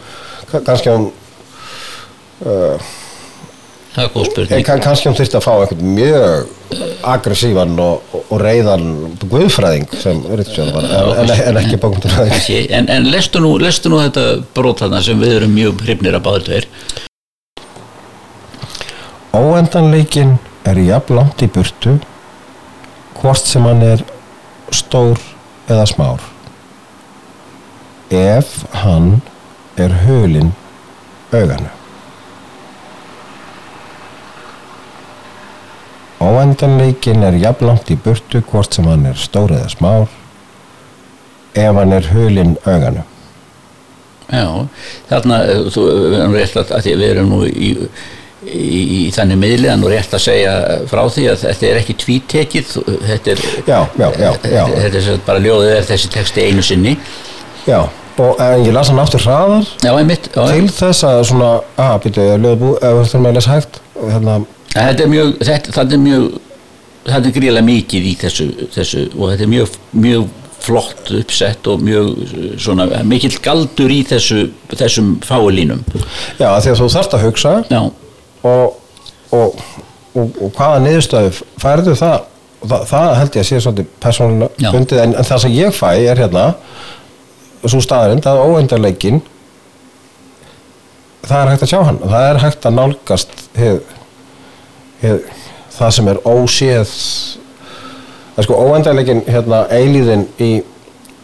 Kannski 0.64 0.94
hún 0.94 1.10
það 3.94 4.04
er 4.04 4.12
góð 4.14 4.28
spurning. 4.28 4.64
Kann, 4.66 4.82
kannski 4.84 5.08
hún 5.08 5.16
þurfti 5.18 5.38
að 5.38 5.44
fá 5.44 5.52
einhvern 5.54 5.92
mjög 5.96 6.54
aggressívan 7.08 7.74
og, 7.80 8.14
og, 8.18 8.34
reyðan 8.42 8.88
guðfræðing 9.22 9.88
sem 10.02 10.20
rittstjóri 10.36 10.74
var 10.74 10.88
en, 10.88 11.22
en, 11.22 11.32
en 11.48 11.60
ekki 11.62 11.78
bókamæntafræðing 11.80 12.36
Ekki, 12.36 12.58
en, 12.76 12.90
en 12.92 13.08
lestu, 13.12 13.40
nú, 13.42 13.54
lestu 13.62 13.92
nú 13.92 14.00
þetta 14.02 14.26
brot 14.56 14.82
þarna 14.84 15.00
sem 15.04 15.20
við 15.22 15.38
erum 15.38 15.54
mjög 15.56 15.84
hrifnir 15.86 16.18
að 16.18 16.26
báður 16.26 16.46
tveir? 16.50 16.68
Óendanleikin 19.38 20.36
er 20.68 20.82
jafn 20.82 21.20
langt 21.20 21.44
í 21.44 21.50
burtu 21.52 21.96
hvort 23.20 23.48
sem 23.48 23.64
hann 23.66 23.82
er 23.86 24.04
stór 24.74 25.20
eða 25.68 25.88
smár. 25.88 26.22
Ef 28.12 28.62
hann 28.84 29.18
er 29.78 29.94
hulinn 30.04 30.54
auganu 31.32 31.77
Óendanleikin 36.18 37.22
er 37.22 37.36
jafn 37.38 37.68
langt 37.70 37.90
í 37.94 37.98
burtu 38.04 38.40
hvort 38.50 38.74
sem 38.74 38.88
hann 38.90 39.06
er 39.06 39.18
stór 39.18 39.52
eða 39.54 39.68
smár 39.70 40.08
ef 41.54 41.78
hann 41.78 41.94
er 41.94 42.10
hulinn 42.12 42.56
auganu 42.66 43.04
Já, 44.28 44.44
þarna 45.08 45.38
eh, 45.48 45.60
þú, 45.72 45.84
erum 46.18 46.34
rétt 46.36 46.56
að, 46.60 46.72
að 46.76 46.88
við 46.90 47.04
erum 47.06 47.30
nú 47.32 47.38
í, 47.48 47.70
í, 48.44 48.80
í 48.98 48.98
þannig 49.14 49.40
miðli 49.40 49.70
að 49.72 49.78
nú 49.80 49.92
rétt 49.92 50.12
að 50.18 50.24
segja 50.26 50.56
frá 50.90 51.00
því 51.14 51.24
að 51.32 51.46
þetta 51.46 51.68
er 51.70 51.80
ekki 51.80 51.96
tvítekið 52.02 52.74
þetta 53.06 53.32
er, 53.32 53.46
Já, 53.62 53.78
já, 53.96 54.08
já, 54.20 54.28
já. 54.52 54.60
þetta 54.74 55.00
er 55.14 55.24
bara 55.30 55.42
ljóðið 55.46 55.72
er 55.78 55.88
þessi 55.88 56.12
texti 56.12 56.44
einu 56.44 56.66
sinni. 56.66 56.92
Já, 57.64 57.80
og 58.20 58.44
en 58.44 58.66
ég 58.66 58.76
las 58.76 58.92
hann 58.92 59.00
aftur 59.00 59.24
hraðar. 59.24 59.72
Til 59.80 60.68
þess 60.76 61.08
að 61.08 61.24
svona 61.30 61.50
að 61.80 61.96
býta 62.04 62.28
ég 62.28 62.44
löðu 62.44 62.60
bú 62.66 62.76
ef 62.76 62.84
þú 62.84 63.02
þurfum 63.06 63.30
að 63.30 63.38
lesa 63.40 63.56
hægt? 63.56 63.80
Hérna 63.96 64.38
Þetta 64.74 65.04
er 65.04 65.10
mjög, 65.10 65.32
þetta, 65.42 65.72
þetta 65.78 65.96
er 65.96 66.02
mjög 66.02 66.26
þetta 67.08 67.30
er 67.30 67.34
gríðlega 67.38 67.66
mikið 67.68 68.08
í 68.10 68.12
þessu, 68.20 68.46
þessu 68.74 69.04
og 69.14 69.32
þetta 69.32 69.46
er 69.46 69.52
mjög, 69.54 69.78
mjög 70.04 70.28
flott 70.68 71.12
uppsett 71.14 71.68
og 71.70 71.82
mjög 71.86 72.08
svona 72.60 72.88
mikill 73.06 73.36
galdur 73.42 73.92
í 73.94 74.00
þessu 74.08 74.48
þessum 74.74 75.14
fáu 75.24 75.48
línum. 75.54 75.84
Já 76.40 76.50
því 76.58 76.72
að 76.72 76.80
þú 76.82 76.88
þarft 76.96 77.16
að 77.16 77.24
hugsa 77.28 77.54
og, 77.78 77.92
og, 79.38 79.62
og, 80.18 80.26
og 80.26 80.52
hvaða 80.58 80.82
niðurstöðu 80.84 81.32
færðu 81.62 81.96
það 81.98 82.18
það, 82.66 82.84
það 82.90 83.08
held 83.20 83.38
ég 83.38 83.42
að 83.42 83.48
sé 83.48 83.62
svolítið 83.62 83.90
persónulega 84.02 84.74
bundið 84.74 85.02
en, 85.04 85.16
en 85.18 85.28
það 85.30 85.42
sem 85.44 85.56
ég 85.56 85.76
fæ 85.76 85.90
er 85.94 86.22
hérna 86.24 86.46
svo 87.64 87.80
staðarind 87.82 88.26
að 88.28 88.42
óendarleikin 88.44 89.22
það 91.28 91.40
er 91.40 91.52
hægt 91.52 91.64
að 91.64 91.72
sjá 91.72 91.80
hann. 91.86 92.02
Það 92.02 92.26
er 92.28 92.40
hægt 92.42 92.68
að 92.68 92.76
nálgast 92.78 93.34
hef, 93.58 93.96
hef, 95.02 95.22
það 95.78 95.90
sem 95.98 96.10
er 96.12 96.18
óséð 96.24 96.92
það 98.34 98.42
er 98.42 98.48
sko 98.48 98.60
óendarleikin 98.66 99.24
hérna 99.28 99.64
eilíðin 99.74 100.24
í 100.42 100.52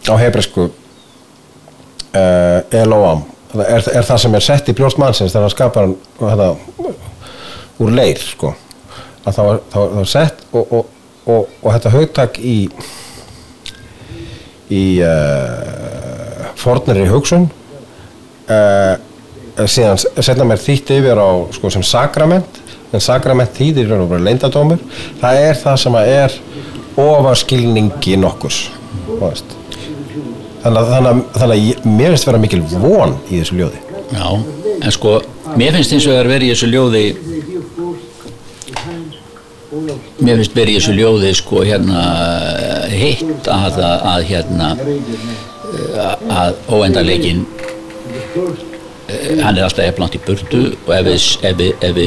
á 0.05 0.13
hebresku 0.19 0.69
uh, 0.69 2.59
Eloam 2.75 3.25
það 3.55 3.65
er, 3.69 3.89
er 3.99 4.07
það 4.07 4.21
sem 4.25 4.37
er 4.37 4.45
sett 4.45 4.69
í 4.71 4.75
brjóst 4.77 4.99
mannsins 5.01 5.33
þegar 5.33 5.47
hann 5.47 5.55
skapar 5.55 5.87
hann 5.87 5.95
hérna, 6.19 6.49
úr 7.83 7.95
leir 7.95 8.21
sko. 8.21 8.53
Að 9.25 9.37
það 9.37 9.47
var, 9.47 9.59
það 9.71 9.81
var, 9.81 9.89
það 9.89 9.97
var 9.97 10.11
sett 10.11 10.45
og, 10.51 10.75
og, 10.77 10.93
og, 11.25 11.57
og 11.61 11.75
þetta 11.75 11.95
hugtak 11.95 12.39
í 12.39 12.57
í 14.75 14.83
uh, 15.05 16.45
fornari 16.57 17.05
hugsun 17.09 17.45
uh, 18.49 18.95
síðan 19.69 19.99
setna 20.01 20.47
mér 20.47 20.61
þýtt 20.61 20.95
yfir 20.97 21.21
á 21.21 21.29
sko, 21.53 21.69
sem 21.73 21.85
sakrament 21.85 22.61
en 22.93 23.03
sakrament 23.03 23.55
þýðir 23.57 23.93
og 23.97 24.09
bara 24.11 24.25
leyndadómur 24.27 24.81
það 25.21 25.41
er 25.49 25.61
það 25.61 25.79
sem 25.83 25.97
að 25.99 26.11
er 26.15 26.39
þú 29.05 29.19
veist. 29.21 29.55
þannig 30.63 30.79
að, 30.81 30.91
þannig 30.93 31.09
að, 31.11 31.23
þannig 31.39 31.55
að 31.55 31.87
mér 31.97 32.13
finnst 32.13 32.29
vera 32.29 32.43
mikil 32.45 32.61
von 32.71 33.17
í 33.29 33.39
þessu 33.39 33.59
ljóði 33.59 33.81
já, 34.15 34.27
en 34.75 34.95
sko 34.95 35.15
mér 35.59 35.77
finnst 35.77 35.95
eins 35.95 36.05
og 36.07 36.13
það 36.13 36.21
er 36.21 36.31
verið 36.33 36.47
í 36.47 36.53
þessu 36.53 36.69
ljóði 36.73 37.05
mér 40.21 40.39
finnst 40.39 40.55
verið 40.55 40.71
í 40.71 40.77
þessu 40.79 40.95
ljóði 40.95 41.33
sko 41.41 41.65
hérna 41.65 42.05
hitt 42.93 43.49
að, 43.51 43.81
að 44.13 44.29
hérna 44.29 44.71
að 46.35 46.61
óendarleikin 46.71 47.43
hann 49.05 49.57
er 49.57 49.67
alltaf 49.67 49.85
eflant 49.85 50.15
í 50.17 50.21
burtu 50.25 50.61
og 50.87 50.91
ef, 50.95 51.09
ef, 51.45 51.59
ef, 51.85 51.99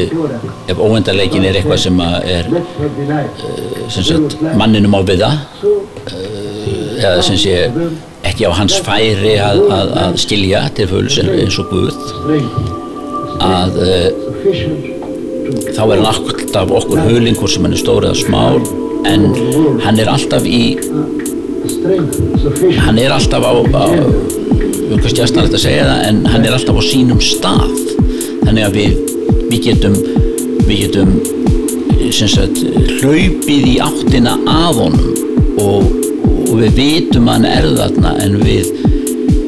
ef 0.72 0.80
óendarleikin 0.82 1.46
er 1.46 1.59
eitthvað 1.61 1.82
sem 1.84 2.01
er 2.03 2.49
sem 3.94 4.07
sagt, 4.09 4.34
manninum 4.59 4.96
á 4.99 5.01
viða 5.07 5.30
eh, 5.62 6.99
eða 6.99 7.22
sem 7.22 7.38
sé 7.38 7.55
ekki 8.26 8.49
á 8.51 8.53
hans 8.59 8.80
færi 8.82 9.36
að, 9.38 9.62
að, 9.70 9.94
að 10.03 10.18
skilja 10.24 10.64
til 10.74 10.88
fulls 10.90 11.20
eins 11.22 11.61
og 11.62 11.70
Guð 11.70 11.94
að 13.46 13.78
eh, 13.86 14.11
þá 15.76 15.82
er 15.84 15.94
hann 16.01 16.11
alltaf 16.11 16.74
okkur 16.80 17.05
hvort 17.07 17.55
sem 17.55 17.62
hann 17.62 17.78
er 17.78 17.82
stór 17.84 18.09
eða 18.11 18.18
smár 18.18 18.59
en 19.07 19.30
hann 19.86 20.03
er 20.03 20.11
alltaf 20.11 20.42
í 20.51 20.74
hann 22.82 22.99
er 22.99 23.14
alltaf 23.14 23.46
á, 23.46 23.55
á 23.55 24.47
um 24.99 25.05
kannski 25.05 25.22
að 25.22 25.30
snarlega 25.30 25.59
að 25.59 25.62
segja 25.62 25.84
það 25.86 26.07
en 26.09 26.24
hann 26.26 26.46
er 26.46 26.55
alltaf 26.57 26.78
á 26.78 26.82
sínum 26.82 27.20
stað. 27.22 27.76
Þannig 28.42 28.64
að 28.66 28.78
við, 28.78 28.96
við 29.49 29.61
getum 29.68 29.99
við 30.68 30.80
getum 30.84 31.12
sagt, 32.12 32.59
hlaupið 33.01 33.68
í 33.68 33.76
áttina 33.84 34.34
að 34.49 34.82
honum 34.82 35.55
og, 35.62 35.86
og 36.49 36.53
við 36.61 36.74
vitum 36.78 37.28
hann 37.30 37.46
er 37.49 37.68
þarna 37.76 38.14
en 38.24 38.36
við 38.42 38.68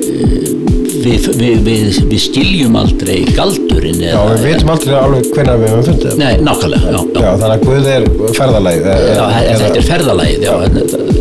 eh, 0.07 0.46
við, 1.05 1.28
við, 1.38 1.61
við, 1.66 1.98
við 2.11 2.22
skiljum 2.24 2.76
aldrei 2.80 3.16
galdurinn 3.36 4.03
Já, 4.03 4.18
við 4.30 4.44
veitum 4.46 4.72
aldrei 4.74 4.94
alveg 4.98 5.30
hvernig 5.34 5.62
við 5.62 5.72
höfum 5.72 5.86
fundið 5.88 6.09
það. 6.11 6.20
Nei, 6.20 6.34
nákvæmlega, 6.46 6.90
já, 6.90 7.01
já. 7.01 7.22
Já, 7.24 7.30
þannig 7.42 7.55
að 7.55 7.64
Guð 7.66 7.90
er 7.94 8.09
ferðalæg 8.38 8.88
Já, 8.90 9.24
þetta 9.62 9.70
er 9.80 9.88
ferðalagið, 9.90 10.46
já, 10.46 10.55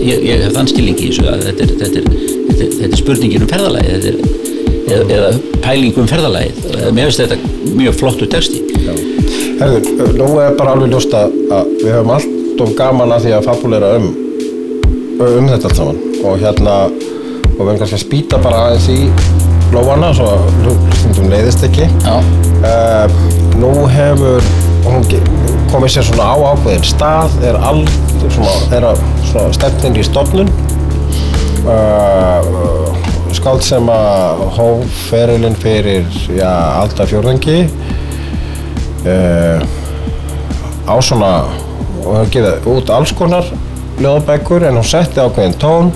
ég, 0.09 0.23
ég 0.30 0.45
hef 0.45 0.57
þann 0.57 0.71
skilningi 0.73 1.11
þetta 1.19 1.49
er, 1.51 1.73
þetta 1.73 1.89
er, 1.89 2.09
þetta 2.49 2.63
er, 2.63 2.73
þetta 2.80 2.91
er 2.91 3.01
spurningin 3.03 3.45
um 3.45 3.53
er, 3.80 4.19
eða, 4.89 5.03
eða 5.15 5.30
pæling 5.63 5.99
um 6.01 6.09
ferðalagið. 6.09 6.63
Mér 6.95 7.09
finnst 7.09 7.23
þetta 7.23 7.75
mjög 7.77 7.99
flottu 7.99 8.30
texti. 8.32 8.63
Herðu, 9.59 10.09
nú 10.17 10.32
er 10.41 10.55
bara 10.57 10.73
alveg 10.75 10.93
ljóst 10.93 11.13
að 11.15 11.36
við 11.82 11.91
höfum 11.93 12.13
allt 12.15 12.63
of 12.63 12.73
gaman 12.80 13.13
að 13.15 13.27
því 13.27 13.38
að 13.38 13.47
fabulera 13.47 13.93
um 13.99 14.09
um 15.19 15.47
þetta 15.51 15.67
allt 15.67 15.80
saman 15.80 15.97
og 16.23 16.39
hérna 16.39 16.75
og 16.88 17.59
við 17.59 17.65
höfum 17.65 17.80
kannski 17.82 17.97
að 17.97 18.05
spýta 18.05 18.39
bara 18.43 18.65
aðeins 18.69 18.89
í 18.93 19.39
lóana 19.74 20.09
svo 20.15 20.32
að 20.34 20.47
hlustundum 20.63 21.30
leiðist 21.32 21.63
ekki. 21.67 21.88
Uh, 22.05 23.05
nú 23.59 23.72
hefur 23.91 24.45
hún 24.86 25.05
komið 25.70 25.93
sér 25.93 26.07
svona 26.07 26.32
á 26.34 26.36
ákveðin 26.53 26.88
stað 26.88 27.38
er 27.45 27.59
allt 27.70 28.26
svona, 28.34 28.93
svona 29.30 29.53
stefnin 29.55 29.99
í 29.99 30.05
stofnun. 30.07 30.51
Uh, 31.67 32.89
skáld 33.36 33.63
sem 33.63 33.89
að 33.93 34.43
hóf 34.55 34.99
ferilinn 35.09 35.57
fyrir 35.59 36.07
já, 36.34 36.49
alltaf 36.80 37.11
fjórðangi 37.11 37.59
uh, 39.05 39.61
á 40.89 40.95
svona 40.97 41.34
og 41.99 42.15
hefur 42.15 42.32
gefið 42.34 42.70
út 42.74 42.93
alls 42.95 43.13
konar 43.13 43.45
ljóðabækur 43.99 44.65
en 44.70 44.80
hún 44.80 44.88
setti 44.88 45.20
ákveðin 45.20 45.57
tón. 45.59 45.91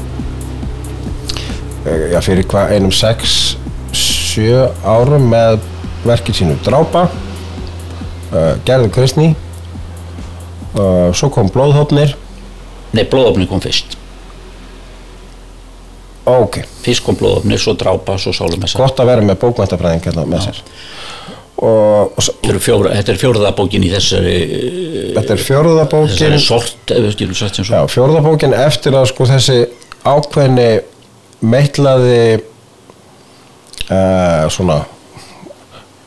Já, 1.83 2.19
fyrir 2.23 2.47
einum 2.71 2.91
sex 2.95 3.52
sjö 4.33 4.65
árum 4.83 5.29
með 5.31 5.61
verkið 6.03 6.41
sínu 6.41 6.57
Drápa 6.65 7.07
uh, 7.07 8.53
Gerður 8.67 8.91
Kristný 8.97 9.31
uh, 9.33 11.09
svo 11.15 11.29
kom 11.33 11.51
Blóðhófnir 11.53 12.17
Nei, 12.93 13.07
blóðofni 13.09 13.47
kom 13.49 13.61
fyrst. 13.61 13.95
Ok, 16.29 16.59
Fyrst 16.85 17.03
kom 17.03 17.17
blóðofni, 17.19 17.57
svo 17.59 17.73
drápa, 17.75 18.15
svo 18.21 18.31
sálumessa 18.35 18.79
gott 18.79 19.01
að 19.01 19.09
vera 19.09 19.25
með 19.25 19.41
bókmæntafræðing 19.41 20.05
hérna 20.07 20.23
með 20.29 20.45
sér 20.45 20.61
og, 21.63 22.13
og 22.15 22.23
Þetta 22.23 22.53
er, 22.53 22.59
fjóra, 22.63 22.93
þetta 22.95 23.11
er 23.13 23.19
fjórða 23.19 23.51
bókin 23.57 23.83
í 23.87 23.89
þessari 23.91 24.37
þetta 25.17 25.35
er 25.35 25.43
fjórða 25.43 25.83
bókin. 25.91 26.13
þessari 26.13 26.39
sort, 26.43 26.93
já, 27.67 27.81
fjórða 27.91 28.23
bókin 28.23 28.55
eftir 28.55 28.95
að 28.99 29.09
sko 29.11 29.27
þessi 29.33 29.57
ákveðni 30.07 30.69
meitlaði 31.43 32.23
uh, 33.89 34.45
svona 34.53 34.83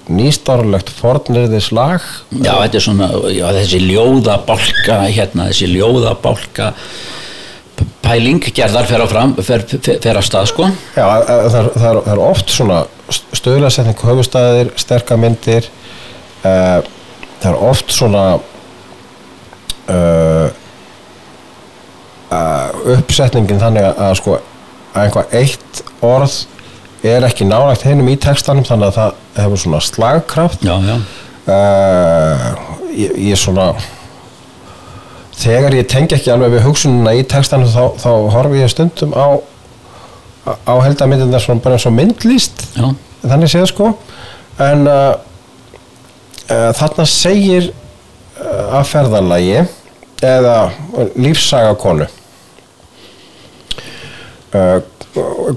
nýstarlegt 0.06 0.90
fornirði 0.94 1.58
slag 1.64 2.00
Já, 2.30 2.52
þetta 2.62 2.78
er 2.78 2.84
svona, 2.84 3.08
já, 3.34 3.46
þessi 3.56 3.80
ljóðabálka 3.88 5.00
hérna, 5.10 5.48
þessi 5.50 5.66
ljóðabálka 5.72 6.68
pæling 8.06 8.38
gerðar 8.54 8.86
fer 8.86 9.02
á 9.02 9.06
fram, 9.10 9.32
fer, 9.42 9.64
fer, 9.66 9.98
fer 10.00 10.16
að 10.20 10.24
stað 10.28 10.46
sko. 10.52 10.68
Já, 10.94 11.02
að- 11.10 11.26
að 11.32 11.48
það, 11.50 11.56
er- 11.58 11.72
það, 11.74 11.88
er, 11.90 11.98
það 12.06 12.12
er 12.14 12.20
oft 12.22 12.52
svona 12.54 12.76
stöðlasetning 13.36 14.04
höfustæðir, 14.06 14.70
sterka 14.78 15.18
myndir. 15.18 15.66
Uh, 16.46 16.78
það 17.42 17.48
er 17.50 17.58
oft 17.66 17.90
svona 17.92 18.22
uh, 19.90 20.46
uh, 22.30 22.68
uppsetningin 22.96 23.60
þannig 23.62 23.88
að, 23.90 24.00
að 24.06 24.14
sko 24.20 24.36
að 24.38 25.02
einhvað 25.02 25.34
eitt 25.42 25.82
orð 26.06 26.38
er 27.12 27.26
ekki 27.28 27.46
nálagt 27.48 27.84
heinum 27.86 28.08
í 28.10 28.16
textanum 28.20 28.66
þannig 28.66 28.90
að 28.90 28.96
það 28.96 29.42
hefur 29.42 29.62
svona 29.62 29.82
slagkraft. 29.84 30.64
Já, 30.66 30.74
já, 30.86 30.96
uh, 31.52 32.46
ég, 32.96 33.16
ég 33.30 33.40
svona 33.40 33.70
þegar 35.36 35.76
ég 35.76 35.88
tengi 35.92 36.16
ekki 36.16 36.32
alveg 36.32 36.56
við 36.56 36.66
hugsununa 36.66 37.12
í 37.16 37.24
textanum 37.28 37.68
þá, 37.68 37.84
þá 38.00 38.10
horfi 38.32 38.62
ég 38.62 38.72
stundum 38.72 39.12
á 39.12 39.38
á 40.46 40.74
heldamyndina 40.78 41.40
svona 41.42 41.60
bara 41.62 41.76
eins 41.76 41.88
og 41.88 41.94
myndlist 41.96 42.62
já, 42.76 42.86
þannig 43.26 43.50
séð 43.50 43.66
sko. 43.72 43.90
En 44.62 44.86
uh, 44.88 45.18
uh, 46.46 46.70
þarna 46.78 47.04
segir 47.10 47.72
að 48.36 48.84
ferðalagi 48.90 49.64
eða 50.24 50.56
lífsaga 51.16 51.74
konu 51.80 52.06
uh, 54.52 54.78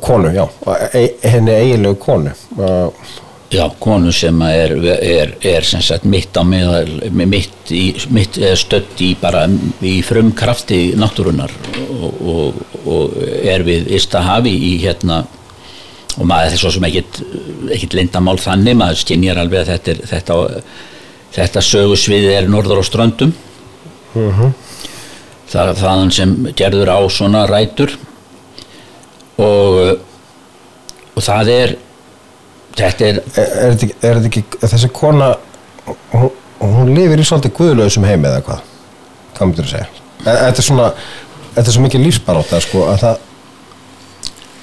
konu, 0.01 0.33
já. 0.33 0.45
E 0.93 1.07
henni 1.29 1.55
eiginlegu 1.55 1.95
konu. 2.03 2.31
Uh, 2.57 2.93
já, 3.49 3.69
konu 3.79 4.11
sem 4.11 4.41
er, 4.41 4.75
er, 5.01 5.33
er 5.41 5.65
sem 5.65 5.81
sagt 5.81 6.05
mitt 6.05 6.37
á 6.37 6.43
meðal, 6.45 6.91
mitt, 7.11 7.71
mitt 8.13 8.37
stödd 8.61 9.01
í 9.01 9.15
bara 9.19 9.47
í 9.81 9.99
frumkrafti 10.05 10.93
náttúrunar 10.99 11.53
og, 11.89 12.21
og, 12.21 12.61
og 12.85 13.17
er 13.41 13.65
við 13.65 13.89
Istahavi 13.97 14.53
í 14.53 14.73
hérna 14.83 15.23
og 16.19 16.27
maður 16.27 16.53
er 16.53 16.61
svo 16.61 16.71
sem 16.73 16.85
ekkit, 16.89 17.93
lindamál 17.95 18.37
þannig, 18.41 18.77
maður 18.77 19.01
skynjar 19.03 19.39
alveg 19.41 19.63
að 19.63 19.71
þetta, 19.73 19.93
er, 19.93 20.01
þetta, 20.09 20.39
þetta 21.37 21.63
sögusviði 21.63 22.33
er 22.35 22.49
norður 22.51 22.81
á 22.81 22.85
ströndum. 22.85 23.33
Það 25.49 25.71
er 25.71 25.79
þaðan 25.79 26.11
sem 26.13 26.33
gerður 26.57 26.91
á 26.91 26.99
svona 27.13 27.45
rætur 27.49 27.95
og, 29.39 29.79
og 31.15 31.23
það 31.25 31.53
er 31.55 31.75
þetta 32.79 33.07
er 33.07 33.21
er, 33.21 33.23
er, 33.43 33.71
þetta 33.73 33.87
ekki, 33.87 33.97
er 34.01 34.19
þetta 34.19 34.29
ekki 34.31 34.43
þessi 34.65 34.91
kona 34.95 35.31
hún, 36.13 36.29
hún 36.61 36.93
lifir 36.95 37.21
í 37.23 37.25
svolítið 37.27 37.55
guðlausum 37.59 38.07
heimi 38.07 38.29
eða 38.29 38.43
hvað? 38.45 38.61
Hvað 39.37 39.49
myndir 39.49 39.67
þú 39.67 39.73
segja? 39.73 39.89
E- 40.19 40.37
þetta 40.43 40.63
er 40.63 40.67
svona 40.69 40.91
þetta 41.55 41.65
er 41.65 41.75
svo 41.75 41.87
mikið 41.87 42.05
lífsbaróta 42.07 42.61
sko 42.67 42.85
að 42.91 43.03
það 43.07 43.25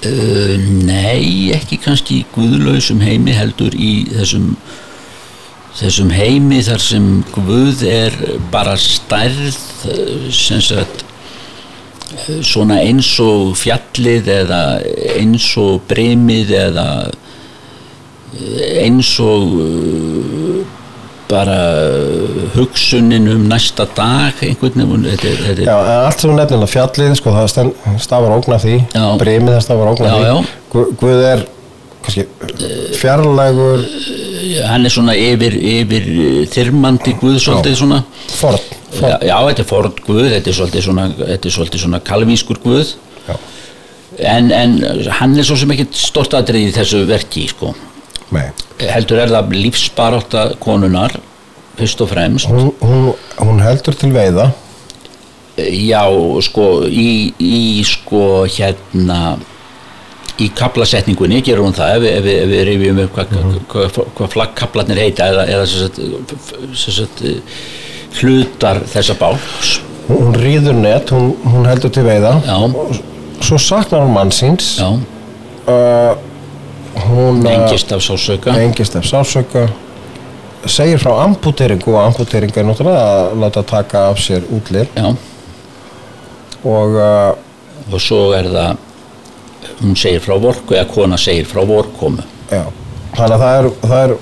Uh, 0.05 0.59
nei, 0.85 1.49
ekki 1.55 1.79
kannski 1.81 2.19
í 2.19 2.25
guðlausum 2.35 2.99
heimi 3.01 3.33
heldur 3.33 3.73
í 3.73 4.03
þessum 4.11 4.51
þessum 5.77 6.11
heimi 6.13 6.59
þar 6.65 6.83
sem 6.83 7.07
guð 7.33 7.81
er 7.89 8.13
bara 8.53 8.75
stærð 8.77 9.57
eh, 9.89 10.27
sem 10.33 10.61
sagt 10.61 11.01
eh, 11.01 11.06
svona 12.45 12.79
eins 12.83 13.09
og 13.23 13.55
fjallið 13.59 14.31
eða 14.41 14.61
eins 15.17 15.47
og 15.61 15.83
brimið 15.89 16.53
eða 16.59 16.87
eh, 18.37 18.83
eins 18.85 19.13
og 19.23 19.55
uh, 19.61 20.61
bara 21.27 21.57
hugsunin 22.55 23.27
um 23.33 23.43
næsta 23.51 23.87
dag 23.97 24.39
einhvern 24.41 24.87
veginn 24.93 25.65
Já, 25.65 25.75
allt 26.05 26.23
sem 26.23 26.31
nefnir 26.31 26.63
að 26.63 26.71
fjallið, 26.71 27.17
sko, 27.19 27.35
það 27.35 27.73
stafar 27.99 28.37
ógn 28.37 28.55
af 28.55 28.63
því, 28.63 28.79
Já. 28.95 29.05
brimið 29.19 29.57
það 29.57 29.63
stafar 29.65 29.91
ógn 29.91 30.07
af 30.07 30.15
Já, 30.23 30.33
því. 30.37 30.57
Guð, 30.71 30.93
Guð 31.01 31.23
er 31.33 31.47
fjarlægur. 32.97 33.83
Hann 34.67 34.87
er 34.87 34.93
svona 34.93 35.15
yfir, 35.17 35.55
yfir 35.59 36.07
eh, 36.07 36.41
þyrmandi 36.51 37.15
guð 37.19 37.39
svolítið 37.43 37.75
svona. 37.81 38.01
Forn, 38.37 38.61
Já, 39.01 39.17
já, 39.29 39.35
þetta 39.49 39.63
er 39.63 39.69
forn 39.69 39.93
guð, 40.07 40.23
þetta 40.33 40.49
er 40.51 40.57
svolítið 40.57 40.85
svona, 40.87 41.05
er 41.27 41.49
svolítið 41.53 41.83
svona 41.85 41.99
kalvískur 42.07 42.59
guð. 42.63 42.93
En, 44.17 44.47
en 44.55 44.77
hann 45.19 45.35
er 45.37 45.45
svo 45.45 45.57
sem 45.59 45.71
ekkert 45.75 45.97
stort 45.99 46.33
aðrið 46.37 46.69
í 46.69 46.75
þessu 46.77 47.03
verki 47.09 47.43
sko. 47.51 47.73
Heldur 48.81 49.19
er 49.23 49.29
það 49.33 49.51
lífsbarátta 49.57 50.45
konunar 50.63 51.13
fyrst 51.77 52.01
og 52.01 52.09
fremst. 52.09 52.47
Hún, 52.49 52.71
hún, 52.81 53.11
hún 53.37 53.59
heldur 53.61 53.95
til 53.99 54.09
veiða, 54.15 54.47
já, 55.57 56.01
sko 56.45 56.65
í, 56.89 57.33
í 57.41 57.83
sko 57.85 58.23
hérna 58.49 59.37
í 60.41 60.51
kaplasetningunni 60.53 61.39
gerur 61.45 61.65
hún 61.65 61.73
það 61.77 61.95
ef, 61.97 62.25
við- 62.25 62.41
við- 62.51 62.65
rifjum 62.69 62.99
upp 63.05 63.15
hvað 63.15 63.31
hva, 63.71 63.85
hva, 63.95 64.03
hva 64.19 64.27
flaggkaplarnir 64.35 64.99
heita 65.01 65.29
eða, 65.31 65.45
eða 65.49 65.63
sem 65.69 65.87
sagt, 65.87 66.01
sem 66.77 66.93
sagt, 66.99 67.23
hlutar 68.15 68.81
þessa 68.87 69.17
báls 69.19 69.77
hún, 70.07 70.35
rýður 70.37 70.77
net, 70.79 71.11
hún, 71.11 71.33
hún 71.43 71.67
heldur 71.67 71.91
til 71.93 72.05
veiða, 72.07 72.37
já, 72.45 72.57
svo 73.43 73.59
saknar 73.61 74.05
hún 74.05 74.15
mann 74.15 74.31
síns, 74.31 74.77
já, 74.79 74.87
uh, 75.67 76.13
hún 77.09 77.43
uh, 77.43 77.51
engist 77.53 77.91
af 77.91 78.05
sásauka 78.05 78.55
engist 78.63 78.95
af 78.95 79.07
sásöka, 79.07 79.67
segir 80.65 81.01
frá 81.03 81.13
amputeringu 81.25 81.95
og 81.95 82.05
amputering 82.05 82.55
er 82.55 82.67
náttúrulega 82.67 83.03
að 83.07 83.41
láta 83.43 83.65
taka 83.67 84.07
af 84.11 84.21
sér 84.23 84.47
útlir 84.47 84.87
já, 84.95 85.11
og 86.63 86.97
uh, 86.97 87.35
og 87.87 88.01
svo 88.03 88.31
er 88.35 88.49
það 88.51 88.83
hún 89.81 89.95
segir 89.99 90.23
frá 90.23 90.35
vorku 90.41 90.75
eða 90.75 90.87
kona 90.91 91.19
segir 91.21 91.47
frá 91.47 91.63
vorkomu. 91.67 92.23
þannig 92.49 93.35
að 93.35 93.43
það 93.43 93.57
er, 93.59 93.69
það 93.83 94.03
er 94.03 94.15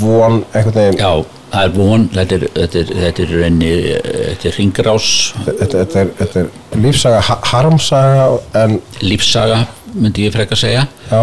von 0.00 0.40
veginn. 0.52 0.98
Já, 0.98 1.39
það 1.50 1.64
er 1.66 1.72
von 1.74 2.06
þetta 2.14 2.38
er, 2.38 3.20
reyni, 3.34 3.70
þetta 4.04 4.48
er 4.50 4.56
ringrás 4.58 5.08
þetta, 5.48 6.04
er, 6.40 6.50
lífsaga, 6.80 7.20
ha- 7.28 7.40
harmsaga 7.52 8.26
en 8.62 8.78
lífsaga 9.02 9.64
myndi 9.94 10.28
ég 10.28 10.34
freka 10.36 10.54
segja. 10.54 10.84
Já, 11.10 11.22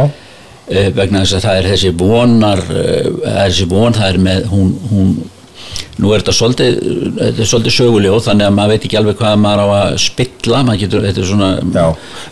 eh, 0.67 0.89
vegna 0.91 1.21
þess 1.23 1.37
að 1.37 1.45
það 1.47 1.59
er 1.61 1.69
þessi 1.71 1.91
vonar 2.01 2.61
eh, 2.75 3.05
þessi 3.23 3.67
von, 3.71 3.95
það 3.95 4.09
er 4.11 4.17
með 4.25 4.49
hún, 4.51 4.73
hún 4.91 5.13
nú 5.97 6.11
er 6.13 6.21
þetta 6.21 6.35
svolítið, 6.37 6.79
þetta 7.17 7.43
er 7.43 7.49
svolítið 7.51 7.75
söguljóð 7.77 8.19
þannig 8.27 8.47
að 8.47 8.55
maður 8.57 8.73
veit 8.73 8.87
ekki 8.87 8.99
alveg 8.99 9.19
hvað 9.21 9.35
maður 9.43 9.63
á 9.63 9.67
að 9.77 9.97
spilla. 10.03 10.63
Maður 10.67 10.81
getur, 10.83 11.07
þetta 11.07 11.23
er 11.23 11.29
svona 11.31 11.51
já, 11.57 11.87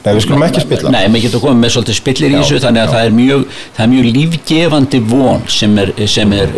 nei 0.05 0.11
við 0.11 0.25
skulum 0.27 0.47
ekki 0.47 0.65
spilla. 0.65 0.93
Nei, 0.95 1.01
maður 1.09 1.25
getur 1.27 1.45
komið 1.45 1.61
með 1.63 1.75
svolítið 1.75 1.99
spillir 1.99 2.29
í 2.29 2.35
Já, 2.35 2.39
þessu 2.43 2.61
þannig 2.65 2.83
að 2.85 2.93
það 2.95 3.09
er 3.09 3.17
mjög, 3.19 3.45
það 3.77 3.85
er 3.85 3.93
mjög 3.95 4.11
lífgefandi 4.19 5.03
von 5.09 5.45
sem 5.57 5.81
er, 5.83 5.93
sem 6.15 6.37
er, 6.37 6.55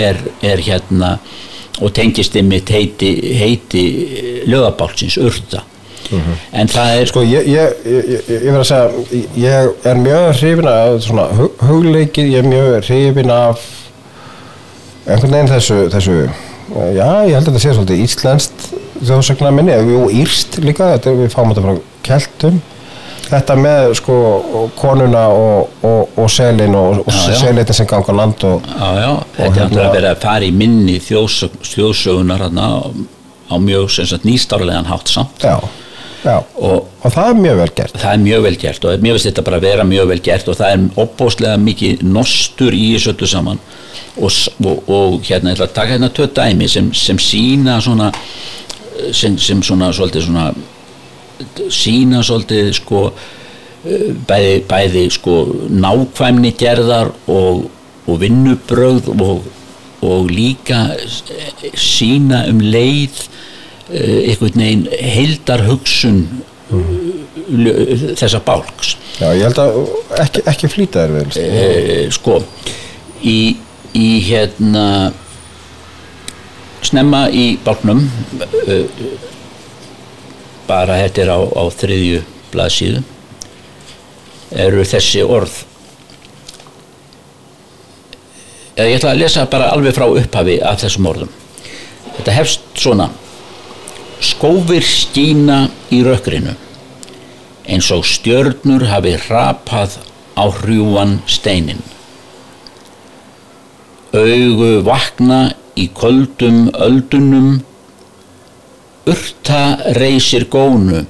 er, 0.00 0.22
er 0.52 0.64
hérna 0.68 1.16
og 1.80 1.92
tengist 1.96 2.36
einmitt 2.36 2.70
heiti, 2.74 3.14
heiti 3.40 3.84
lögabálsins, 4.50 5.16
urta 5.22 5.64
en 6.10 6.70
það 6.70 7.00
er 7.00 7.10
sko 7.10 7.22
ég, 7.26 7.46
ég, 7.50 7.74
ég, 7.86 8.08
ég, 8.26 8.46
verð 8.48 8.62
að 8.62 8.68
segja 8.70 9.20
ég 9.38 9.86
er 9.86 10.00
mjög 10.00 10.24
hrifin 10.40 10.70
af 10.70 10.96
svona 11.04 11.26
hug, 11.38 11.62
hugleikið, 11.68 12.32
ég 12.34 12.42
er 12.42 12.48
mjög 12.50 12.88
hrifin 12.88 13.32
af 13.34 13.68
einhvern 15.14 15.34
veginn 15.36 15.52
þessu, 15.52 15.78
þessu 15.92 16.16
já, 16.96 17.06
ég 17.26 17.34
held 17.34 17.44
að 17.44 17.48
þetta 17.50 17.62
sé 17.64 17.74
svolítið 17.76 18.02
íslenskt 18.04 18.66
þjóðsögna 19.00 19.52
minni, 19.54 19.76
jú, 19.90 20.02
írst 20.22 20.58
líka 20.62 20.92
þetta, 20.94 21.14
við 21.18 21.32
fáum 21.32 21.54
þetta 21.54 21.64
frá 21.64 21.80
keltum. 22.06 22.60
Þetta 23.30 23.54
með 23.62 23.92
sko 24.00 24.14
konuna 24.78 25.26
og, 25.30 25.76
og, 25.86 26.16
og 26.18 26.30
selin 26.32 26.74
og, 26.74 27.04
og 27.04 27.12
selitin 27.14 27.76
sem 27.76 27.86
ganga 27.86 28.10
á 28.10 28.14
land 28.18 28.42
og 28.48 28.64
Já, 28.66 28.88
já, 28.98 29.10
þetta 29.36 29.44
hérna- 29.44 29.66
náttúrulega 29.68 29.92
verið 29.94 30.08
að 30.10 30.24
fara 30.24 30.48
í 30.48 30.54
minni 30.62 30.96
þjóðsög, 31.04 31.54
þjóðsögunar 31.70 32.42
hérna 32.48 32.66
á 33.50 33.54
mjög 33.62 34.18
nýstárlegan 34.26 34.90
hátt 34.90 35.14
samt. 35.14 35.46
Já. 35.46 35.58
Og 36.26 36.90
og 37.00 37.14
það 37.14 37.30
er 37.30 37.38
mjög 37.38 37.60
vel 37.60 37.70
gert. 37.78 37.96
Það 37.96 38.12
er 38.12 38.22
mjög 38.24 38.42
vel 38.44 38.56
gert 38.60 38.84
og 38.84 39.04
mér 39.04 39.16
finnst 39.16 39.28
þetta 39.30 39.44
bara 39.46 39.58
að 39.60 39.66
vera 39.68 39.86
mjög 39.88 40.10
vel 40.10 40.20
gert 40.26 40.50
og 40.52 40.58
það 40.58 40.74
er 40.74 40.82
opbóðslega 41.04 41.60
mikið 41.64 42.02
nostur 42.04 42.76
í 42.76 42.86
þessu 42.94 43.14
öllu 43.14 43.28
saman. 43.30 43.62
Og, 44.20 44.36
og, 44.66 44.90
og 44.90 45.16
hérna, 45.24 45.54
ég 45.54 45.56
ætla 45.56 45.68
að 45.70 45.76
taka 45.78 45.94
hérna 45.94 46.10
tvö 46.12 46.26
dæmi 46.36 46.68
sem, 46.68 46.90
sem 46.96 47.20
sína 47.22 47.78
svona 47.80 48.10
sem, 49.16 49.38
sem 49.40 49.62
svona 49.64 49.92
svolítið 49.96 50.26
svona 50.26 50.50
sína 51.72 52.20
svolítið 52.26 52.72
sko 52.76 53.04
bæði, 54.28 54.58
bæði 54.68 55.06
sko 55.14 55.36
nákvæmni 55.72 56.52
gerðar 56.60 57.14
og, 57.32 57.70
vinnubrögð 58.20 59.08
og, 59.14 59.46
líka 60.28 60.90
sína 61.78 62.44
um 62.50 62.60
leið 62.60 63.24
einhvern 63.90 64.62
veginn 64.62 64.86
heildar 64.90 65.64
hugsun 65.66 66.22
þessa 68.18 68.40
bálks. 68.46 68.94
Já, 69.18 69.32
ég 69.34 69.42
held 69.48 69.58
að 69.58 69.78
ekki, 70.22 70.44
ekki 70.52 70.70
flýta 70.70 71.06
þér 71.06 71.16
við 71.16 71.38
e, 71.42 71.96
sko 72.14 72.38
í, 73.26 73.56
í 73.98 74.10
hérna 74.28 74.84
snemma 76.86 77.26
í 77.34 77.56
bálknum 77.64 78.04
e, 78.40 78.78
bara 80.70 81.00
þetta 81.02 81.24
er 81.24 81.32
á, 81.34 81.40
á 81.42 81.64
þriðju 81.74 82.22
blaðsíðu 82.52 83.02
eru 84.50 84.86
þessi 84.86 85.24
orð. 85.26 85.58
Ég 88.80 88.96
ætla 88.96 89.12
að 89.12 89.20
lesa 89.20 89.44
bara 89.50 89.72
alveg 89.74 89.92
frá 89.94 90.06
upphafi 90.08 90.56
af 90.64 90.80
þessum 90.80 91.10
orðum. 91.10 91.34
Þetta 92.16 92.36
hefst 92.38 92.64
svona 92.80 93.10
skófir 94.20 94.84
skína 94.84 95.66
í 95.92 96.02
rökkrinu 96.04 96.56
eins 97.70 97.90
og 97.94 98.04
stjörnur 98.08 98.84
hafi 98.90 99.14
rapað 99.28 99.98
á 100.34 100.44
hrjúan 100.60 101.18
steinin. 101.30 101.82
Augu 104.10 104.80
vakna 104.86 105.52
í 105.78 105.86
köldum 105.94 106.68
öldunum, 106.74 107.60
urta 109.06 109.62
reysir 110.00 110.48
gónu, 110.50 111.04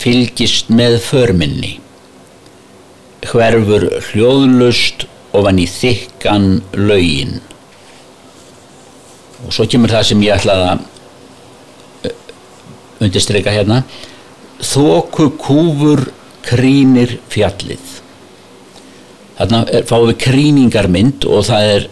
fylgist 0.00 0.72
með 0.72 0.98
förminni. 1.04 1.74
Hverfur 3.22 3.86
hljóðlust 4.08 5.06
ofan 5.36 5.60
í 5.60 5.68
þykkan 5.70 6.48
laugin. 6.74 7.36
Og 9.44 9.52
svo 9.54 9.68
kemur 9.68 9.92
það 9.92 10.08
sem 10.08 10.24
ég 10.24 10.40
ætlaði 10.40 10.72
að 10.72 10.88
undirstreika 13.06 13.54
hérna 13.54 13.82
þóku 14.62 15.30
kúfur 15.42 16.04
krínir 16.46 17.16
fjallið. 17.30 17.88
Þarna 19.38 19.64
er, 19.72 19.84
fáum 19.88 20.08
við 20.10 20.20
kríningarmynd 20.22 21.26
og 21.30 21.44
það 21.48 21.68
er 21.76 21.88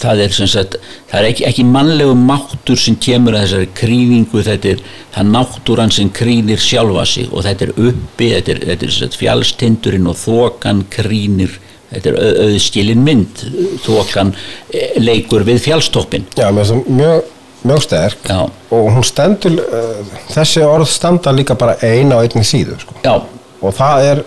það 0.00 0.20
er, 0.24 0.36
sagt, 0.48 0.76
það 1.10 1.18
er 1.18 1.26
ekki, 1.28 1.44
ekki 1.44 1.64
mannlegu 1.68 2.14
máttur 2.16 2.78
sem 2.80 2.94
kemur 3.04 3.36
að 3.36 3.42
þessari 3.44 3.66
kríningu 3.76 4.44
þetta 4.46 4.70
er 4.74 4.78
það 5.12 5.32
náttúran 5.34 5.92
sem 5.92 6.08
krínir 6.16 6.62
sjálfa 6.62 7.04
sig 7.08 7.28
og 7.28 7.44
þetta 7.44 7.66
er 7.66 7.74
uppi 7.90 8.30
þetta 8.32 8.54
er, 8.54 8.62
þetta 8.70 8.88
er 8.88 8.94
sagt, 8.96 9.18
fjallstindurinn 9.20 10.08
og 10.08 10.16
þokan 10.22 10.80
krínir 10.94 11.58
þetta 11.90 12.12
er 12.14 12.16
au- 12.16 12.46
auðskilin 12.46 13.04
mynd. 13.04 13.44
Þokan 13.84 14.32
eh, 14.72 14.96
leikur 15.02 15.44
við 15.48 15.60
fjallstoppin 15.68 16.24
já, 16.32 16.48
mér 16.48 16.64
finnst 16.64 16.76
það 16.88 16.96
mjög, 17.02 17.30
mjög 17.66 17.82
sterk 17.84 18.28
Já. 18.28 18.40
og 18.70 18.90
hún 18.94 19.04
stendur 19.04 19.58
uh, 19.60 20.00
þessi 20.32 20.62
orð 20.64 20.88
standa 20.88 21.32
líka 21.34 21.54
bara 21.58 21.76
eina 21.82 22.16
á 22.16 22.24
einni 22.24 22.44
síðu 22.46 22.78
sko. 22.80 22.96
já, 23.04 23.20
og 23.60 23.74
það 23.76 24.06
er 24.12 24.22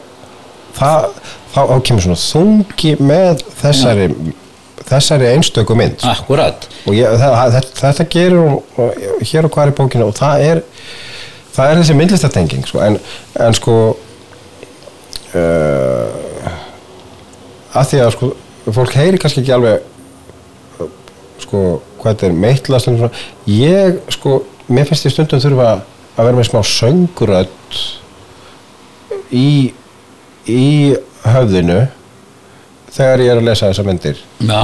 það, 0.78 1.08
þá 1.56 1.62
kemur 1.88 2.06
svona 2.06 2.22
þungi 2.22 2.96
með 3.02 3.44
þessari 3.62 4.08
þessari 4.84 5.30
einstöku 5.32 5.76
mynd 5.80 6.04
akkurat 6.12 6.68
og 6.86 6.94
ég, 6.98 7.08
það, 7.22 7.58
þetta, 7.58 7.74
þetta 7.82 8.08
gerir 8.18 8.40
hún 8.42 8.56
og 8.78 9.26
hér 9.32 9.48
og 9.48 9.56
hvar 9.56 9.72
í 9.72 9.76
bókinu 9.78 10.10
og 10.10 10.18
það 10.18 10.46
er 10.50 10.64
það 11.54 11.70
er 11.70 11.82
þessi 11.82 11.98
myndlistatenging 11.98 12.68
sko, 12.68 12.82
en, 12.84 13.00
en 13.40 13.58
sko 13.58 13.78
uh, 15.34 16.08
að 17.74 17.90
því 17.90 18.04
að 18.04 18.14
sko 18.18 18.32
fólk 18.74 18.94
heyri 18.98 19.20
kannski 19.22 19.42
ekki 19.44 19.56
alveg 19.56 19.90
sko 21.44 21.60
hvað 22.04 22.14
þetta 22.14 22.28
er 22.30 22.38
meitlast 22.44 22.90
ég 23.50 23.98
sko, 24.18 24.38
mér 24.70 24.88
finnst 24.90 25.08
ég 25.08 25.14
stundum 25.16 25.42
þurfa 25.44 25.70
að 25.74 26.28
vera 26.28 26.38
með 26.38 26.50
smá 26.52 26.62
söngurödd 26.68 27.82
í 29.34 29.48
í 30.52 30.64
höfðinu 31.24 31.80
þegar 32.94 33.22
ég 33.24 33.32
er 33.34 33.40
að 33.40 33.46
lesa 33.48 33.70
þessar 33.72 33.88
myndir. 33.88 34.18
Já, 34.44 34.64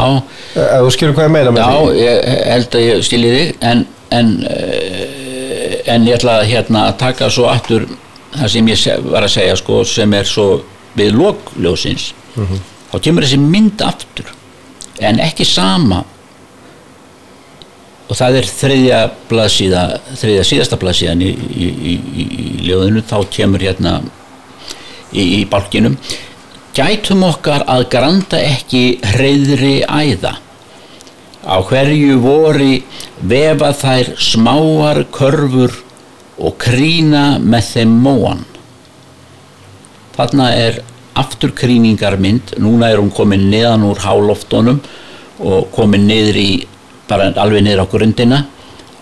ef 0.60 0.84
þú 0.84 0.90
skilur 0.94 1.16
hvað 1.18 1.26
ég 1.30 1.32
meina 1.34 1.54
með 1.56 1.64
Já, 1.64 1.70
því. 1.80 2.02
ég 2.04 2.28
held 2.52 2.76
að 2.78 2.84
ég 2.86 3.06
skilji 3.08 3.32
þig 3.38 3.64
en, 3.72 3.80
en, 4.20 4.30
uh, 4.46 5.80
en 5.96 6.06
ég 6.10 6.20
ætla 6.20 6.36
að, 6.42 6.50
hérna, 6.52 6.84
að 6.92 6.98
taka 7.02 7.30
svo 7.34 7.48
aftur 7.50 7.88
það 8.36 8.52
sem 8.54 8.70
ég 8.70 8.78
se- 8.84 9.00
var 9.08 9.26
að 9.26 9.34
segja 9.34 9.56
sko, 9.58 9.80
sem 9.90 10.14
er 10.20 10.28
svo 10.30 10.46
við 11.00 11.16
lokljósins 11.18 12.12
þá 12.92 12.96
kemur 13.06 13.26
þessi 13.26 13.40
mynd 13.42 13.82
aftur 13.86 14.30
en 15.06 15.20
ekki 15.24 15.46
sama 15.48 16.04
og 18.10 18.18
það 18.18 18.40
er 18.40 18.48
þriðja 18.50 19.00
blaðsíða 19.30 19.84
þriðja 20.18 20.46
síðasta 20.50 20.80
blaðsíðan 20.82 21.22
í, 21.22 21.30
í, 21.30 21.68
í, 21.70 21.94
í, 21.94 22.48
ljóðinu. 22.66 23.04
Þá 23.06 23.18
kemur 23.36 23.66
hérna 23.66 24.00
í, 25.14 25.46
bálkinum. 25.50 25.98
Gætum 26.74 27.26
okkar 27.28 27.66
að 27.70 27.86
granda 27.94 28.40
ekki 28.42 28.84
hreyðri 29.14 29.76
æða? 29.86 30.36
Á 31.46 31.56
hverju 31.66 32.18
vori 32.24 32.82
vefa 33.22 33.72
þær 33.78 34.14
smáar 34.22 35.04
körfur 35.14 35.78
og 36.40 36.58
krína 36.62 37.38
með 37.42 37.70
þeim 37.74 37.94
móan? 38.04 38.44
Þarna 40.18 40.50
er 40.58 40.82
aftur 41.20 41.54
kríningarmynd 41.56 42.58
núna 42.62 42.90
er 42.90 43.02
hún 43.02 43.14
komin 43.14 43.50
neðan 43.52 43.86
úr 43.88 44.02
háloftunum 44.02 44.82
og 45.40 45.70
komin 45.76 46.08
niður 46.10 46.42
í 46.42 46.52
bara 47.10 47.30
alveg 47.42 47.66
niður 47.66 47.86
á 47.86 47.92
grundina. 47.92 48.42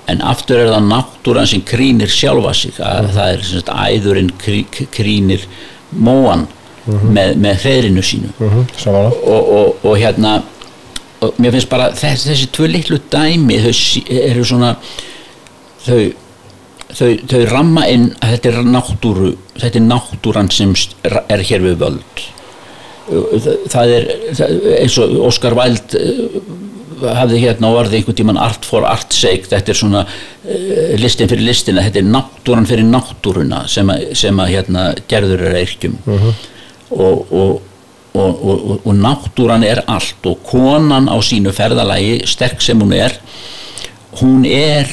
En 0.08 0.22
aftur 0.24 0.62
er 0.64 0.70
það 0.72 0.86
náttúran 0.88 1.49
sem 1.51 1.64
krínir 1.68 2.12
sjálfa 2.12 2.53
sig. 2.55 2.78
Að 2.80 3.10
það 3.18 3.34
er 3.34 3.47
sagt, 3.49 3.74
æðurinn 3.74 4.30
krí, 4.39 4.62
krínir 4.95 5.43
móan 5.91 6.47
með, 6.88 7.36
með 7.43 7.66
hreirinu 7.66 8.03
sínu. 8.05 8.32
Mhm, 8.39 8.70
samanlega 8.80 9.34
og, 9.34 9.49
og, 9.58 9.84
og 9.84 9.97
hérna 9.99 10.38
og 11.26 11.41
mér 11.41 11.55
finnst 11.55 11.70
bara 11.72 11.89
þessi, 11.97 12.30
þessi 12.32 12.47
tvö 12.53 12.70
litlu 12.72 12.99
dæmi 13.12 13.58
þau 13.64 13.74
eru 14.22 14.45
svona 14.45 14.74
þau, 15.86 16.01
þau, 16.91 17.12
þau 17.32 17.43
ramma 17.49 17.88
inn 17.89 18.12
að 18.22 18.36
þetta 18.36 18.51
er 18.51 18.72
náttúru 18.76 19.32
þetta 19.58 19.82
er 19.82 19.88
náttúran 19.88 20.51
sem 20.53 20.76
er 21.08 21.45
hér 21.49 21.66
við 21.66 21.80
völd. 21.82 22.26
Það, 23.72 23.93
er 23.95 24.08
eins 24.82 24.97
og 24.99 25.14
Óskar 25.30 25.55
Væld 25.58 25.95
hafði 27.02 27.41
hérna 27.43 27.72
orðið 27.76 28.00
einhvern 28.00 28.18
tíman 28.20 28.41
art 28.41 28.66
for 28.68 28.88
art 28.88 29.16
sake. 29.16 29.50
Þetta 29.52 29.74
er 29.74 29.80
svona 29.80 30.04
uh, 30.08 30.91
listin 31.00 31.30
fyrir 31.32 31.48
listina 31.48 31.86
þetta 31.86 32.02
er 32.02 32.12
náttúran 32.12 32.68
fyrir 32.70 32.88
náttúruna 32.88 33.64
sem 33.72 33.89
að, 33.93 34.10
sem 34.18 34.43
að 34.43 34.54
hérna 34.56 34.89
gerður 35.10 35.48
er 35.50 35.58
eirkjum 35.62 35.98
og, 36.08 36.30
og, 36.98 37.32
og, 37.38 37.58
og, 38.18 38.43
og, 38.52 38.76
og 38.82 38.93
náttúran 38.98 39.66
er 39.68 39.84
allt 39.86 40.30
og 40.30 40.41
konan 40.48 41.10
á 41.12 41.18
sínu 41.24 41.54
ferðalagi 41.56 42.22
sterk 42.30 42.64
sem 42.64 42.80
hún 42.82 42.95
er 42.98 43.18
hún 44.22 44.45
er 44.50 44.89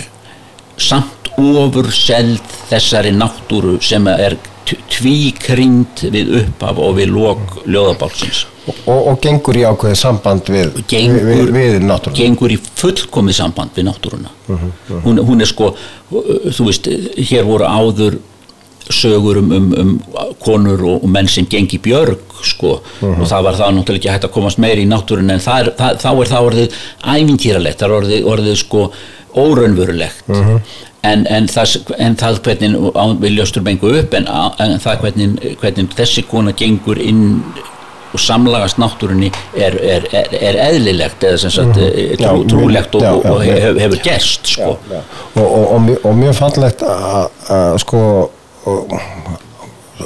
samt 0.77 1.31
ofur 1.39 1.91
seld 1.95 2.43
þessari 2.69 3.15
náttúru 3.15 3.79
sem 3.83 4.07
er 4.11 4.37
tvíkringd 4.65 6.05
við 6.15 6.35
upphaf 6.41 6.81
og 6.81 6.99
við 6.99 7.15
lok 7.15 7.57
ljóðabálsins 7.67 8.45
og, 8.65 8.99
og 8.99 9.17
gengur 9.23 9.59
í 9.59 9.65
ákveðið 9.69 9.99
samband 10.01 10.51
við, 10.53 10.79
gengur, 10.89 11.27
við, 11.29 11.43
við, 11.53 11.75
náttúrulega 11.85 12.21
gengur 12.21 12.55
í 12.55 12.61
fullkomið 12.81 13.37
samband 13.37 13.75
við 13.77 13.89
náttúruna. 13.91 14.31
Hún, 15.05 15.21
hún 15.21 15.45
er 15.45 15.51
sko 15.51 15.75
þú 16.09 16.69
veist, 16.71 16.89
hér 17.29 17.45
voru 17.49 17.69
áður 17.69 18.21
sögur 18.93 19.41
um, 19.41 19.53
um, 19.57 19.69
um 19.81 19.93
konur 20.45 20.83
og, 20.85 21.05
og 21.05 21.13
menn 21.13 21.29
sem 21.31 21.47
gengi 21.49 21.79
björg 21.81 22.41
sko, 22.45 22.79
og 23.01 23.23
það 23.29 23.47
var 23.47 23.61
það 23.61 23.77
náttúrulega 23.79 24.01
ekki 24.01 24.13
hægt 24.13 24.27
að 24.29 24.35
komast 24.35 24.61
meiri 24.61 24.85
í 24.85 24.89
náttúruna 24.91 25.39
en 25.39 25.45
það 25.45 25.61
er, 25.63 25.71
það, 25.79 26.01
þá 26.03 26.11
er 26.13 26.33
það 26.33 26.49
orðið 26.51 26.81
ævintýralegt, 27.15 27.79
það 27.81 27.87
er 27.89 27.97
orðið, 27.99 28.27
orðið 28.35 28.59
sko 28.61 28.83
óraunverulegt 29.45 30.29
en, 31.05 31.27
en, 31.31 31.47
það, 31.51 31.77
en 31.99 32.17
það 32.21 32.41
hvernig 32.47 33.21
við 33.23 33.37
ljóstum 33.39 33.69
engu 33.73 33.93
upp 34.01 34.15
en, 34.19 34.27
en 34.65 34.77
það 34.83 35.01
hvernig, 35.05 35.55
hvernig 35.63 35.95
þessi 35.99 36.25
kona 36.31 36.53
gengur 36.57 37.01
inn 37.03 37.25
og 38.15 38.21
samlagast 38.23 38.79
náttúrunni 38.79 39.27
er, 39.59 39.75
er, 39.83 40.05
er, 40.15 40.29
er 40.39 40.59
eðlilegt 40.69 41.25
eða 41.27 41.41
sem 41.43 41.51
sagt 41.51 41.81
mm 41.81 41.89
mjög- 42.21 42.45
trúlegt 42.53 42.95
og, 42.95 43.03
já, 43.03 43.11
já, 43.11 43.31
og 43.33 43.41
hefur, 43.43 43.81
hefur 43.83 44.03
gerst 44.05 44.53
sko. 44.53 44.77
Já. 44.91 45.01
og, 45.35 45.43
og, 45.43 45.65
og, 45.73 45.81
mjög- 45.89 46.05
fallegt 46.39 46.85
að 46.87 47.27
að, 47.51 47.79
sko 47.83 48.03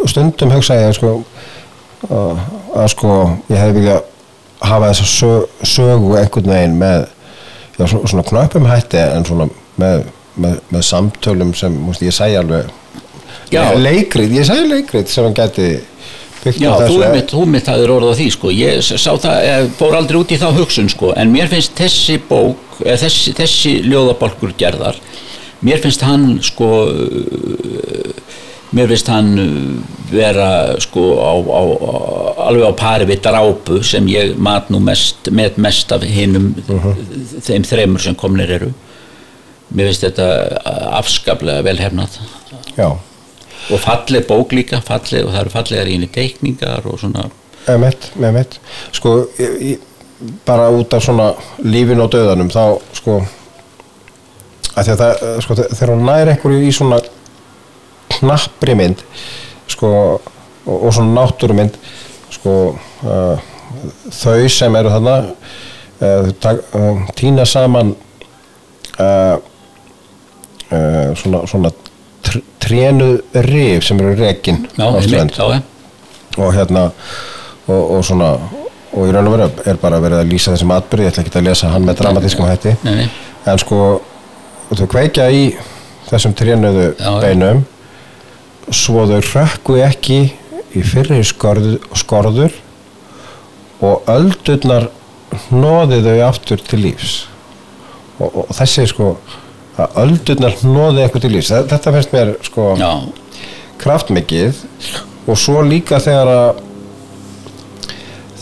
stundum 0.09 0.51
hugsa 0.57 0.77
ég 0.81 0.95
sko 0.97 1.13
að, 2.09 2.41
að 2.79 2.89
sko 2.95 3.13
ég 3.51 3.59
hefði 3.61 3.77
vilja 3.81 3.99
hafa 4.69 4.91
þessa 4.91 5.09
sög, 5.13 5.47
sögu 5.69 6.17
einhvern 6.19 6.51
veginn 6.53 6.79
með 6.81 7.07
svona 8.09 8.25
knöppum 8.27 8.67
hætti 8.73 8.99
en 9.05 9.27
svona 9.29 9.47
með, 9.79 10.09
með, 10.41 10.59
með 10.74 10.86
samtölum 10.89 11.55
sem 11.59 11.78
múst, 11.84 12.05
ég 12.07 12.14
segi 12.14 12.39
alveg 12.41 12.70
Já. 13.53 13.62
leikrið, 13.78 14.34
ég 14.39 14.49
segi 14.49 14.68
leikrið 14.68 15.12
sem 15.12 15.26
hann 15.28 15.36
gæti 15.36 15.68
byggt 16.43 16.62
Já, 16.62 16.70
á 16.70 16.78
þessu 16.84 17.12
mitt, 17.14 17.32
þú 17.32 17.45
mitt 17.51 17.70
hafðir 17.70 17.93
orð 17.95 18.12
á 18.12 18.18
því 18.18 18.28
sko. 18.34 18.53
ég 18.55 18.82
sá 18.86 19.11
það, 19.18 19.39
ég 19.49 19.70
fór 19.78 19.97
aldrei 19.99 20.20
út 20.20 20.34
í 20.34 20.41
þá 20.41 20.49
hugsun 20.59 20.91
sko. 20.93 21.12
en 21.18 21.32
mér 21.34 21.51
finnst 21.51 21.74
þessi 21.78 22.18
bók 22.28 22.82
eða 22.84 23.01
þessi, 23.05 23.34
þessi 23.39 23.74
ljóðabalkur 23.89 24.55
gerðar 24.59 25.01
mér 25.66 25.80
finnst 25.82 26.05
hann 26.07 26.36
sko 26.45 26.68
uh, 26.86 28.12
mér 28.76 28.91
finnst 28.93 29.11
hann 29.11 29.32
uh, 29.43 29.97
vera 30.12 30.51
sko 30.82 31.07
á, 31.18 31.32
á, 31.34 31.62
alveg 32.49 32.68
á 32.68 32.72
pari 32.78 33.09
við 33.09 33.24
drápu 33.26 33.80
sem 33.86 34.07
ég 34.12 34.36
mat 34.39 34.70
nú 34.72 34.80
mest 34.84 35.30
mest 35.32 35.93
af 35.93 36.07
hinum 36.07 36.53
þeim 37.45 37.66
þremur 37.66 38.05
sem 38.07 38.18
komnir 38.18 38.55
eru 38.59 38.70
mér 39.69 39.91
finnst 39.91 40.07
þetta 40.07 40.29
afskaplega 40.99 41.64
velhefnað 41.66 42.21
Já, 42.79 42.89
og 43.69 43.83
falleg 43.83 44.25
bók 44.29 44.55
líka 44.57 44.81
falleg, 44.85 45.27
og 45.27 45.35
það 45.35 45.43
eru 45.43 45.53
fallegar 45.53 45.91
í 45.91 45.97
henni 45.97 46.09
teikningar 46.12 46.87
og 46.89 47.01
svona. 47.03 47.27
Með 47.66 47.83
mitt, 47.83 48.07
með 48.16 48.37
mitt. 48.39 48.55
Sko, 48.97 49.14
ég, 49.43 49.83
bara 50.47 50.71
út 50.71 50.95
af 50.95 51.05
svona 51.05 51.33
lífin 51.62 52.01
og 52.03 52.11
döðanum 52.12 52.51
þá 52.51 52.62
sko 52.97 53.21
að 54.79 54.91
að 54.93 55.01
það, 55.01 55.12
eh, 55.12 55.37
sko, 55.45 55.57
þegar 55.61 55.93
hún 55.95 56.05
nær 56.07 56.33
einhverju 56.33 56.64
í 56.66 56.73
svona 56.75 56.99
knappri 58.19 58.75
mynd 58.79 59.05
sko 59.71 59.93
og, 59.93 60.75
og 60.75 60.91
svona 60.95 61.14
náttúrumynd 61.21 61.77
sko 62.35 62.55
uh, 63.07 63.47
þau 64.14 64.49
sem 64.53 64.77
eru 64.79 64.93
þarna 64.93 65.16
uh, 66.03 66.29
uh, 66.51 67.07
týna 67.19 67.47
saman 67.49 67.95
uh, 70.73 71.16
svona, 71.19 71.45
svona 71.51 71.73
tr 72.25 72.41
trénu 72.59 73.11
rif 73.47 73.87
sem 73.87 74.01
eru 74.03 74.16
rekin 74.19 74.66
já, 74.77 74.85
einmitt, 74.85 75.37
já, 75.39 75.62
og 76.37 76.55
hérna 76.55 76.91
og, 77.69 77.97
og 77.97 78.05
svona 78.05 78.35
og 78.93 79.09
í 79.09 79.12
raun 79.12 79.29
og 79.29 79.35
veru 79.37 79.49
er 79.69 79.81
bara 79.81 80.01
verið 80.03 80.23
að 80.23 80.31
lýsa 80.33 80.55
þessum 80.55 80.73
atbyrði 80.75 81.07
ég 81.07 81.12
ætla 81.12 81.25
ekki 81.25 81.41
að 81.41 81.49
lesa 81.49 81.73
hann 81.73 81.87
með 81.87 82.01
dramatískum 82.01 82.49
hætti. 82.49 82.75
Nei, 82.87 82.95
nei. 83.03 83.09
en 83.49 83.61
sko 83.61 83.81
þau 84.73 84.87
kveikja 84.91 85.29
í 85.33 85.43
þessum 86.09 86.37
trénuðu 86.39 86.87
Já, 86.97 87.11
beinum. 87.23 87.64
Svo 88.75 89.05
þau 89.09 89.21
rökku 89.25 89.79
ekki 89.85 90.21
í 90.77 90.85
fyrri 90.85 91.21
skorður, 91.25 91.79
skorður 91.97 92.57
og 93.85 94.09
öldurnar 94.11 94.89
hnoði 95.49 96.01
þau 96.05 96.16
aftur 96.29 96.64
til 96.64 96.83
lífs. 96.87 97.21
Og, 98.19 98.43
og 98.45 98.57
þessi 98.57 98.89
sko 98.91 99.12
að 99.79 99.99
öldurnar 100.03 100.57
hnoði 100.62 101.05
eitthvað 101.05 101.24
til 101.26 101.33
lífs. 101.37 101.51
Þe- 101.53 101.66
þetta 101.70 101.93
finnst 101.97 102.14
mér 102.16 102.33
sko 102.47 102.68
já, 102.81 102.91
kraftmikið. 103.83 104.62
Og 105.29 105.37
svo 105.39 105.61
líka 105.62 106.01
þegar 106.03 106.31
að 106.33 106.62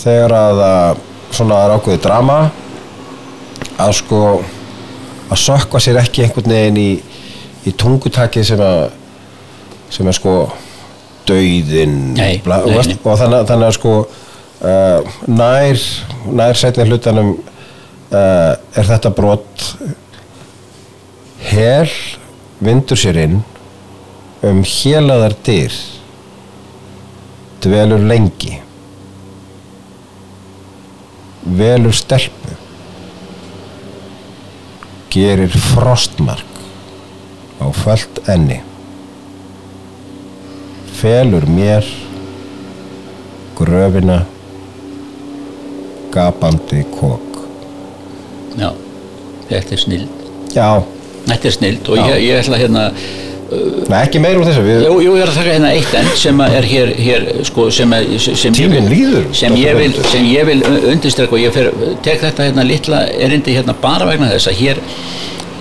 þegar 0.00 0.34
að 0.38 1.00
svona 1.36 1.58
er 1.66 1.74
ákveðið 1.76 2.02
drama 2.04 2.36
að 3.82 3.92
sko 3.98 4.20
að 5.26 5.40
sökva 5.42 5.80
sér 5.82 5.98
ekki 6.00 6.22
einhvern 6.24 6.52
veginn 6.54 6.78
í, 6.80 6.90
í 7.66 7.72
tungutakið 7.74 8.46
sem 8.52 8.62
að 8.62 8.84
sem 9.92 10.06
er 10.10 10.16
sko 10.16 10.36
dauðin 11.26 11.96
Nei, 12.14 12.38
bla, 12.44 12.60
nei, 12.64 12.76
og, 12.78 12.92
og 13.02 13.18
þannig, 13.18 13.44
þannig 13.50 13.68
að 13.68 13.74
sko 13.76 13.94
uh, 14.06 15.18
nær 15.26 15.82
nær 16.38 16.58
setni 16.58 16.86
hlutanum 16.86 17.32
uh, 17.34 18.52
er 18.78 18.88
þetta 18.92 19.10
brot 19.18 19.66
hel 21.46 21.90
vindur 22.58 22.98
sér 23.00 23.18
inn 23.24 23.40
um 24.46 24.62
hélaðar 24.66 25.34
dyr 25.46 25.74
dvelur 27.64 28.04
lengi 28.12 28.54
velur 31.60 31.96
stelpu 31.96 32.56
gerir 35.16 35.54
frostmark 35.72 36.58
á 37.62 37.66
fölt 37.82 38.22
enni 38.32 38.58
felur 41.02 41.46
mér 41.58 41.86
gröfina 43.60 44.18
gapandi 46.12 46.82
kók 46.98 47.40
já 48.56 48.70
þetta 49.48 49.74
er 49.76 49.80
snild. 49.80 50.22
Já, 50.54 50.68
þetta 51.26 51.48
er 51.50 51.56
snild 51.58 51.88
og 51.92 52.00
ég, 52.02 52.18
ég 52.30 52.42
ætla 52.42 52.60
hérna 52.60 52.90
Nei, 53.46 54.00
ekki 54.00 54.18
meir 54.18 54.40
úr 54.40 54.46
þessu 54.48 54.62
við, 54.66 54.80
jú, 54.88 54.94
jú, 55.04 55.12
ég 55.14 55.22
er 55.22 55.30
að 55.30 55.36
taka 55.38 55.52
hérna 55.54 55.68
eitt 55.76 55.92
enn 55.94 56.08
sem 56.18 56.40
er 56.42 56.64
hér, 56.66 56.88
hér 56.98 57.26
sko, 57.46 57.68
sem, 57.70 57.92
sem 58.18 58.56
vil- 58.58 58.88
líður, 58.90 59.28
sem 59.38 59.54
ég 59.54 59.78
vil, 59.78 59.92
vil 60.48 60.64
undirstrekka 60.90 61.36
og 61.38 61.44
ég 61.44 61.54
fer, 61.54 61.68
tek 62.02 62.24
þetta 62.24 62.48
hérna 62.48 62.64
litla 62.66 63.04
erindi 63.14 63.54
hérna 63.54 63.76
bara 63.84 64.08
vegna 64.10 64.32
þess 64.32 64.50
að 64.50 64.58
hér 64.64 64.80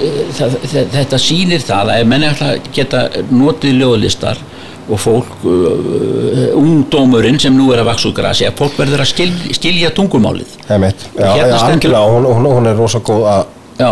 eh, 0.01 0.17
það, 0.33 0.57
þetta 0.97 1.21
sýnir 1.27 1.61
það 1.67 1.93
að 1.93 2.01
ef 2.01 2.09
menni 2.15 2.31
ætla 2.31 2.49
að 2.55 2.71
geta 2.79 3.03
notið 3.29 3.77
ljóðlistar 3.83 4.41
og 4.89 4.99
fólk 5.01 5.45
uh, 5.45 6.57
ungdómurinn 6.57 7.39
sem 7.41 7.53
nú 7.53 7.69
er 7.73 7.85
að 7.85 7.91
vaksa 7.93 8.09
úr 8.09 8.17
grasi 8.17 8.49
að 8.49 8.57
fólk 8.65 8.81
verður 8.81 9.05
að 9.05 9.13
skil, 9.13 9.31
skilja 9.57 9.93
tungumálið. 9.97 10.57
Emitt, 10.73 11.07
já, 11.13 11.29
Hérna 11.37 11.53
já, 11.53 11.63
stendur- 11.63 11.97
hún, 12.01 12.49
hún, 12.49 12.69
er 12.69 12.77
rosa 12.77 13.01
góð 13.05 13.25
að 13.29 13.47
já, 13.81 13.89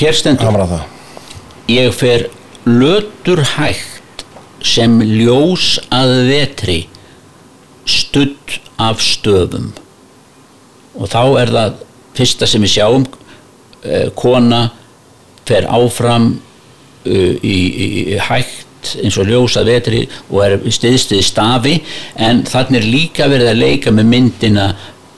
hér 0.00 0.22
stendur 0.24 0.52
Ég 1.66 1.90
fer 1.94 2.28
lötur 2.66 3.42
hægt 3.56 4.22
sem 4.62 5.00
ljós 5.02 5.76
að 5.94 6.12
vetri 6.28 6.78
studd 7.86 8.58
af 8.78 9.02
stöfum. 9.02 9.72
Og 10.96 11.10
þá 11.10 11.22
er 11.42 11.52
það 11.54 11.80
fyrsta 12.16 12.48
sem 12.48 12.62
við 12.62 12.74
sjáum 12.76 13.06
eh, 13.84 14.08
kona 14.16 14.68
fer 15.46 15.66
áfram 15.70 16.32
uh, 17.06 17.34
í, 17.42 17.56
í, 17.56 17.86
í 18.14 18.18
hægt 18.18 18.94
eins 19.02 19.18
og 19.18 19.28
ljós 19.30 19.56
að 19.58 19.70
vetri 19.70 20.00
og 20.30 20.40
er 20.44 20.56
stiðstuði 20.74 21.26
stafi. 21.26 21.76
En 22.14 22.44
þannig 22.46 22.80
er 22.80 22.90
líka 22.90 23.28
verið 23.30 23.52
að 23.52 23.62
leika 23.62 23.94
með 23.94 24.10
myndina 24.10 24.68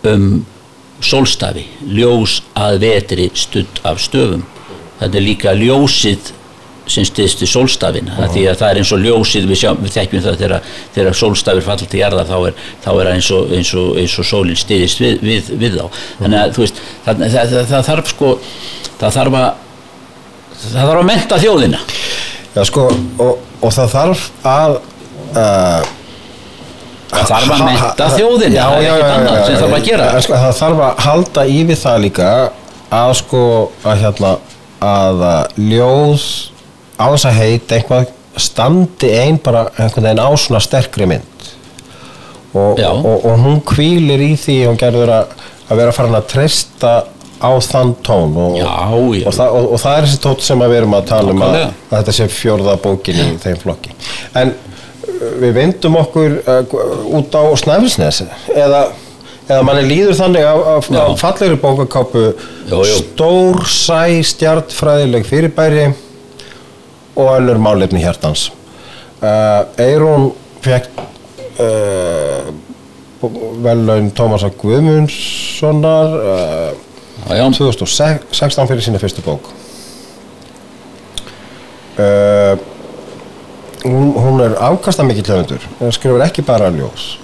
um 0.09 0.31
sólstafi, 1.05 1.65
ljós 1.95 2.41
að 2.59 2.81
vetri 2.83 3.29
studd 3.37 3.81
af 3.89 4.01
stöfum. 4.03 4.45
Þetta 4.99 5.21
er 5.21 5.25
líka 5.25 5.55
ljósið 5.55 6.33
sem 6.91 7.07
stiðst 7.09 7.45
við 7.45 7.53
sólstafin 7.53 8.11
uh 8.13 8.27
því 8.29 8.45
að 8.51 8.59
það 8.61 8.71
er 8.71 8.81
eins 8.83 8.93
og 8.93 9.03
ljósið 9.05 9.47
við, 9.49 9.61
sjá, 9.63 9.71
við 9.79 9.95
þekkjum 9.95 10.25
það 10.25 10.41
þegar, 10.43 10.67
þegar 10.95 11.19
sólstafir 11.21 11.67
falla 11.67 11.89
til 11.89 12.01
jarðar 12.03 12.29
þá 12.29 12.37
er, 12.49 12.65
það 12.85 13.01
eins 13.13 13.31
og, 13.35 13.55
eins 13.59 13.73
og, 13.79 13.89
eins 14.03 14.17
og 14.19 14.29
sólinn 14.29 14.59
stiðist 14.59 15.03
við, 15.03 15.23
við, 15.25 15.53
við 15.61 15.79
þá. 15.79 16.03
Þannig 16.19 16.41
að 16.43 16.59
veist 16.63 16.83
það, 17.05 17.23
það, 17.23 17.39
það, 17.55 17.65
það 17.73 17.87
þarf 17.89 18.13
sko 18.13 18.33
það 18.99 19.17
þarf 19.19 19.39
að 19.39 19.49
það 20.59 20.81
þarf 20.81 20.99
að 20.99 21.07
menta 21.13 21.39
þjóðina. 21.39 21.81
Já, 22.57 22.63
sko, 22.67 22.89
og, 23.23 23.47
og 23.63 23.75
það 23.77 23.95
þarf 23.95 24.27
að 24.49 24.77
uh, 25.39 25.89
það 27.13 27.33
þarf 27.33 27.55
að 27.55 27.65
menta 27.69 28.11
þjóðina 28.17 28.59
já, 28.59 28.65
það 28.65 28.79
er 28.79 28.85
já, 28.85 28.93
ekkert 28.93 29.09
já, 29.09 29.17
annað 29.17 29.39
já, 29.39 29.45
sem 29.45 29.55
já, 29.55 29.61
þarf 29.63 29.79
að 29.79 29.89
gera. 29.89 30.09
já, 30.09 30.23
sko, 30.27 30.43
það 30.45 30.61
þarf 30.63 30.85
að 30.89 31.03
halda 31.07 31.47
í 31.49 31.59
við 31.69 31.83
það 31.85 32.05
líka 32.07 32.31
að 32.99 33.15
sko 33.21 33.43
að 33.85 34.05
hérna 34.05 34.37
að 34.89 35.27
uh, 35.29 35.43
ljóð 35.61 36.27
á 36.99 37.07
þess 37.15 37.29
að 37.31 37.39
heit 37.39 37.75
eitthvað 37.79 38.09
standi 38.39 39.11
ein 39.19 39.39
bara 39.43 39.69
einhvern 39.79 40.09
veginn 40.09 40.23
á 40.23 40.31
svona 40.39 40.61
sterkri 40.63 41.07
mynd. 41.11 41.47
Og, 42.57 42.81
og, 42.81 43.25
og 43.29 43.39
hún 43.45 43.61
kvílir 43.67 44.23
í 44.25 44.33
því 44.41 44.59
hún 44.67 44.79
gerður 44.81 45.13
að, 45.19 45.33
að 45.69 45.81
vera 45.83 45.95
farin 45.95 46.17
að 46.19 46.29
treysta 46.33 46.93
á 47.39 47.51
þann 47.63 47.93
tón. 48.03 48.33
Og, 48.35 48.57
Já, 48.59 48.65
já. 48.67 49.27
og, 49.29 49.35
það, 49.37 49.59
og, 49.59 49.67
og 49.75 49.83
það 49.83 49.99
er 49.99 50.07
þessi 50.09 50.23
tótt 50.25 50.47
sem 50.47 50.65
að 50.65 50.73
við 50.73 50.81
erum 50.81 50.97
að 50.99 51.11
tala 51.13 51.35
um 51.35 51.45
að, 51.47 51.59
að 51.69 51.93
þetta 51.99 52.17
sé 52.17 52.29
fjórða 52.35 52.79
bókin 52.83 53.21
í 53.23 53.29
þeim 53.45 53.61
flokki. 53.63 53.95
En 54.41 54.55
uh, 54.55 55.29
við 55.45 55.55
vindum 55.61 56.01
okkur 56.01 56.41
uh, 56.41 56.81
út 57.21 57.39
á 57.39 57.43
Snæfellsnes 57.63 58.25
eða, 58.57 58.83
eða 59.47 59.63
manni 59.69 59.87
líður 59.87 60.19
þannig 60.19 60.49
Já. 60.49 60.53
af 60.75 60.91
fallegri 61.23 61.61
bókakápu 61.63 62.27
stór 62.97 63.63
sæ 63.71 64.19
stjartfræðileg 64.33 65.29
fyrirbæri 65.29 65.89
og 67.19 67.35
önnur 67.35 67.59
málefni 67.59 68.03
hjartans. 68.03 68.49
Eirún 69.79 70.31
fekk 70.63 70.91
uh, 71.59 72.51
vellaun 73.65 74.13
Tómasar 74.15 74.55
Guðmundssonar 74.61 76.15
uh, 76.19 76.85
Já, 77.29 77.35
já, 77.35 77.45
2016 77.51 78.69
fyrir 78.69 78.81
sína 78.81 78.99
fyrstu 78.99 79.23
bók. 79.27 79.51
Hún, 83.83 84.13
hún 84.15 84.41
er 84.41 84.55
afkasta 84.63 85.03
mikill 85.03 85.27
höfundur 85.27 85.65
hún 85.81 85.93
skrifur 85.93 86.23
ekki 86.23 86.45
bara 86.47 86.71
ljós 86.71 87.19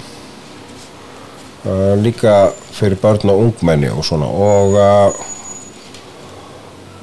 líka 2.03 2.51
fyrir 2.75 2.99
börn 3.01 3.31
og 3.31 3.39
ungmenni 3.47 3.89
og 3.89 4.05
svona. 4.05 4.27
Og 4.27 4.75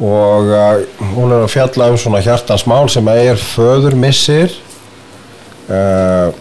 og 0.01 0.49
uh, 0.49 0.81
hún 1.13 1.31
er 1.31 1.43
að 1.45 1.51
fjalla 1.53 1.91
um 1.93 1.99
svona 2.01 2.21
hjartans 2.25 2.65
mál 2.69 2.89
sem 2.89 3.07
er 3.13 3.37
föður 3.37 3.97
missir. 3.99 4.53
Uh, 5.71 6.33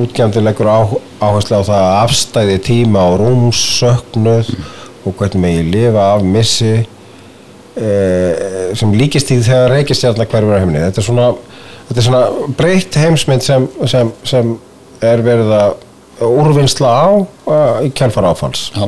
útgjandi 0.00 0.40
leggur 0.42 0.70
áherslu 0.70 1.58
á 1.58 1.62
það 1.66 1.78
að 1.78 1.96
afstæði 2.02 2.58
tíma 2.64 3.02
og 3.12 3.18
rúmsöknuð 3.20 4.52
og 5.02 5.16
hvernig 5.18 5.42
megi 5.42 5.64
lifa 5.68 6.06
af 6.14 6.24
missi 6.24 6.72
eh, 7.76 8.72
sem 8.78 8.94
líkist 8.96 9.32
í 9.34 9.40
þegar 9.42 9.74
reykistjarnar 9.76 10.30
hverfur 10.30 10.56
á 10.56 10.60
heimni 10.62 10.82
þetta 10.84 11.02
er 11.02 11.08
svona, 11.08 11.28
svona 11.98 12.22
breytt 12.58 12.98
heimsmynd 13.02 13.44
sem, 13.44 13.68
sem, 13.90 14.12
sem 14.28 14.54
er 15.02 15.24
verið 15.26 15.54
að 15.58 15.76
úrvinnsla 16.22 16.88
á 16.88 17.10
uh, 17.18 17.78
í 17.82 17.88
kjálfar 17.98 18.28
áfalls. 18.30 18.68
Já. 18.76 18.86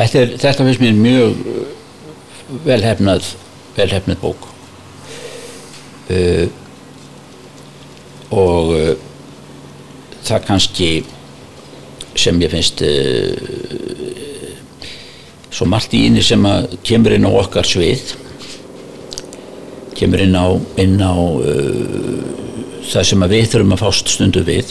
Þetta, 0.00 0.20
er, 0.20 0.30
þetta 0.40 0.64
finnst 0.64 0.80
mér 0.80 0.94
mjög 0.96 1.40
uh, 1.44 1.64
velhefnað 2.64 3.26
velhefnað 3.76 4.20
bók. 4.22 4.46
Uh, 6.10 6.46
og 8.34 8.72
uh, 8.74 8.94
það 10.24 10.46
kannski 10.48 10.88
sem 12.18 12.40
ég 12.40 12.52
finnst 12.52 12.80
uh, 12.86 13.36
svo 15.50 15.68
margt 15.68 15.92
í 15.94 16.06
inni 16.08 16.24
sem 16.24 16.48
að 16.48 16.78
kemur 16.86 17.18
inn 17.18 17.28
á 17.28 17.30
okkar 17.30 17.68
svið 17.68 18.16
kemur 20.00 20.22
inn 20.24 20.32
á, 20.32 20.48
inn 20.80 20.96
á 20.96 21.12
það 22.88 23.04
sem 23.04 23.24
við 23.28 23.50
þurfum 23.52 23.74
að 23.76 23.82
fást 23.82 24.12
stundu 24.14 24.40
við. 24.46 24.70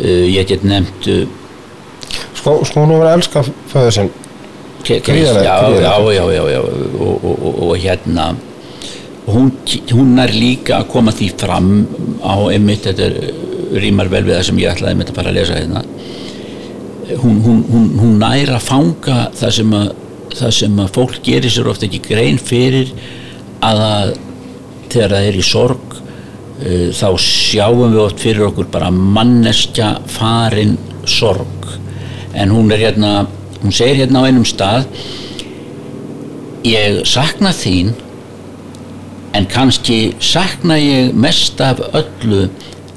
Ég 0.00 0.48
get 0.48 0.64
nefnt 0.64 1.10
sko 2.40 2.82
hún 2.82 2.96
var 2.96 3.10
að 3.10 3.16
elska 3.18 3.44
föður 3.72 3.96
sinn. 3.96 4.12
Gríðarlega, 4.80 5.44
já, 5.44 5.96
já, 6.16 6.22
já, 6.32 6.44
já, 6.54 6.60
og, 6.64 7.16
og, 7.20 7.34
og, 7.36 7.58
og 7.66 7.74
hérna 7.76 8.30
hún, 9.30 9.52
hún 9.92 10.18
er 10.22 10.32
líka 10.34 10.80
að 10.80 10.88
koma 10.94 11.14
því 11.14 11.28
fram 11.40 11.70
á 12.24 12.34
einmitt 12.50 12.86
þetta 12.88 13.08
rýmar 13.80 14.10
vel 14.10 14.24
við 14.26 14.36
það 14.36 14.46
sem 14.48 14.60
ég 14.62 14.72
ætlaði 14.72 14.94
einmitt 14.94 15.12
að 15.12 15.20
fara 15.20 15.32
að 15.32 15.38
lesa 15.38 15.58
hérna. 15.58 15.84
Hún, 17.20 17.40
hún, 17.44 17.62
hún, 17.98 18.18
nær 18.22 18.54
að 18.54 18.66
fanga 18.66 19.18
það 19.36 19.54
sem 19.56 19.76
að, 19.76 19.92
það 20.36 20.52
sem 20.60 20.82
að 20.82 20.92
fólk 20.96 21.22
gerir 21.26 21.54
sér 21.54 21.70
ofta 21.70 21.88
ekki 21.88 22.02
grein 22.06 22.38
fyrir 22.38 22.92
að 23.66 23.82
það, 23.82 24.12
þegar 24.92 25.14
það 25.16 25.28
er 25.30 25.38
í 25.38 25.46
sorg 25.46 25.96
uh, 25.96 26.86
þá 26.94 27.08
sjáum 27.26 27.96
við 27.96 28.02
oft 28.04 28.22
fyrir 28.22 28.46
okkur 28.46 28.70
bara 28.70 28.92
manneskja 28.94 29.96
farin 30.10 30.76
sorg 31.08 31.74
en 32.34 32.52
hún 32.54 32.70
er 32.72 32.78
hérna 32.84 33.26
hún 33.62 33.72
segir 33.72 34.02
hérna 34.02 34.22
á 34.22 34.28
einum 34.28 34.46
stað 34.46 34.86
ég 36.66 37.02
sakna 37.08 37.52
þín 37.56 37.94
en 39.34 39.46
kannski 39.46 40.14
sakna 40.20 40.76
ég 40.80 41.14
mest 41.14 41.60
af 41.62 41.80
öllu 41.94 42.48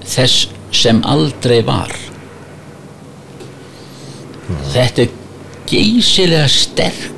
þess 0.04 0.48
sem 0.74 1.02
aldrei 1.06 1.62
var. 1.66 1.92
Þetta 4.74 5.06
er 5.06 5.12
geysilega 5.70 6.48
sterk 6.52 7.10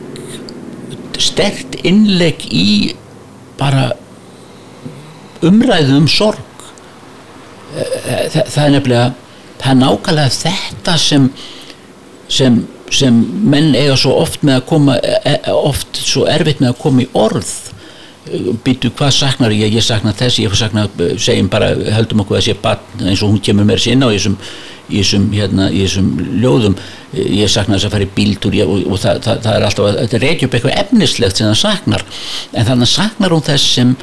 sterkt 1.15 1.77
innlegg 1.87 2.43
í 2.51 2.91
bara 3.55 3.93
umræðu 5.45 6.01
um 6.01 6.09
sorg. 6.11 6.43
Eh, 7.75 8.27
það, 8.33 8.41
það 8.51 8.65
er 8.65 8.73
nefnilega 8.75 9.05
það 9.61 9.69
er 9.71 9.79
nákvæmlega 9.79 10.35
þetta 10.35 10.97
sem 11.01 11.29
sem, 12.31 12.59
sem 12.93 13.15
menn 13.45 13.75
eiga 13.77 13.95
svo 13.99 14.15
oft 14.21 14.43
með 14.45 14.59
að 14.59 14.67
koma 14.71 14.97
e, 14.99 15.15
e, 15.21 15.37
oft 15.53 16.01
svo 16.01 16.25
erfitt 16.29 16.61
með 16.63 16.73
að 16.73 16.81
koma 16.83 17.05
í 17.05 17.09
orð. 17.17 17.53
Býtu 18.65 18.89
hvað 18.97 19.11
saknar 19.13 19.53
ég, 19.53 19.75
ég 19.75 19.85
saknar 19.85 20.15
þess 20.17 20.39
ég 20.41 20.53
saknar, 20.57 20.89
segjum 21.21 21.49
bara, 21.53 21.75
höldum 21.93 22.23
okkur 22.23 22.39
að 22.39 22.47
sé 22.47 22.55
barn 22.57 23.05
eins 23.05 23.21
og 23.21 23.35
hún 23.35 23.43
kemur 23.45 23.67
mér 23.69 23.81
sinna 23.81 24.09
og 24.09 24.15
í 24.15 24.17
þessum 24.17 24.39
í 24.85 24.99
þessum, 25.01 25.29
hérna, 25.33 25.69
í 25.73 25.83
þessum 25.85 26.09
ljóðum. 26.41 26.75
Ég 27.15 27.49
saknar 27.49 27.79
þess 27.79 27.87
að 27.87 27.95
fara 27.95 28.07
í 28.07 28.11
bíltúr 28.17 28.57
ég, 28.57 28.69
og, 28.69 28.83
og 28.89 29.01
það, 29.01 29.21
það, 29.25 29.39
það 29.45 29.57
er 29.57 29.67
alltaf, 29.69 29.95
þetta 30.01 30.21
reykja 30.21 30.49
upp 30.49 30.57
eitthvað 30.57 30.81
efnislegt 30.81 31.39
sem 31.39 31.49
það 31.49 31.61
saknar. 31.61 32.05
En 32.53 32.67
þannig 32.69 32.91
saknar 32.91 33.33
hún 33.35 33.45
þess 33.45 33.71
sem 33.77 33.95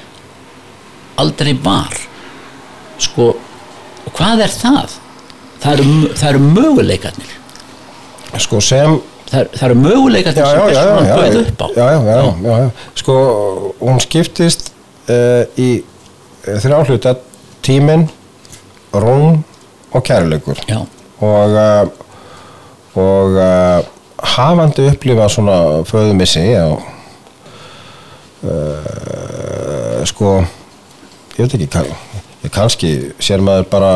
aldrei 1.22 1.52
var. 1.66 2.00
Sko, 3.02 3.28
hvað 4.16 4.46
er 4.46 4.54
það? 4.54 4.98
Það 5.62 5.72
eru, 5.76 6.10
eru 6.32 6.42
möguleikarnir 6.42 7.38
sko 8.40 8.60
sem 8.64 8.96
það, 9.30 9.48
það 9.56 9.64
eru 9.68 9.76
já, 10.40 10.54
já, 10.56 10.64
personan 10.66 11.08
já, 11.08 11.16
bauð 11.16 11.38
upp 11.42 11.62
á. 11.62 11.66
já, 11.76 11.86
já, 11.92 12.00
já, 12.08 12.16
já, 12.46 12.58
já. 12.62 12.70
sko 13.02 13.16
hún 13.80 14.00
skiptist 14.00 14.70
uh, 15.08 15.44
í 15.60 15.68
uh, 15.82 16.56
þrjá 16.64 16.78
hluta 16.88 17.16
tíminn, 17.62 18.08
rúm 18.92 19.42
og 19.92 20.04
kærleikur. 20.06 20.58
Og 21.22 21.52
uh, 21.54 21.90
og 22.98 23.36
uh, 23.38 23.84
hafandi 24.34 24.88
upplifað 24.90 25.30
svona 25.32 25.58
föðumissi 25.88 26.42
sko 30.08 30.34
ég 31.38 31.44
veit 31.46 31.54
ekki 31.56 31.68
kann- 31.72 32.50
kannski 32.52 32.90
sér 33.22 33.40
maður 33.44 33.68
bara 33.70 33.92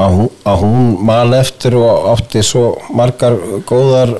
að 0.00 0.16
hún, 0.16 0.30
að 0.48 0.62
hún 0.64 0.90
man 1.06 1.34
eftir 1.36 1.76
og 1.78 2.08
átti 2.14 2.42
svo 2.46 2.64
margar 2.96 3.36
góðar 3.68 4.16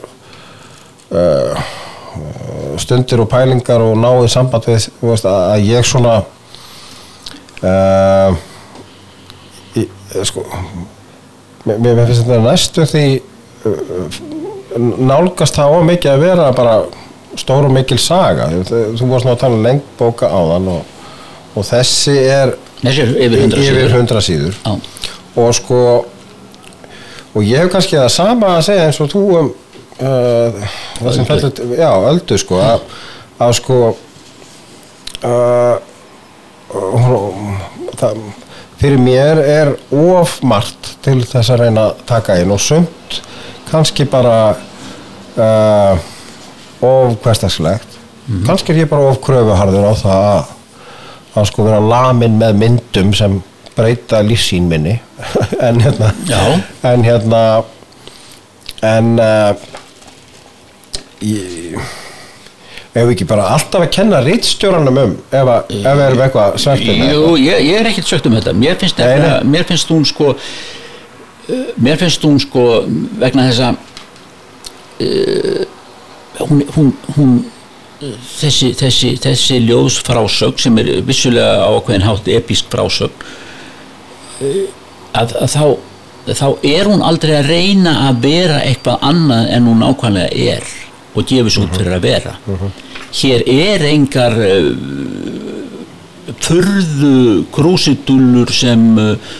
uh, 1.10 1.64
stundir 2.80 3.22
og 3.22 3.30
pælingar 3.30 3.82
og 3.84 3.96
náði 4.00 4.30
samband 4.32 4.68
við 4.68 4.88
veist, 5.02 5.26
að, 5.28 5.66
ég 5.66 5.86
svona 5.86 6.20
uh, 7.64 8.38
í, 9.78 9.86
sko 10.26 10.46
mér, 11.66 11.76
mér 11.78 12.06
finnst 12.06 12.24
þetta 12.24 12.40
næstu 12.44 12.88
því 12.90 13.04
uh, 13.68 14.20
nálgast 15.10 15.58
það 15.58 15.76
of 15.76 15.86
mikið 15.88 16.12
að 16.14 16.24
vera 16.24 16.50
bara 16.56 16.80
stór 17.38 17.68
og 17.68 17.74
mikil 17.74 17.98
saga. 18.02 18.48
Þú, 18.66 19.06
varst 19.10 19.26
nú 19.26 19.34
að 19.34 19.42
tala 19.44 19.58
um 19.58 19.64
lengt 19.64 19.86
bóka 19.98 20.30
áðan 20.30 20.68
og, 20.72 20.96
og 21.54 21.66
þessi 21.66 22.16
er 22.24 22.54
yfir 22.82 23.42
hundra 23.44 23.62
yfir 23.62 23.80
síður. 23.80 23.96
100 24.00 24.24
síður 24.26 24.60
og 25.38 25.54
sko 25.54 25.80
og 27.30 27.42
ég 27.46 27.62
hef 27.62 27.70
kannski 27.72 27.98
það 27.98 28.12
sama 28.14 28.54
að 28.56 28.66
segja 28.70 28.86
eins 28.88 29.00
og 29.02 29.10
þú 29.12 29.24
um 29.38 29.50
uh, 30.00 30.70
það 30.98 31.14
sem 31.16 31.28
fellur, 31.28 31.74
já, 31.78 31.90
öldu 32.10 32.38
sko 32.40 32.60
að, 32.64 32.86
að 33.46 33.56
sko 33.60 33.80
uh, 35.24 35.76
það, 38.00 38.22
fyrir 38.80 39.02
mér 39.02 39.42
er 39.44 39.74
of 39.94 40.38
margt 40.46 40.94
til 41.04 41.20
þess 41.22 41.52
að 41.52 41.66
reyna 41.66 41.90
að 41.90 42.06
taka 42.08 42.38
inn 42.40 42.54
og 42.54 42.62
sumt 42.62 43.20
kannski 43.70 44.06
bara 44.10 44.54
uh, 45.38 46.00
of 46.80 47.14
hversdagslegt. 47.22 47.98
Kannski 48.46 48.72
er 48.72 48.84
ég 48.84 48.88
bara 48.90 49.10
of 49.10 49.20
kröfuharður 49.22 49.90
á 49.90 49.94
það 49.98 50.24
að, 50.30 50.50
að 51.38 51.46
sko 51.50 51.66
vera 51.66 51.80
lamin 51.82 52.38
með 52.40 52.58
myndum 52.62 53.12
sem 53.14 53.38
breyta 53.76 54.22
lífsýn 54.26 54.68
minni 54.70 54.96
en 55.68 55.80
hérna 55.84 56.12
Já. 56.28 56.42
en 56.92 57.04
hérna 57.06 57.42
en 58.90 59.10
uh, 59.20 59.52
ég 61.20 61.76
ef 62.90 63.04
við 63.06 63.12
ekki 63.14 63.26
bara 63.30 63.44
alltaf 63.54 63.84
að 63.84 63.92
kenna 63.94 64.18
rítstjóranum 64.24 64.96
um 65.04 65.12
ef, 65.30 65.34
að, 65.44 65.74
ef 65.76 65.92
við 65.94 66.04
erum 66.08 66.22
eitthvað 66.24 66.56
svertum 66.64 67.04
Jú, 67.06 67.20
ég, 67.38 67.60
ég 67.68 67.76
er 67.80 67.90
ekkert 67.92 68.08
sögt 68.10 68.26
um 68.26 68.34
þetta. 68.34 68.54
Mér 68.58 68.78
finnst, 68.80 68.98
Nei, 68.98 69.06
nefnilega- 69.12 69.52
mér 69.52 69.68
finnst 69.68 69.92
hún 69.94 70.06
sko 70.08 70.32
uh, 70.32 71.68
mér 71.78 72.00
finnst 72.00 72.26
hún 72.26 72.40
sko 72.42 72.64
vegna 73.22 73.46
þess 73.50 73.62
að 73.68 73.74
uh, 75.06 75.62
hún, 76.48 76.64
hún, 76.74 76.90
hún 77.18 77.38
þessi, 78.00 78.72
þessi, 78.80 79.14
þessi 79.20 79.60
ljóðs 79.68 80.00
frásögn 80.06 80.58
sem 80.64 80.78
er 80.82 80.90
vissulega 81.06 81.62
á 81.62 81.68
ákveðin 81.76 82.06
hátt 82.08 82.30
episk 82.32 82.70
frásögn 82.72 83.24
uh, 84.40 84.60
að, 85.16 85.36
að 85.40 85.54
þá 85.54 85.64
þá 86.28 86.46
er 86.66 86.88
hún 86.90 87.02
aldrei 87.04 87.34
að 87.38 87.48
reyna 87.50 87.94
að 88.08 88.22
vera 88.26 88.60
eitthvað 88.66 89.04
annað 89.08 89.52
en 89.54 89.68
hún 89.70 89.82
nákvæmlega 89.82 90.54
er 90.54 90.72
og 91.16 91.26
gefur 91.26 91.54
svo 91.54 91.66
fyrir 91.72 91.96
að 91.96 92.04
vera. 92.06 92.34
Hér 93.18 93.42
er 93.50 93.84
engar 93.88 94.36
uh, 94.38 94.68
furðu 96.38 97.14
krúsitullur 97.54 98.52
sem 98.54 98.84
uh, 99.00 99.32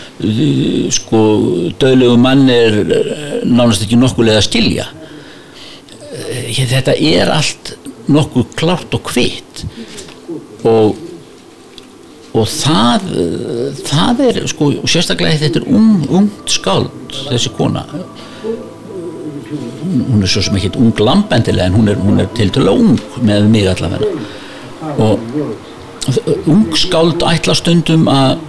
sko 0.91 1.21
döðlegu 1.79 2.17
mann 2.19 2.49
er 2.51 2.81
uh, 2.81 3.37
nánast 3.47 3.85
ekki 3.85 3.99
nokkulega 3.99 4.41
að 4.41 4.49
skilja. 4.49 4.89
Uh, 6.11 6.59
þetta 6.73 6.97
er 6.97 7.31
allt 7.31 7.75
nokkuð 8.11 8.51
klárt 8.59 8.97
og 8.97 9.05
kvitt. 9.07 9.63
Og 10.67 10.99
og 12.31 12.45
það 12.47 13.07
það 13.87 14.21
er 14.27 14.37
sko 14.47 14.69
sérstaklega 14.87 15.41
þetta 15.41 15.61
er 15.61 15.67
ung, 15.71 16.05
ungt 16.09 16.53
skáld 16.53 17.17
þessi 17.27 17.51
kona. 17.57 17.83
Hún, 18.41 20.05
hún 20.07 20.21
er 20.23 20.31
svo 20.31 20.43
sem 20.45 20.55
ekki 20.55 20.71
ung 20.79 20.93
lambendilega 20.95 21.67
en 21.67 21.75
hún 21.75 21.91
er, 21.91 21.99
hún 21.99 22.23
er 22.23 22.29
til 22.37 22.53
dæla 22.53 22.71
ung 22.71 22.95
með 23.25 23.49
mig 23.51 23.67
allavega. 23.67 24.07
Og 25.01 25.19
ung 26.49 26.69
skáld 26.79 27.25
ætla 27.27 27.57
stundum 27.57 28.07
að 28.11 28.39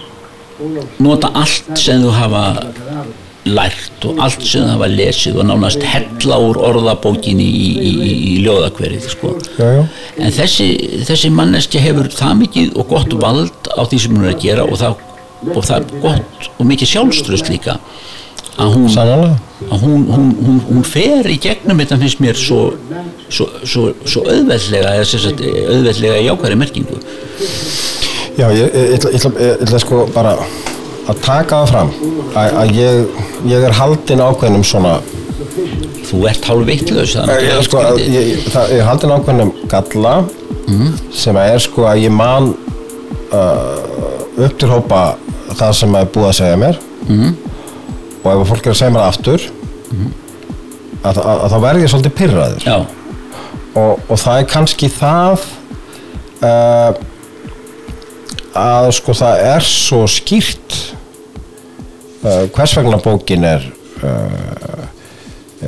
nota 1.03 1.33
allt 1.35 1.75
sem 1.79 2.03
þú 2.05 2.13
hafa 2.15 2.45
lært 3.43 4.05
og 4.07 4.21
allt 4.23 4.43
sem 4.47 4.63
það 4.67 4.81
var 4.83 4.93
lesið 4.93 5.39
og 5.41 5.47
nánast 5.49 5.83
hella 5.83 6.37
úr 6.45 6.59
orðabókinni 6.69 7.43
í, 7.43 7.69
í, 7.73 7.91
í, 7.91 8.13
í 8.31 8.35
ljóðakverið 8.45 9.09
sko. 9.11 9.33
En 9.59 10.35
þessi, 10.35 10.69
þessi 11.07 11.31
manneskja 11.33 11.83
hefur 11.83 12.11
það 12.13 12.37
mikið 12.43 12.77
og 12.79 12.91
gott 12.93 13.17
vald 13.19 13.71
á 13.75 13.81
því 13.83 14.01
sem 14.05 14.15
hún 14.15 14.27
er 14.27 14.35
að 14.35 14.45
gera 14.45 14.67
og 14.67 14.79
það, 14.79 15.05
og 15.51 15.61
það 15.61 15.77
er 15.79 16.03
gott 16.07 16.51
og 16.55 16.69
mikið 16.71 16.93
sjálfströst 16.93 17.51
líka 17.51 17.79
að 18.61 18.75
hún, 18.75 18.85
að 18.93 19.81
hún, 19.81 20.03
hún, 20.13 20.59
hún, 20.67 20.83
fer 20.85 21.25
í 21.31 21.39
gegnum 21.41 21.79
þetta 21.81 21.97
finnst 22.03 22.19
mér 22.21 22.37
svo, 22.37 22.59
svo, 23.33 23.47
svo, 23.65 23.87
svo 24.05 24.21
auðveldlega 24.29 24.93
auðveldlega 25.01 26.19
í 26.21 26.29
ákværi 26.29 26.59
merkingu 26.61 26.99
Já, 28.37 28.47
ég 28.53 28.77
ætla 28.97 29.81
sko 29.81 30.05
bara 30.13 30.37
að 31.11 31.19
taka 31.25 31.63
það 31.63 31.71
fram 31.73 31.89
að, 32.39 32.53
að 32.61 32.73
ég, 32.77 33.19
ég 33.51 33.65
er 33.67 33.75
haldinn 33.79 34.23
ákveðnum 34.23 34.63
svona 34.67 34.93
þú 36.07 36.21
ert 36.29 36.45
hálf 36.47 36.65
veitlaus 36.67 37.15
ég, 37.17 37.57
sko, 37.67 37.81
að, 37.83 37.99
ég, 38.07 38.31
það, 38.53 38.71
ég 38.75 38.79
er 38.83 38.87
haldinn 38.87 39.15
ákveðnum 39.17 39.51
galla 39.71 40.15
sem 41.11 41.35
er 41.41 41.59
sko 41.59 41.83
að 41.89 42.05
ég 42.05 42.13
man 42.15 42.53
uh, 43.35 44.45
upp 44.45 44.57
til 44.61 44.69
hópa 44.71 45.01
það 45.53 45.73
sem 45.81 45.95
er 45.99 46.07
búið 46.13 46.29
að 46.29 46.37
segja 46.39 46.57
mér. 46.57 46.77
Og 48.23 48.29
ef 48.31 48.47
fólk 48.49 48.65
er 48.65 48.71
að 48.71 48.79
segja 48.79 48.93
mér 48.95 49.03
aftur 49.03 49.43
að, 51.03 51.17
að, 51.19 51.41
að 51.43 51.49
þá 51.51 51.57
verð 51.67 51.81
ég 51.83 51.91
svolítið 51.91 52.13
pyrraður 52.21 52.67
og, 53.75 53.99
og 54.07 54.17
það 54.21 54.37
er 54.39 54.47
kannski 54.53 54.87
það 54.95 55.43
uh, 56.47 56.93
að 58.59 58.89
sko 58.97 59.15
það 59.17 59.43
er 59.49 59.67
svo 59.67 60.03
skýrt 60.09 60.77
uh, 62.23 62.45
hvers 62.53 62.77
vegna 62.77 62.99
bókin 63.01 63.47
er 63.47 63.65
uh, 64.03 64.85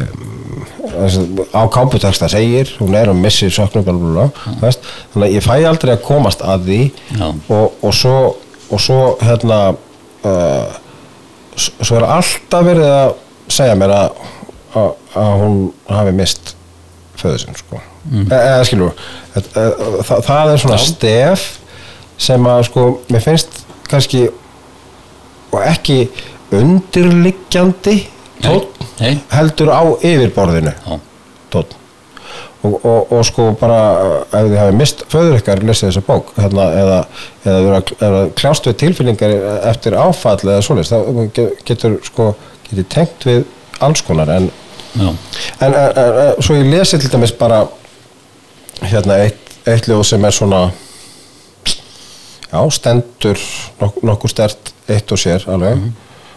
um, 0.01 1.43
á 1.51 1.61
káputeksta 1.73 2.29
segir 2.31 2.71
hún 2.79 2.95
er 2.97 3.11
um 3.11 3.21
missi 3.21 3.49
söknum 3.53 3.85
þannig 3.85 5.25
að 5.25 5.35
ég 5.35 5.45
fæ 5.45 5.55
aldrei 5.65 5.95
að 5.95 6.05
komast 6.05 6.43
að 6.45 6.69
því 6.69 6.81
og, 7.49 7.71
og 7.81 7.93
svo 7.95 8.17
og 8.73 8.81
svo 8.81 9.01
hérna 9.21 9.59
uh, 10.25 10.77
svo 11.55 11.99
er 11.99 12.07
alltaf 12.07 12.65
verið 12.65 12.91
að 12.91 13.11
segja 13.55 13.75
mér 13.79 13.93
að, 13.95 14.23
að, 14.75 14.87
að 15.21 15.35
hún 15.43 15.59
hafi 15.89 16.15
mist 16.15 16.55
föðu 17.19 17.43
sinn 17.43 17.59
sko. 17.59 17.79
mm. 18.09 18.25
e 18.29 18.39
eða 18.39 18.65
skilur 18.67 19.05
það, 19.35 19.51
það, 20.07 20.25
það 20.29 20.53
er 20.53 20.63
svona 20.63 20.81
stef 20.81 21.45
sem 22.17 22.45
að 22.47 22.63
sko 22.69 22.85
mér 23.11 23.23
finnst 23.25 23.63
kannski 23.89 24.27
og 25.51 25.61
ekki 25.63 25.99
undirliggjandi 26.55 27.95
nei. 28.99 29.15
heldur 29.31 29.71
á 29.71 29.81
yfirborðinu. 30.05 30.73
Tónn. 31.53 31.73
Og, 32.65 32.75
og, 32.81 33.11
og 33.13 33.21
sko 33.27 33.51
bara 33.59 33.77
ef 34.33 34.47
þið 34.49 34.55
hafi 34.57 34.75
mist 34.79 35.03
föður 35.11 35.35
ykkar 35.37 35.59
lesið 35.67 35.91
þessa 35.91 36.01
bók 36.07 36.31
hérna, 36.39 36.63
eða, 36.81 36.95
eða 37.45 37.59
vera, 37.67 37.81
eða 38.07 38.21
kljást 38.39 38.65
við 38.65 38.77
tilfinningar 38.81 39.35
eftir 39.69 39.93
áfall 40.01 40.39
eða 40.47 40.63
svoleiðis 40.65 40.89
þá 40.89 41.27
ge- 41.37 41.51
getur 41.67 41.99
sko 42.07 42.31
getur 42.69 42.87
tengt 42.95 43.27
við 43.29 43.43
alls 43.85 44.01
konar 44.07 44.31
en, 44.33 44.47
en, 44.97 45.13
en, 45.61 45.77
en 45.77 46.41
svo 46.41 46.57
ég 46.57 46.71
lesi 46.73 46.97
til 47.03 47.11
dæmis 47.13 47.35
bara 47.37 47.67
hérna 48.81 49.19
eitt, 49.27 49.53
eitt 49.69 49.85
ljóð 49.91 50.01
sem 50.09 50.25
er 50.25 50.33
svona 50.33 50.63
já, 52.55 52.59
stendur 52.71 53.43
nok 53.81 54.01
nokkuð 54.09 54.33
stert 54.33 54.73
eitt 54.87 55.11
og 55.11 55.19
sér 55.19 55.45
alveg. 55.51 55.85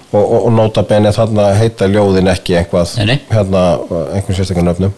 Og, 0.09 0.23
og, 0.23 0.39
og 0.49 0.53
nota 0.57 0.83
bene 0.89 1.13
þarna 1.13 1.51
heita 1.59 1.87
ljóðin 1.91 2.31
ekki 2.33 2.57
eitthvað 2.59 2.95
Nei, 3.05 3.19
hérna 3.29 3.65
einhvern 4.17 4.39
sérstaklega 4.39 4.67
nöfnum. 4.71 4.95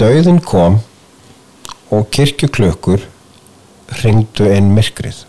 Dauðin 0.00 0.40
kom 0.42 0.80
og 1.92 2.08
kirkjuklökkur 2.10 3.04
hringdu 4.00 4.48
inn 4.50 4.72
myrkrið. 4.74 5.22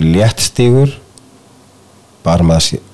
Léttstígur 0.00 0.94
bar 2.24 2.44
maður 2.46 2.66
sér 2.66 2.86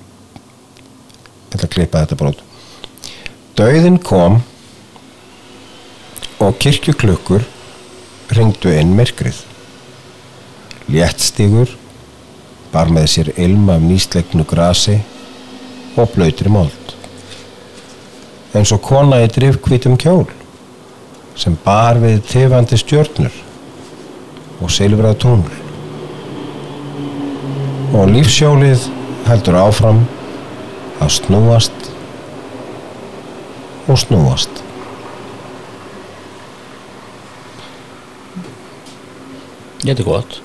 ég 1.47 1.55
ætla 1.55 1.67
að 1.67 1.73
klippa 1.75 2.03
þetta 2.03 2.17
brot 2.19 2.43
Dauðin 3.57 3.99
kom 4.03 4.41
og 6.43 6.57
kirkjuklökkur 6.61 7.45
hringdu 8.31 8.71
inn 8.75 8.95
myrkrið. 8.97 9.39
Léttstígur 10.91 11.71
bar 12.71 12.91
með 12.93 13.07
sér 13.11 13.31
ilma 13.39 13.77
af 13.77 13.85
nýslegnu 13.85 14.45
grasi 14.47 14.97
og 15.97 16.11
blöytri 16.13 16.51
mold. 16.51 16.93
Eins 18.55 18.73
og 18.75 18.83
kona 18.83 19.21
í 19.23 19.31
drifkvítum 19.31 19.97
kjól 19.99 20.27
sem 21.37 21.57
bar 21.63 21.99
við 22.01 22.21
tifandi 22.31 22.79
stjörnur 22.81 23.33
og 24.61 24.71
silfrað 24.73 25.19
tungl. 25.23 25.57
Og 27.97 28.09
lífsjólið 28.11 28.87
heldur 29.27 29.59
áfram 29.61 30.03
að 31.03 31.13
snúast 31.19 31.91
og 33.87 33.99
snúast 34.01 34.66
þetta 39.93 40.05
er 40.05 40.09
gott. 40.09 40.39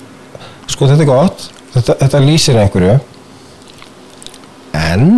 Sko 0.71 0.89
þetta 0.89 1.05
er 1.05 1.09
gott. 1.09 1.47
Þetta, 1.73 1.95
þetta 2.03 2.21
lýsir 2.23 2.59
einhverju. 2.61 2.99
En 4.77 5.09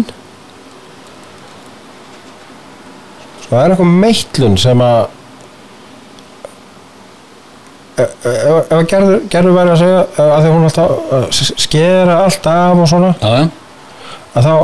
sko 3.44 3.52
það 3.52 3.62
er 3.62 3.76
eitthvað 3.76 3.94
meitlun 4.06 4.58
sem 4.60 4.82
að 4.84 5.04
ef 7.96 8.74
að 8.76 8.82
gerður, 8.92 9.20
gerður 9.32 9.54
væri 9.56 9.72
að 9.72 9.78
segja 9.80 10.00
að 10.20 10.40
því 10.44 10.50
hún 10.52 10.66
alltaf 10.68 11.38
skera 11.64 12.18
allt 12.26 12.50
af 12.52 12.82
og 12.84 12.90
svona 12.92 13.12
já, 13.22 13.46
að 14.36 14.48
þá, 14.50 14.56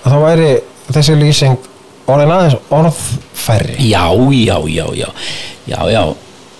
að 0.00 0.14
þá 0.14 0.16
væri 0.24 0.52
þessi 0.88 1.16
lýsing 1.20 1.66
orðin 2.10 2.34
aðeins 2.34 2.56
orðfærri. 2.74 3.76
Já, 3.90 4.06
já, 4.34 4.56
já 4.66 4.86
já, 4.96 5.08
já, 5.68 5.80
já. 5.92 6.02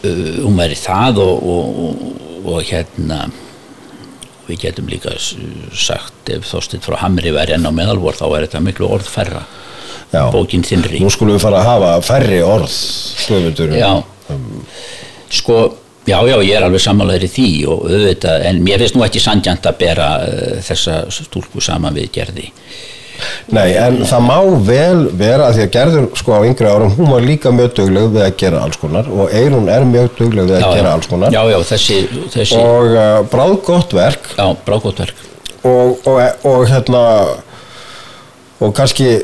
Uh, 0.00 0.36
hún 0.46 0.56
væri 0.56 0.76
það 0.80 1.18
og, 1.24 1.48
og, 1.54 1.80
og, 1.86 2.28
og 2.44 2.62
hérna 2.70 3.24
við 4.48 4.64
getum 4.64 4.88
líka 4.90 5.12
sagt 5.18 6.30
ef 6.32 6.46
þóstitt 6.50 6.86
frá 6.86 6.98
Hamri 7.04 7.32
væri 7.34 7.54
enn 7.56 7.68
á 7.68 7.72
meðalvor 7.74 8.18
þá 8.18 8.26
er 8.28 8.46
þetta 8.46 8.62
miklu 8.66 8.88
orðfærra 8.96 9.44
Já. 10.10 10.24
bókin 10.34 10.64
þinnri 10.66 10.98
nú 11.02 11.10
skulum 11.12 11.36
við 11.36 11.44
fara 11.44 11.60
að 11.60 11.68
hafa 11.68 11.90
færri 12.02 12.40
orð 12.42 12.72
stöfundur 12.72 13.76
Já, 13.78 13.92
sko, 15.30 15.58
já, 16.06 16.18
já, 16.26 16.36
ég 16.42 16.56
er 16.56 16.66
alveg 16.66 16.82
sammálaður 16.82 17.26
í 17.26 17.30
því 17.34 17.50
og 17.70 17.84
auðvitað, 17.86 18.46
en 18.50 18.62
mér 18.66 18.82
finnst 18.82 18.96
nú 18.98 19.04
ekki 19.06 19.22
sangjant 19.22 19.68
að 19.70 19.78
bera 19.84 20.08
uh, 20.24 20.56
þessa 20.66 21.02
stúlku 21.14 21.62
saman 21.64 21.96
við 21.96 22.10
gerði. 22.18 22.48
Nei, 23.56 23.68
en 23.80 24.00
það 24.06 24.24
má 24.26 24.36
vel 24.66 25.04
vera 25.20 25.48
að 25.48 25.58
því 25.58 25.64
að 25.66 25.72
gerður 25.76 26.08
sko 26.20 26.36
á 26.36 26.40
yngri 26.48 26.70
árum, 26.70 26.94
hún 26.98 27.10
var 27.12 27.26
líka 27.26 27.52
mjög 27.54 27.74
dugleg 27.80 28.08
við 28.14 28.24
að 28.26 28.36
gera 28.42 28.62
alls 28.64 28.80
konar 28.80 29.10
og 29.10 29.34
Eirún 29.34 29.70
er 29.72 29.86
mjög 29.88 30.10
dugleg 30.18 30.48
við 30.50 30.58
að 30.58 30.64
Já, 30.64 30.70
gera 30.78 30.94
alls 30.96 31.10
konar 31.10 31.34
Já, 31.34 31.42
já, 31.50 31.58
þessi, 31.72 31.98
þessi, 32.34 32.60
og 32.60 32.94
uh, 32.94 33.20
bráð 33.32 33.56
gott 33.66 33.94
verk 33.96 34.30
já, 34.36 34.46
brákóttverk. 34.66 35.24
og, 35.62 36.08
og, 36.08 36.20
og 36.48 36.66
hérna 36.70 37.04
og 38.60 38.74
kannski 38.76 39.20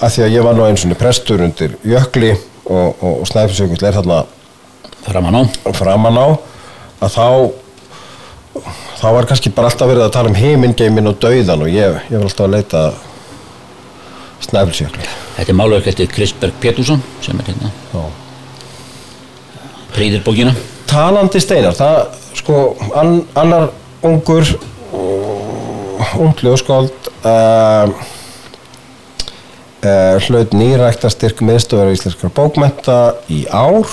að 0.00 0.14
því 0.14 0.24
að 0.26 0.36
ég 0.36 0.46
var 0.46 0.56
nú 0.58 0.66
eins 0.66 0.84
og 0.86 0.94
prestur 0.98 1.42
undir 1.44 1.76
jökli 1.86 2.32
og, 2.64 3.02
og, 3.02 3.26
snæfisjökull 3.30 3.82
er 3.88 3.98
þarna 3.98 4.22
Framan 5.02 5.34
á. 5.34 5.42
framan 5.74 6.18
á 6.18 6.26
að 7.02 7.16
þá 7.16 7.26
þá 9.02 9.06
var 9.16 9.26
kannski 9.26 9.50
bara 9.54 9.70
alltaf 9.70 9.90
verið 9.90 10.04
að 10.06 10.12
tala 10.14 10.30
um 10.30 10.38
heimingeimin 10.38 11.10
og 11.10 11.16
dauðan 11.22 11.64
og 11.64 11.72
ég, 11.72 11.96
ég 12.10 12.20
var 12.20 12.28
alltaf 12.28 12.46
að 12.46 12.54
leita 12.54 12.82
snæfisjökli 14.48 15.06
Þetta 15.36 15.48
er 15.48 15.58
málverk 15.58 15.88
eftir 15.92 16.10
Kristberg 16.12 16.58
Pétursson 16.60 17.02
sem 17.24 17.38
er 17.40 17.52
hérna. 17.52 17.72
Já. 17.92 18.04
prýðir 19.92 20.24
bókina 20.26 20.54
talandi 20.92 21.40
steinar 21.40 21.76
það 21.76 22.00
sko 22.36 22.58
an, 22.98 23.22
annar 23.38 23.70
ungur 24.04 24.46
ung 26.20 26.34
ljóskáld 26.42 26.92
uh, 27.24 27.88
uh, 29.86 30.16
hlaut 30.26 30.56
nýrækta 30.56 31.10
styrk 31.12 31.40
miðstöðar 31.44 31.94
íslenskar 31.94 32.32
bókmenta 32.34 32.98
í 33.32 33.44
ár 33.48 33.88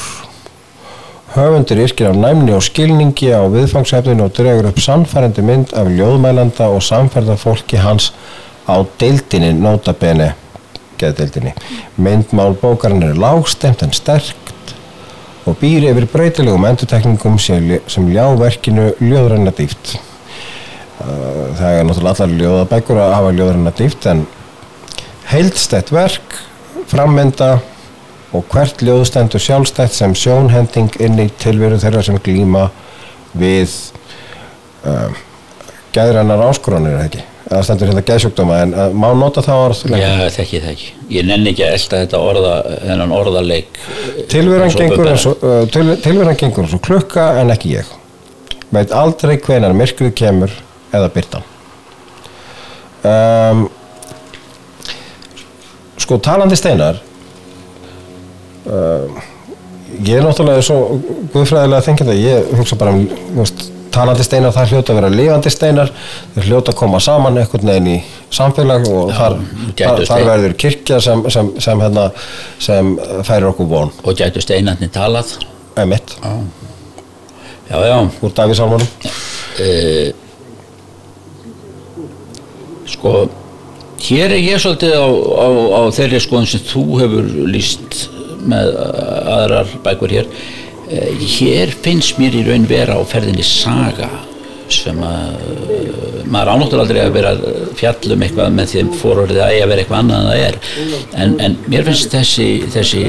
höfundur 1.36 1.84
yrkir 1.86 2.10
af 2.10 2.18
næmni 2.18 2.56
og 2.58 2.66
skilningi 2.66 3.32
á 3.32 3.46
viðfangsefninu 3.54 4.26
og 4.26 4.36
dregur 4.36 4.72
upp 4.72 4.82
sannfærandi 4.82 5.46
mynd 5.46 5.74
af 5.78 5.92
ljóðmælanda 5.94 6.72
og 6.74 6.82
samferðarfólki 6.84 7.80
hans 7.84 8.12
á 8.70 8.78
deildinni 9.02 9.54
notabene 9.58 10.34
geðdeildinni 11.00 11.56
myndmál 11.98 12.54
bókarinn 12.60 13.08
er 13.08 13.20
lágstemt 13.20 13.84
en 13.86 13.96
sterkt 13.96 14.50
og 15.50 15.58
býr 15.62 15.88
yfir 15.90 16.08
breytilegum 16.12 16.68
endurtekningum 16.70 17.40
sem, 17.42 17.80
sem 17.90 18.10
ljá 18.12 18.26
verkinu 18.38 18.92
ljóðræna 19.02 19.54
dýft. 19.56 19.96
Það 21.00 21.78
er 21.78 21.88
náttúrulega 21.88 22.12
allar 22.14 22.36
ljóðabækur 22.42 23.00
að 23.02 23.16
hafa 23.16 23.34
ljóðræna 23.38 23.74
dýft 23.80 24.08
en 24.12 24.26
heildstætt 25.32 25.94
verk, 25.96 26.38
frammynda 26.92 27.60
og 28.36 28.46
hvert 28.52 28.84
ljóðstendur 28.86 29.42
sjálfstætt 29.42 29.96
sem 29.96 30.14
sjónhending 30.18 30.94
inn 31.02 31.18
í 31.22 31.30
tilveru 31.42 31.80
þeirra 31.82 32.04
sem 32.06 32.20
glíma 32.22 32.68
við 33.34 33.74
uh, 34.86 35.10
gæðrannar 35.96 36.46
áskoranir 36.50 37.00
ekki. 37.08 37.29
Það 37.50 37.64
stendur 37.66 37.90
hérna 37.90 38.04
gæðsjúkdóma 38.06 38.58
en 38.64 38.74
uh, 38.76 38.92
má 38.94 39.08
nota 39.18 39.42
það 39.42 39.64
orð 39.64 39.80
Já, 39.98 40.10
þekki 40.36 40.60
það 40.62 40.74
ekki. 40.76 40.90
Ég 41.16 41.26
nenni 41.26 41.50
ekki 41.50 41.66
að 41.66 41.78
elda 41.80 42.02
þetta 42.04 42.20
orða, 42.22 42.52
þennan 42.84 43.14
orðaleik. 43.18 43.80
Tilveran 44.30 44.76
gengur, 44.76 45.10
eins 45.10 45.26
og, 45.30 45.42
uh, 45.42 45.64
til, 45.74 45.86
tilveran 46.04 46.38
gengur 46.38 46.68
eins 46.68 46.76
og 46.78 46.84
klukka 46.86 47.26
en 47.42 47.50
ekki 47.56 47.74
ég. 47.80 47.90
Veit 48.70 48.94
aldrei 48.94 49.40
hvenar 49.42 49.74
myrkrið 49.74 50.14
kemur 50.22 50.54
eða 50.94 51.10
byrtan. 51.16 51.50
Um, 53.00 53.66
sko 56.10 56.18
talandi 56.22 56.58
steinar 56.60 56.98
uh, 58.68 59.06
ég 60.04 60.20
er 60.20 60.26
náttúrulega 60.26 60.64
svo 60.66 61.00
guðfræðilega 61.34 61.86
þengjandi 61.86 62.16
að 62.16 62.24
ég 62.24 62.50
hugsa 62.60 62.78
bara 62.80 62.96
um 62.98 63.06
veist, 63.38 63.70
talandi 63.94 64.24
steinar 64.26 64.54
það 64.56 64.72
hljóta 64.74 64.94
að 64.94 65.00
vera 65.00 65.10
lifandi 65.14 65.52
steinar 65.54 65.92
þeir 66.36 66.48
hljóta 66.50 66.74
að 66.74 66.80
koma 66.82 67.00
saman 67.04 67.38
einhvern 67.42 67.72
veginn 67.72 67.90
í 67.94 67.98
samfélag 68.36 68.88
og 68.92 69.12
þar, 69.18 69.36
gætu 69.74 69.84
þar, 69.84 69.98
þar 69.98 70.06
stein. 70.12 70.28
verður 70.30 70.56
kirkja 70.64 71.00
sem, 71.02 71.24
sem, 71.34 71.52
sem, 71.66 71.82
hérna, 71.86 72.06
sem 72.62 72.94
færir 73.28 73.50
okkur 73.52 73.70
von 73.72 73.92
Og 74.04 74.16
gætu 74.20 74.42
steinarnir 74.46 74.92
talað. 74.94 75.36
emitt 75.80 76.16
Já, 77.70 77.78
já. 77.86 77.98
úr 78.22 78.32
Davísálmanum 78.34 78.88
Uh, 79.60 80.14
sko, 82.88 83.12
hér 84.08 84.32
er 84.32 84.40
ég 84.40 84.62
svolítið 84.62 84.94
á, 84.96 85.04
á, 85.04 85.48
á 85.76 85.82
þeirri 85.92 86.22
skoðun 86.24 86.48
sem 86.48 86.62
þú 86.64 86.84
hefur 87.02 87.28
líst 87.52 88.06
með 88.48 88.72
aðrar 89.36 89.74
bækur 89.84 90.14
hér. 90.16 90.30
Uh, 90.90 91.12
hér 91.22 91.70
finnst 91.86 92.18
mér 92.18 92.34
í 92.40 92.40
raun 92.48 92.64
vera 92.66 92.96
á 92.98 93.02
ferðinni 93.06 93.44
saga 93.46 94.08
sem 94.74 94.98
að 95.06 95.36
uh, 95.38 96.24
maður 96.30 96.50
ánáttur 96.56 96.82
aldrei 96.82 97.00
að 97.04 97.14
vera 97.14 97.34
að 97.36 97.44
fjalla 97.78 98.16
um 98.16 98.24
eitthvað 98.26 98.56
með 98.58 98.72
því 98.72 98.84
fórorðið 99.02 99.42
að 99.46 99.52
eiga 99.54 99.64
að 99.68 99.72
vera 99.74 99.84
eitthvað 99.84 100.00
annað 100.00 100.20
en 100.20 100.30
það 100.30 100.42
er. 100.48 100.56
En, 101.24 101.36
en 101.46 101.58
mér 101.74 101.86
finnst 101.90 102.10
þessi 102.16 102.48
þessi, 102.74 103.04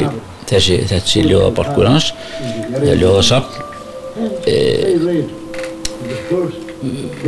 þessi, 0.51 0.76
þessi 0.93 1.24
ljóðabalkur 1.31 1.89
hans 1.89 2.11
eða 2.83 2.99
ljóðasafn 3.01 3.51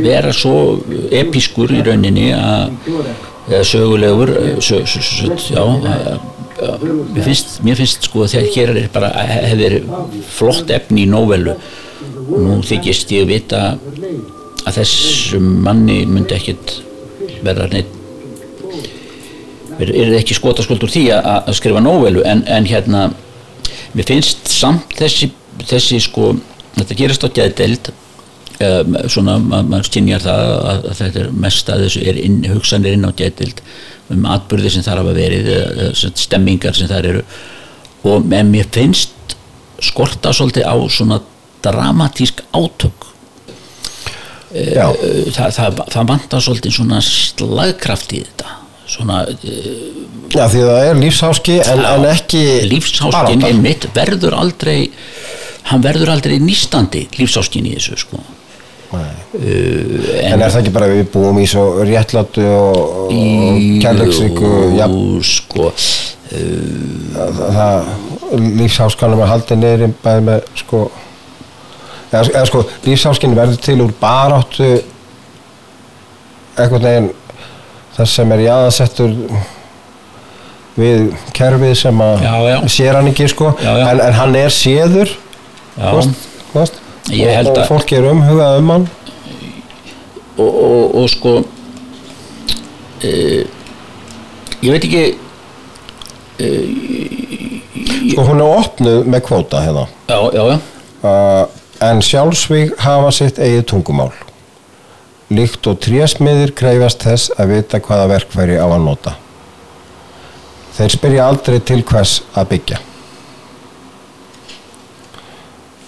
vera 0.03 0.31
svo 0.33 0.55
episkur 1.13 1.73
í 1.73 1.81
rauninni 1.85 2.29
að 2.37 3.63
sögulegur 3.69 4.31
sö, 4.63 4.81
sö, 4.87 5.01
sö, 5.03 5.33
já, 5.53 5.61
að- 5.63 6.07
að- 6.13 6.29
mér 7.13 7.25
finnst, 7.27 7.57
mér 7.65 7.79
finnst 7.79 8.07
sko 8.09 8.27
þegar 8.29 8.51
hér 8.55 8.73
er 8.83 8.87
bara 8.93 9.09
hefur 9.29 9.75
flott 10.35 10.71
efni 10.73 11.05
í 11.05 11.09
nóvelu 11.11 11.55
og 12.23 12.39
nú 12.43 12.59
þykist 12.65 13.11
ég 13.15 13.27
vita 13.29 13.63
að 14.63 14.77
þessum 14.79 15.47
manni 15.65 16.03
myndi 16.07 16.35
ekkit 16.37 16.77
vera 17.43 17.67
neitt 17.71 17.91
er, 19.79 20.13
ekki 20.19 20.35
skotaskuld 20.37 20.83
úr 20.85 20.91
því 20.93 21.05
að, 21.17 21.51
skrifa 21.57 21.81
nóvelu 21.83 22.23
en, 22.29 22.43
en 22.47 22.67
hérna 22.69 23.07
mér 23.93 24.07
finnst 24.09 24.49
samt 24.53 24.93
þessi, 24.99 25.31
þessi 25.67 25.99
sko 26.03 26.33
þetta 26.77 26.97
gerist 26.97 27.25
á 27.25 27.29
geðdeild 27.35 27.91
um, 28.63 28.95
svona 29.11 29.37
ma- 29.41 29.63
maður 29.65 29.89
stynjar 29.89 30.23
það 30.23 30.43
að, 30.53 30.87
að 30.91 31.01
þetta 31.01 31.23
er 31.23 31.33
mest 31.45 31.73
að 31.73 31.83
þessu 31.87 32.05
er 32.11 32.21
inn, 32.23 32.39
hugsanir 32.53 32.97
inn 32.97 33.09
á 33.09 33.11
geðdeild 33.19 33.61
um 34.13 34.27
atbyrði 34.33 34.73
sem 34.73 34.85
þar 34.85 35.03
hafa 35.03 35.15
verið 35.17 35.49
eða, 35.57 35.89
stemmingar 36.23 36.77
sem 36.77 36.89
þar 36.91 37.09
eru. 37.11 37.23
Og 38.09 38.27
mér 38.27 38.67
finnst 38.73 39.37
skorta 39.83 40.33
svolítið 40.35 40.67
á 40.67 40.75
svona 40.91 41.19
dramatísk 41.63 42.43
átök. 42.51 43.09
Já, 44.53 44.91
það, 45.33 45.55
það, 45.55 45.79
það 45.95 46.09
vantar 46.11 46.43
svolítið 46.45 46.75
svona 46.75 46.99
slagkraft 47.03 48.13
í 48.13 48.21
þetta. 48.25 48.59
Svona 48.93 49.23
uh, 49.31 50.03
já 50.33 50.45
því 50.49 50.61
að 50.63 50.69
það 50.69 50.87
er 50.89 50.99
lífsháski 50.99 51.57
en, 51.63 51.83
en 51.87 52.05
ekki 52.09 52.43
lífsháskin 52.69 53.13
barátta. 53.13 53.49
einmitt 53.49 53.87
verður 53.95 54.37
aldrei 54.37 54.77
hann 55.69 55.83
verður 55.83 56.13
aldrei 56.15 56.37
nýstandi 56.43 57.05
lífsháskin 57.17 57.69
í 57.69 57.75
þessu 57.77 57.99
sko 58.03 58.21
Uh, 58.93 60.23
En 60.29 60.41
er 60.41 60.51
það 60.53 60.59
ekki 60.61 60.73
bara 60.75 60.87
að 60.89 60.95
við 60.99 61.07
búum 61.13 61.39
í 61.41 61.45
svo 61.49 61.63
réttlátu 61.87 62.43
og, 62.45 62.81
Jú, 64.77 65.21
sko 65.25 65.69
það, 67.13 67.41
það 67.57 67.87
lífsháskanum 68.59 69.21
er 69.23 69.31
haldið 69.33 69.59
niður 69.61 69.95
bæði 70.03 70.23
með 70.29 70.45
sko 70.61 70.83
eða, 72.11 72.23
eða 72.23 72.45
sko 72.49 72.63
lífsháskin 72.85 73.35
verður 73.37 73.59
til 73.65 73.79
úr 73.85 73.93
baráttu 74.01 74.69
einhvern 76.57 76.85
veginn 76.87 77.09
þess 77.97 78.15
sem 78.19 78.33
er 78.33 78.45
jáðasettur 78.47 79.13
við 80.77 81.11
kerfið 81.37 81.75
sem 81.77 81.99
að 82.01 82.23
sér 82.73 82.97
hann 82.97 83.09
ekki 83.11 83.27
sko. 83.29 83.51
Já, 83.61 83.73
já. 83.77 83.83
En, 83.91 84.01
en 84.07 84.15
hann 84.17 84.37
er 84.39 84.53
séður 84.53 85.11
já, 85.13 85.89
þú 85.91 86.57
veist, 86.57 86.79
og, 87.11 87.49
og 87.51 87.65
fólk 87.67 87.91
er 87.95 88.07
umhugað 88.11 88.59
um 88.61 88.69
hann. 88.73 88.85
Og, 90.37 90.49
og, 90.49 90.95
og 91.01 91.09
sko 91.11 91.33
uh, 93.03 93.41
ég 94.63 94.71
veit 94.71 94.87
ekki 94.87 95.03
sko 98.13 98.25
hún 98.27 98.41
er 98.41 98.59
opnuð 98.61 99.09
með 99.09 99.25
kvóta 99.27 99.63
hérna. 99.63 99.85
Já, 100.09 100.19
já, 100.33 100.43
já. 100.53 100.57
Uh, 101.03 101.43
en 101.83 101.99
sjálfsvíg 102.01 102.77
hafa 102.79 103.11
sitt 103.11 103.41
eigið 103.41 103.65
tungumál. 103.73 104.13
Líkt 105.33 105.67
og 105.67 105.79
trésmiðir 105.83 106.53
krefjast 106.55 107.03
þess 107.03 107.33
að 107.39 107.55
vita 107.57 107.81
hvaða 107.83 108.09
verkfæri 108.13 108.57
á 108.59 108.67
að 108.67 108.81
nota. 108.85 109.15
Þeir 110.73 110.91
spyrja 110.95 111.27
aldrei 111.29 111.59
til 111.61 111.83
hvers 111.85 112.21
að 112.33 112.49
byggja 112.55 112.81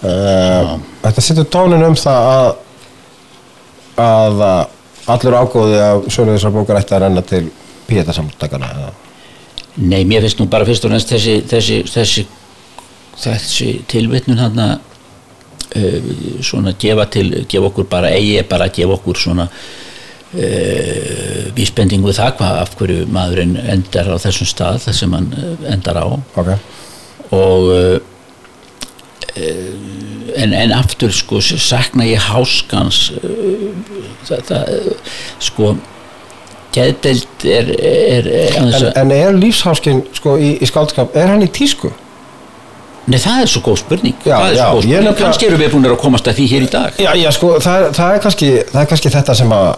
uh, 0.02 0.76
þetta 1.04 1.24
setur 1.24 1.48
tónin 1.52 1.86
um 1.86 1.96
það 1.98 2.30
að 2.34 2.48
að 3.96 4.42
uh, 4.44 4.64
allur 5.14 5.38
ágóði 5.40 5.80
af 5.80 6.08
sölu 6.12 6.34
þessar 6.34 6.54
bókar 6.54 6.80
ætti 6.80 6.96
að 6.96 7.06
renna 7.06 7.22
til 7.24 7.46
píetasamtakana 7.86 8.92
Nei, 9.76 10.04
mér 10.08 10.24
finnst 10.24 10.40
nú 10.40 10.46
bara 10.48 10.64
fyrst 10.64 10.86
og 10.88 10.92
næst 10.94 11.10
þessi, 11.12 11.34
þessi, 11.48 11.82
þessi, 11.92 12.22
þessi 13.20 13.68
tilvitnun 13.92 14.40
hann 14.40 14.62
uh, 14.62 14.78
svona 16.44 16.72
gefa 16.80 17.04
til, 17.12 17.44
gefa 17.48 17.68
okkur 17.70 17.88
bara 17.90 18.12
eigi, 18.16 18.40
bara 18.48 18.70
gefa 18.72 18.96
okkur 18.96 19.20
svona 19.20 19.46
uh, 19.50 21.42
vísbendingu 21.56 22.14
það 22.16 22.34
hvað 22.40 22.60
af 22.62 22.74
hverju 22.80 23.06
maðurinn 23.12 23.56
endar 23.60 24.08
á 24.12 24.16
þessum 24.24 24.48
stað 24.48 24.80
þar 24.86 24.98
sem 25.00 25.16
hann 25.16 25.28
eh, 25.36 25.70
endar 25.74 26.00
á. 26.00 26.06
Ok, 26.40 26.48
og 27.36 27.60
en, 29.36 30.54
en 30.54 30.72
aftur 30.76 31.12
sko 31.14 31.40
sakna 31.42 32.06
ég 32.08 32.22
háskans 32.30 33.12
það, 34.26 34.40
það 34.48 34.72
uh, 34.76 35.12
sko 35.48 35.74
geðdeild 36.76 37.46
er, 37.48 37.70
er, 37.76 38.26
er 38.26 38.58
en, 38.60 38.74
en 39.02 39.14
er 39.14 39.38
lífsháskin 39.38 40.02
sko 40.16 40.36
í, 40.40 40.56
í 40.60 40.68
skáldskap, 40.68 41.14
er 41.16 41.32
hann 41.32 41.44
í 41.44 41.48
tísku? 41.52 41.92
Nei, 43.06 43.20
það 43.22 43.44
er 43.44 43.50
svo 43.52 43.60
góð 43.62 43.76
spurning. 43.84 44.16
Já, 44.26 44.34
já, 44.50 44.56
svo 44.58 44.64
góð 44.74 44.82
spurning, 44.82 45.04
nefnilega- 45.06 45.20
kannski 45.20 45.46
eru 45.46 45.58
við 45.60 45.74
búin 45.76 45.86
að 45.86 45.98
komast 46.02 46.26
að 46.26 46.40
því 46.40 46.46
hér 46.50 46.64
í 46.66 46.70
dag. 46.72 46.96
Já, 46.98 47.10
já, 47.14 47.28
sko, 47.36 47.52
það, 47.62 47.84
það, 47.94 48.14
er 48.16 48.24
kannski, 48.24 48.48
það 48.72 48.80
er 48.82 48.88
kannski 48.92 49.12
þetta 49.14 49.36
sem 49.40 49.54
að 49.56 49.68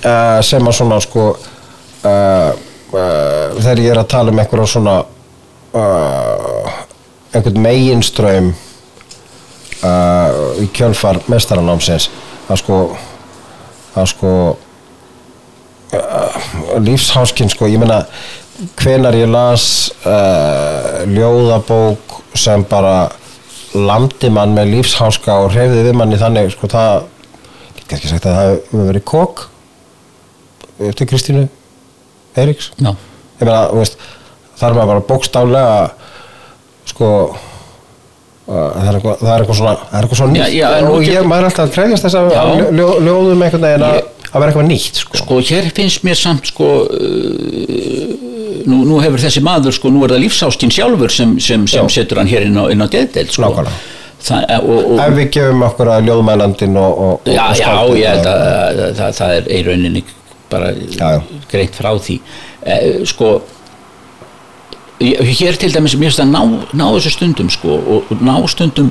uh, 0.00 0.38
sem 0.48 0.70
að 0.70 0.76
svona 0.80 1.00
sko 1.04 1.26
uh, 1.36 2.50
uh, 2.96 3.60
þegar 3.60 3.84
ég 3.84 3.92
er 3.92 4.00
að 4.00 4.08
tala 4.16 4.32
um 4.32 4.40
einhverja 4.42 4.72
svona 4.74 4.96
einhvern 7.36 7.60
meginströym 7.62 8.54
í 10.62 10.66
kjölfar 10.74 11.20
mestaranámsins 11.30 12.08
að 12.48 12.62
sko 12.62 12.78
að 13.96 14.08
sko 14.12 14.32
uh, 15.96 16.40
lífsháskinn 16.84 17.50
sko, 17.52 17.68
ég 17.70 17.80
meina 17.80 18.02
hvenar 18.80 19.16
ég 19.16 19.28
las 19.30 19.90
uh, 20.04 21.04
ljóðabók 21.10 22.20
sem 22.36 22.64
bara 22.68 23.08
lamdi 23.76 24.30
mann 24.32 24.54
með 24.56 24.72
lífsháska 24.76 25.40
og 25.44 25.52
hreyfði 25.54 25.84
við 25.88 25.98
manni 25.98 26.20
þannig 26.20 26.52
sko 26.54 26.70
það 26.72 27.06
get 27.76 27.88
kannski 27.90 28.12
sagt 28.12 28.28
að 28.28 28.38
það 28.38 28.50
hefur 28.52 28.90
verið 28.90 29.06
kók 29.12 29.46
eftir 30.90 31.08
Kristínu 31.08 31.46
Eiríks? 32.36 32.72
Já, 32.76 32.92
ég 32.92 33.44
meina, 33.44 33.62
þú 33.70 33.80
veist, 33.80 34.00
það 34.56 34.68
er 34.68 34.76
maður 34.76 34.90
bara 34.92 35.06
bókstálega 35.08 35.76
sko 36.86 37.10
það 38.46 38.88
er 38.88 38.96
eitthvað, 38.98 39.16
það 39.22 39.32
er 39.32 39.42
eitthvað 39.42 39.58
svona 39.58 39.72
það 39.80 39.96
er 39.98 40.04
eitthvað 40.06 40.20
svona 40.20 40.36
Já, 40.36 40.44
nýtt 40.44 40.54
já, 40.60 40.68
nú 40.86 40.92
og 40.94 41.06
ég, 41.06 41.24
maður 41.26 41.42
er 41.42 41.48
alltaf 41.50 41.64
að 41.66 41.72
krefjast 41.76 42.06
þess 42.06 42.18
að 42.20 42.28
Já. 42.36 42.44
ljó, 42.78 42.86
ljóðum 43.08 43.42
einhvern 43.46 43.66
veginn 43.66 43.86
að, 43.88 43.96
vera 44.36 44.50
eitthvað 44.52 44.68
nýtt 44.70 45.00
sko. 45.02 45.18
sko 45.22 45.38
hér 45.48 45.68
finnst 45.74 46.04
mér 46.06 46.20
samt 46.20 46.50
sko 46.52 46.68
uh, 46.86 48.14
nú, 48.70 48.78
nú 48.86 49.00
hefur 49.02 49.22
þessi 49.22 49.42
maður 49.46 49.74
sko, 49.76 49.90
nú 49.90 50.04
er 50.06 50.14
það 50.14 50.22
lífsástinn 50.26 50.74
sjálfur 50.74 51.12
sem, 51.14 51.34
sem, 51.42 51.66
sem 51.70 51.86
Já. 51.90 51.94
setur 51.98 52.22
hann 52.22 52.30
hér 52.30 52.46
inn 52.46 52.58
á, 52.58 52.64
á 52.70 52.86
geðdeild 52.92 53.34
sko. 53.34 53.42
Nákvæmlega. 53.46 53.82
það, 54.26 54.46
og, 54.62 54.78
og, 54.78 55.02
ef 55.06 55.18
við 55.18 55.28
gefum 55.36 55.66
okkur 55.66 55.90
að 55.96 56.06
ljóðmælandin 56.10 56.78
og, 56.82 57.02
og, 57.06 57.28
já, 57.30 57.44
já, 57.58 57.72
held 57.82 58.22
það- 58.26 58.30
að, 58.30 58.80
að, 58.86 59.02
að, 59.08 59.18
það 59.20 59.34
er 59.40 59.50
í 59.50 59.60
rauninni 59.66 60.04
bara 60.50 60.70
Já, 60.78 61.06
já. 61.18 61.20
greint 61.50 61.74
frá 61.74 61.90
því 61.98 62.20
eh, 62.62 63.02
sko 63.10 63.30
hér 65.00 65.58
til 65.60 65.72
dæmis 65.74 65.96
mér 65.96 66.08
finnst 66.08 66.22
að 66.24 66.32
ná, 66.32 66.42
ná 66.72 66.86
þessu 66.96 67.12
stundum 67.12 67.50
sko 67.52 67.76
og, 67.76 68.10
og 68.10 68.22
ná 68.24 68.36
stundum 68.48 68.90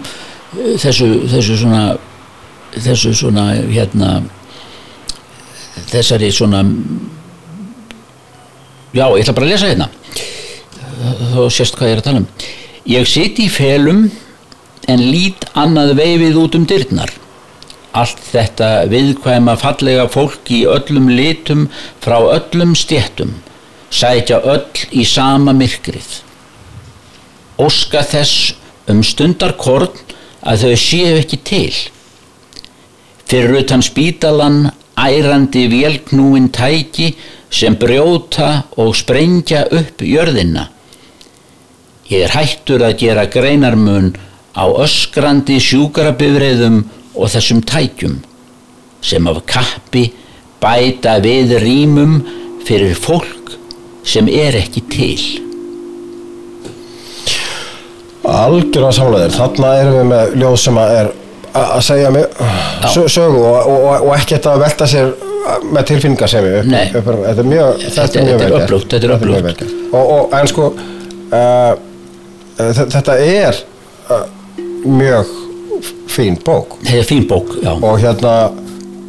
eh, 0.53 0.76
þessu, 0.82 1.07
þessu 1.32 1.57
svona 1.64 1.84
þessu 2.76 3.14
svona 3.15 3.45
hérna 3.72 4.19
þessari 5.90 6.32
svona 6.34 6.61
já, 8.95 9.06
ég 9.10 9.23
ætla 9.23 9.36
bara 9.36 9.48
að 9.48 9.53
lesa 9.53 9.72
hérna. 9.72 9.90
Þá 11.34 11.41
sést 11.52 11.76
hvað 11.76 11.90
ég 11.90 11.95
er 11.95 12.02
að 12.02 12.07
tala 12.07 12.22
um. 12.22 12.30
Ég 12.86 13.10
siti 13.10 13.48
í 13.48 13.52
felum 13.52 14.06
en 14.91 15.02
lít 15.02 15.48
annað 15.57 15.95
veifið 15.99 16.40
út 16.40 16.57
um 16.60 16.68
dyrnar. 16.69 17.11
Allt 17.95 18.22
þetta 18.30 18.69
viðkvæma 18.91 19.56
fallega 19.60 20.06
fólk 20.11 20.52
í 20.52 20.65
öllum 20.69 21.10
litum 21.11 21.68
frá 22.03 22.19
öllum 22.19 22.76
stjettum 22.77 23.34
sætja 23.96 24.42
öll 24.44 24.86
í 24.92 25.06
sama 25.08 25.54
myrkrið. 25.56 26.22
Óska 27.62 28.04
þess 28.04 28.56
um 28.92 29.02
stundarkorn 29.06 29.94
að 30.46 30.66
þau 30.66 30.80
séu 30.80 31.14
ekki 31.22 31.40
til. 31.48 31.74
Fyrir 33.26 33.62
utan 33.62 33.84
spítalan 33.86 34.66
ærandi 35.00 35.66
vélknúin 35.72 36.52
tæki 36.54 37.14
sem 37.50 37.76
brjóta 37.80 38.66
og 38.78 38.96
sprengja 38.96 39.66
upp 39.72 40.04
jörðina. 40.04 40.70
Ég 42.12 42.28
er 42.28 42.36
hættur 42.36 42.84
að 42.86 43.00
gera 43.02 43.26
greinarmun 43.32 44.12
á 44.54 44.66
öskrandi 44.84 45.58
sjúkarabifreiðum 45.64 46.84
og 47.16 47.32
þessum 47.34 47.64
tækjum 47.66 48.20
sem 49.06 49.28
af 49.30 49.42
kappi 49.50 50.10
bæta 50.62 51.18
við 51.24 51.56
rýmum 51.64 52.20
fyrir 52.68 52.96
fólk 52.98 53.55
sem 54.06 54.27
er 54.30 54.56
ekki 54.60 54.82
til. 54.91 55.19
Algjörlega 58.26 58.91
samlegaðir, 58.98 59.36
þarna 59.38 59.72
erum 59.82 59.95
við 59.99 60.07
með 60.10 60.36
ljóð 60.41 60.56
sem 60.64 60.80
að 60.82 60.94
er 60.99 61.11
að 61.56 61.82
segja 61.88 62.10
mig 62.11 62.26
sö- 62.91 63.06
sögu 63.14 63.44
og, 63.48 63.68
og, 63.69 63.86
og 64.10 64.14
ekki 64.18 64.40
að 64.41 64.64
velta 64.65 64.88
sér 64.90 65.11
með 65.72 65.86
tilfinningar 65.91 66.32
sem 66.32 66.44
við 66.44 66.72
þetta 66.73 67.44
er 67.44 67.49
mjög 67.52 67.84
Þetta- 67.84 67.94
þetta 67.94 68.19
er 68.19 68.26
þetta 68.26 68.98
er 68.98 69.14
þetta 69.14 69.53
gert. 69.53 69.64
og, 69.94 70.10
og 70.15 70.34
en 70.40 70.49
sko 70.52 70.65
uh, 71.38 71.73
þetta 72.98 73.18
er 73.22 73.61
uh, 74.10 74.26
mjög 74.90 75.32
fín 76.15 76.38
bók. 76.45 76.76
Þetta 76.82 76.98
er 77.03 77.07
fín 77.10 77.26
bók, 77.30 77.53
já. 77.61 77.72
Og 77.76 77.98
hérna 78.02 78.34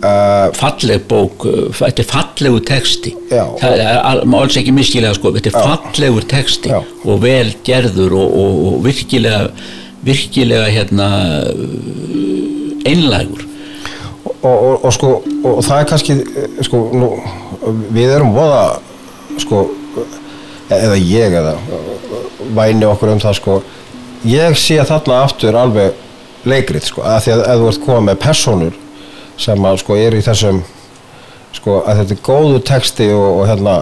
uh, 0.06 0.50
falleg 0.56 1.06
bók, 1.10 1.46
uh, 1.48 1.66
þetta 1.76 2.02
er 2.02 2.08
fallegu 2.10 2.60
texti 2.66 3.12
Já. 3.30 3.44
það 3.60 3.82
er 3.82 3.98
alls 4.40 4.58
ekki 4.60 4.74
miskilega 4.76 5.16
sko, 5.18 5.32
þetta 5.36 5.52
er 5.52 5.58
fallegur 5.72 6.28
texti 6.30 6.72
Já. 6.72 6.78
og 6.82 7.20
vel 7.24 7.50
gerður 7.66 8.16
og, 8.20 8.38
og, 8.42 8.62
og 8.70 8.78
virkilega 8.86 9.50
virkilega 10.06 10.70
hérna 10.70 11.10
uh, 11.50 12.86
einlægur 12.86 13.46
og, 14.42 14.84
og, 14.84 14.92
sko 14.94 15.12
og 15.44 15.62
það 15.64 15.80
er 15.80 15.88
kannski 15.90 16.16
eh, 16.22 16.60
sko 16.66 16.82
nú, 16.94 17.10
við 17.94 18.14
erum 18.16 18.34
voða 18.36 18.78
sko 19.42 19.64
eða 20.72 20.96
ég 20.98 21.34
eða 21.40 21.54
væni 22.56 22.86
okkur 22.88 23.14
um 23.14 23.22
það 23.22 23.38
sko 23.40 23.60
ég 24.26 24.58
sé 24.58 24.78
þarna 24.86 25.22
aftur 25.26 25.58
alveg 25.58 26.46
leikrit 26.46 26.86
sko 26.86 27.04
að 27.06 27.22
því 27.24 27.36
að 27.36 27.62
þú 27.62 27.70
ert 27.70 27.84
komað 27.86 28.04
með 28.08 28.20
personur 28.22 28.82
sem 29.40 29.68
að 29.68 29.80
sko 29.82 29.98
er 30.00 30.16
í 30.16 30.24
þessum 30.24 30.62
sko 31.56 31.80
að 31.88 32.02
þetta 32.02 32.14
er 32.16 32.24
góðu 32.26 32.58
texti 32.68 33.06
og, 33.14 33.40
og 33.40 33.46
hérna 33.50 33.76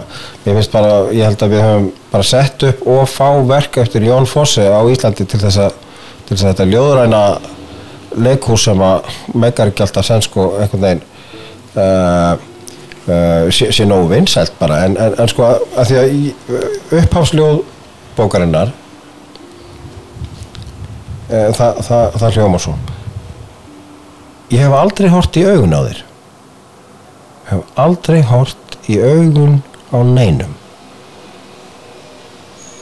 ég 0.44 0.56
finnst 0.56 0.74
bara, 0.74 0.92
ég 1.14 1.26
held 1.26 1.42
að 1.42 1.54
við 1.54 1.64
höfum 1.64 1.88
bara 2.12 2.28
sett 2.28 2.66
upp 2.68 2.84
og 2.94 3.02
fá 3.10 3.28
verk 3.48 3.80
eftir 3.82 4.06
Jón 4.06 4.28
Fosse 4.30 4.66
á 4.66 4.80
Íslandi 4.90 5.26
til 5.26 5.40
þess 5.42 5.60
að 5.66 5.80
til 6.24 6.36
þess 6.36 6.44
að 6.44 6.52
þetta 6.52 6.70
ljóðræna 6.70 7.22
leikhús 8.24 8.64
sem 8.68 8.82
að 8.84 9.10
megar 9.34 9.70
ekki 9.70 9.84
alltaf 9.84 10.06
senn 10.06 10.24
sko 10.24 10.46
einhvern 10.62 10.84
veginn 10.86 11.02
uh, 11.76 12.32
uh, 13.08 13.50
sé, 13.52 13.70
sé 13.74 13.86
nógu 13.88 14.08
vinsælt 14.14 14.54
bara. 14.60 14.84
En, 14.86 14.96
en, 14.96 15.18
en 15.20 15.30
sko 15.30 15.50
að 15.50 15.90
því 15.90 16.00
að 16.00 16.14
í 16.14 16.32
upphafsljóð 17.02 17.62
bókarinnar 18.16 18.72
uh, 21.28 21.50
það, 21.58 21.82
það, 21.82 22.18
það 22.22 22.38
hljóma 22.38 22.62
svo 22.62 22.78
ég 24.54 24.62
hef 24.62 24.78
aldrei 24.78 25.10
hort 25.12 25.36
í 25.36 25.44
augun 25.50 25.74
á 25.74 25.80
þér. 25.88 26.00
Hef 27.50 27.78
aldrei 27.84 28.22
hort 28.30 28.78
í 28.88 29.00
augun 29.02 29.60
á 29.90 29.98
neinum. 30.06 30.56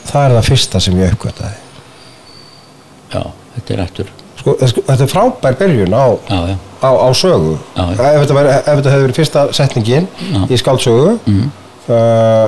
Það 0.06 0.24
er 0.28 0.38
það 0.38 0.48
fyrsta 0.52 0.80
sem 0.82 1.00
ég 1.00 1.16
uppgötaði 1.16 1.62
já, 3.12 3.22
þetta 3.56 3.74
er 3.74 3.82
aftur 3.84 4.10
sko, 4.40 4.54
þetta 4.62 4.96
er 4.96 5.10
frábær 5.10 5.58
byrjun 5.60 5.94
á, 5.94 6.06
já, 6.28 6.38
já, 6.52 6.56
á, 6.82 6.90
á 6.90 7.08
sögu. 7.14 7.52
Já, 7.76 7.84
ef 7.92 8.24
þetta, 8.24 8.38
veri, 8.38 8.54
ef 8.56 8.72
þetta 8.72 8.94
hefði 8.94 9.06
verið 9.06 9.20
fyrsta 9.20 9.44
setningin 9.58 10.08
í 10.48 10.58
skáldsögu 10.60 11.12
mm. 11.18 11.44
uh, 11.92 12.46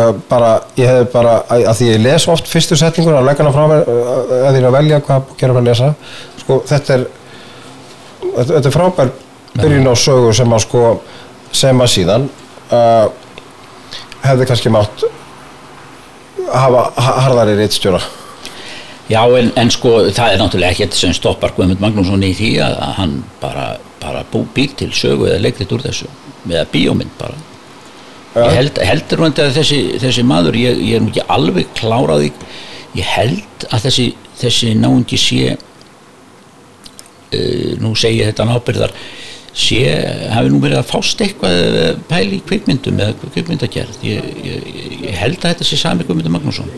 uh, 0.00 0.08
bara 0.30 0.54
ég 0.78 0.90
hefði 0.90 1.10
bara, 1.12 1.36
að, 1.52 1.68
að 1.70 1.78
því 1.80 1.90
ég 1.92 2.02
les 2.06 2.28
oft 2.32 2.50
fyrstu 2.50 2.78
setningur 2.80 3.18
að 3.20 3.30
leggja 3.30 3.46
hana 3.46 3.54
frá 3.54 3.68
mér 3.70 3.86
uh, 3.92 4.34
ég 4.48 4.58
er 4.62 4.68
að 4.70 4.78
velja 4.80 5.02
hvað 5.06 5.30
gera 5.40 5.60
að 5.60 5.70
lesa. 5.70 5.92
Sko 6.42 6.60
þetta 6.66 6.98
er 6.98 7.06
þetta, 8.34 8.58
er 8.70 8.74
frábær 8.74 9.12
byrjun 9.56 9.88
á 9.90 9.94
sögu 9.96 10.32
sem 10.36 10.52
að 10.56 10.64
sko 10.66 10.82
sem 11.56 11.80
að 11.80 11.92
síðan 11.94 12.26
uh, 12.74 13.06
hefði 14.26 14.48
kannski 14.50 14.72
mátt 14.74 15.06
hafa 16.52 16.82
ha- 16.96 17.16
harðari 17.26 17.56
reitstjóra 17.58 18.00
já 19.10 19.20
en, 19.38 19.52
en 19.56 19.70
sko 19.70 19.96
það 20.10 20.32
er 20.34 20.40
náttúrulega 20.42 20.74
ekkert 20.74 20.96
sem 20.98 21.12
stoppar 21.16 21.54
Guðmund 21.56 21.80
Magnússon 21.82 22.24
í 22.26 22.32
því 22.36 22.50
að 22.66 22.78
hann 22.98 23.16
bara, 23.42 23.66
bara 24.02 24.24
bú, 24.32 24.44
býr 24.54 24.74
til 24.78 24.90
sögu 24.94 25.28
eða 25.30 25.42
leikrit 25.46 25.72
úr 25.76 25.84
þessu 25.86 26.08
eða 26.50 26.66
bíómynd 26.72 27.14
bara 27.20 27.36
Ja. 28.36 28.50
ég 28.50 28.56
held, 28.58 28.78
heldur 28.84 29.20
hún 29.22 29.32
að 29.40 29.54
þessi, 29.56 29.76
þessi 29.96 30.20
maður 30.28 30.58
ég, 30.60 30.74
ég 30.84 30.98
er 30.98 31.00
nú 31.00 31.08
ekki 31.08 31.22
alveg 31.32 31.70
kláraði 31.78 32.26
ég 32.98 33.06
held 33.08 33.64
að 33.72 33.86
þessi, 33.86 34.04
þessi 34.36 34.74
náungi 34.76 35.16
sé 35.16 35.54
nú 37.82 37.94
segi 37.98 38.20
ég 38.20 38.30
þetta 38.30 38.46
nábyrðar 38.50 38.94
sé, 39.56 39.80
hafi 40.34 40.52
nú 40.52 40.60
verið 40.60 40.82
að 40.82 40.90
fást 40.90 41.22
eitthvað 41.24 41.56
eða 41.62 41.86
pæli 42.10 42.38
í 42.38 42.44
kvikmyndum 42.44 43.00
eða 43.00 43.30
kvikmyndagerð? 43.32 43.98
Ég, 44.04 44.28
ég, 44.44 44.68
ég 45.06 45.16
held 45.16 45.40
að 45.40 45.54
þetta 45.54 45.68
sé 45.68 45.80
sami 45.80 46.06
Guðmundur 46.06 46.34
Magnússon. 46.34 46.68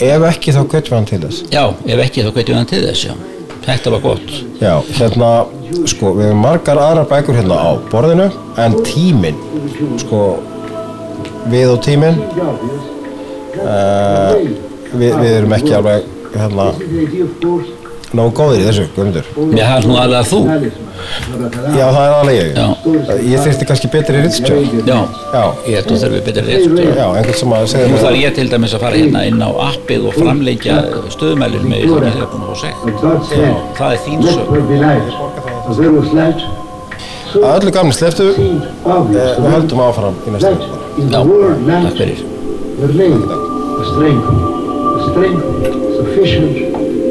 Ef 0.00 0.24
ekki 0.30 0.54
þá 0.54 0.62
göttum 0.62 0.94
við 0.94 0.96
hann 0.96 1.08
til 1.10 1.20
þess. 1.26 1.42
Já, 1.52 1.64
ef 1.84 2.02
ekki 2.06 2.24
þá 2.24 2.30
gæti 2.36 2.52
við 2.52 2.58
hann 2.60 2.70
til 2.70 2.82
þess 2.86 3.08
já. 3.08 3.14
þetta 3.66 3.94
var 3.96 4.04
gott. 4.04 4.30
Já, 4.62 4.74
hérna, 5.00 5.32
sko, 5.90 6.14
við 6.16 6.30
hefum 6.30 6.44
margar 6.46 6.80
aðrar 6.80 7.10
bækur 7.10 7.36
hérna 7.36 7.58
á 7.58 7.70
borðinu 7.90 8.30
en 8.62 8.78
tíminn, 8.86 9.42
sko, 10.00 10.22
við 11.50 11.74
og 11.74 11.82
tíminn, 11.84 12.22
uh, 13.58 14.32
við, 14.94 15.10
við 15.10 15.30
erum 15.34 15.58
ekki 15.58 15.76
alveg, 15.76 16.08
hérna, 16.38 16.70
nógu 18.16 18.32
góðir 18.34 18.60
í 18.60 18.64
þessu, 18.66 18.84
Guðmundur. 18.96 19.26
Já, 19.54 19.64
það 19.64 19.76
er 19.76 19.84
nú 19.86 19.94
alveg 20.00 20.18
að 20.20 20.26
þú. 20.30 20.40
Já, 21.76 21.86
það 21.94 22.04
er 22.04 22.12
alveg 22.16 22.34
ég. 22.36 22.48
Já. 22.56 22.66
Ég 23.30 23.38
þyrfti 23.44 23.64
kannski 23.70 23.88
betri 23.92 24.16
ritstjóð 24.24 24.62
Já, 24.88 24.98
Já, 25.32 25.44
ég 25.70 25.86
þurfi 25.88 26.20
betur 26.26 26.44
rétt 26.48 26.66
já, 26.98 27.06
einhvern 27.06 27.38
sem 27.40 27.54
að 27.56 27.64
segja 27.72 27.86
Nú 27.88 27.96
þarf 28.02 28.18
ég 28.20 28.30
til 28.36 28.48
dæmis 28.52 28.74
að 28.76 28.82
fara 28.84 28.96
hérna 29.00 29.20
inn 29.30 29.40
á 29.40 29.48
appið 29.70 30.00
og 30.10 30.14
framleikja 30.18 30.76
stöðumælur 31.14 31.62
með 31.70 31.78
því 31.80 31.88
að 31.90 32.04
ég 32.10 32.20
er 32.20 32.28
búin 32.34 32.44
að 32.44 32.48
God 33.00 33.20
said, 33.30 33.54
Það 33.78 33.90
er 33.90 33.98
þín 34.04 34.18
sög. 34.26 34.46
Að 37.40 37.52
öllu 37.60 37.70
gamni 37.78 37.94
sleftu 37.94 38.26
Eh, 38.34 39.36
Við 39.38 39.50
höldum 39.54 39.80
áfram 39.86 40.16
í 40.26 40.28
næsta 40.34 40.50
in 40.98 41.06
Já, 41.10 41.20
takk 41.86 41.96
fyrir. 42.00 42.18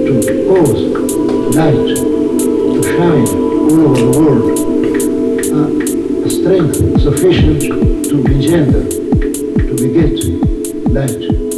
To 0.10 0.44
cause 0.48 0.81
light 1.56 1.86
to 1.86 2.81
shine 2.84 3.27
all 3.27 3.80
over 3.80 3.95
the 3.95 4.19
world, 4.19 4.44
a 6.26 6.30
strength 6.30 7.02
sufficient 7.02 7.61
to 8.06 8.15
engender, 8.26 8.90
to 8.90 9.76
beget 9.76 10.18
light. 10.90 11.49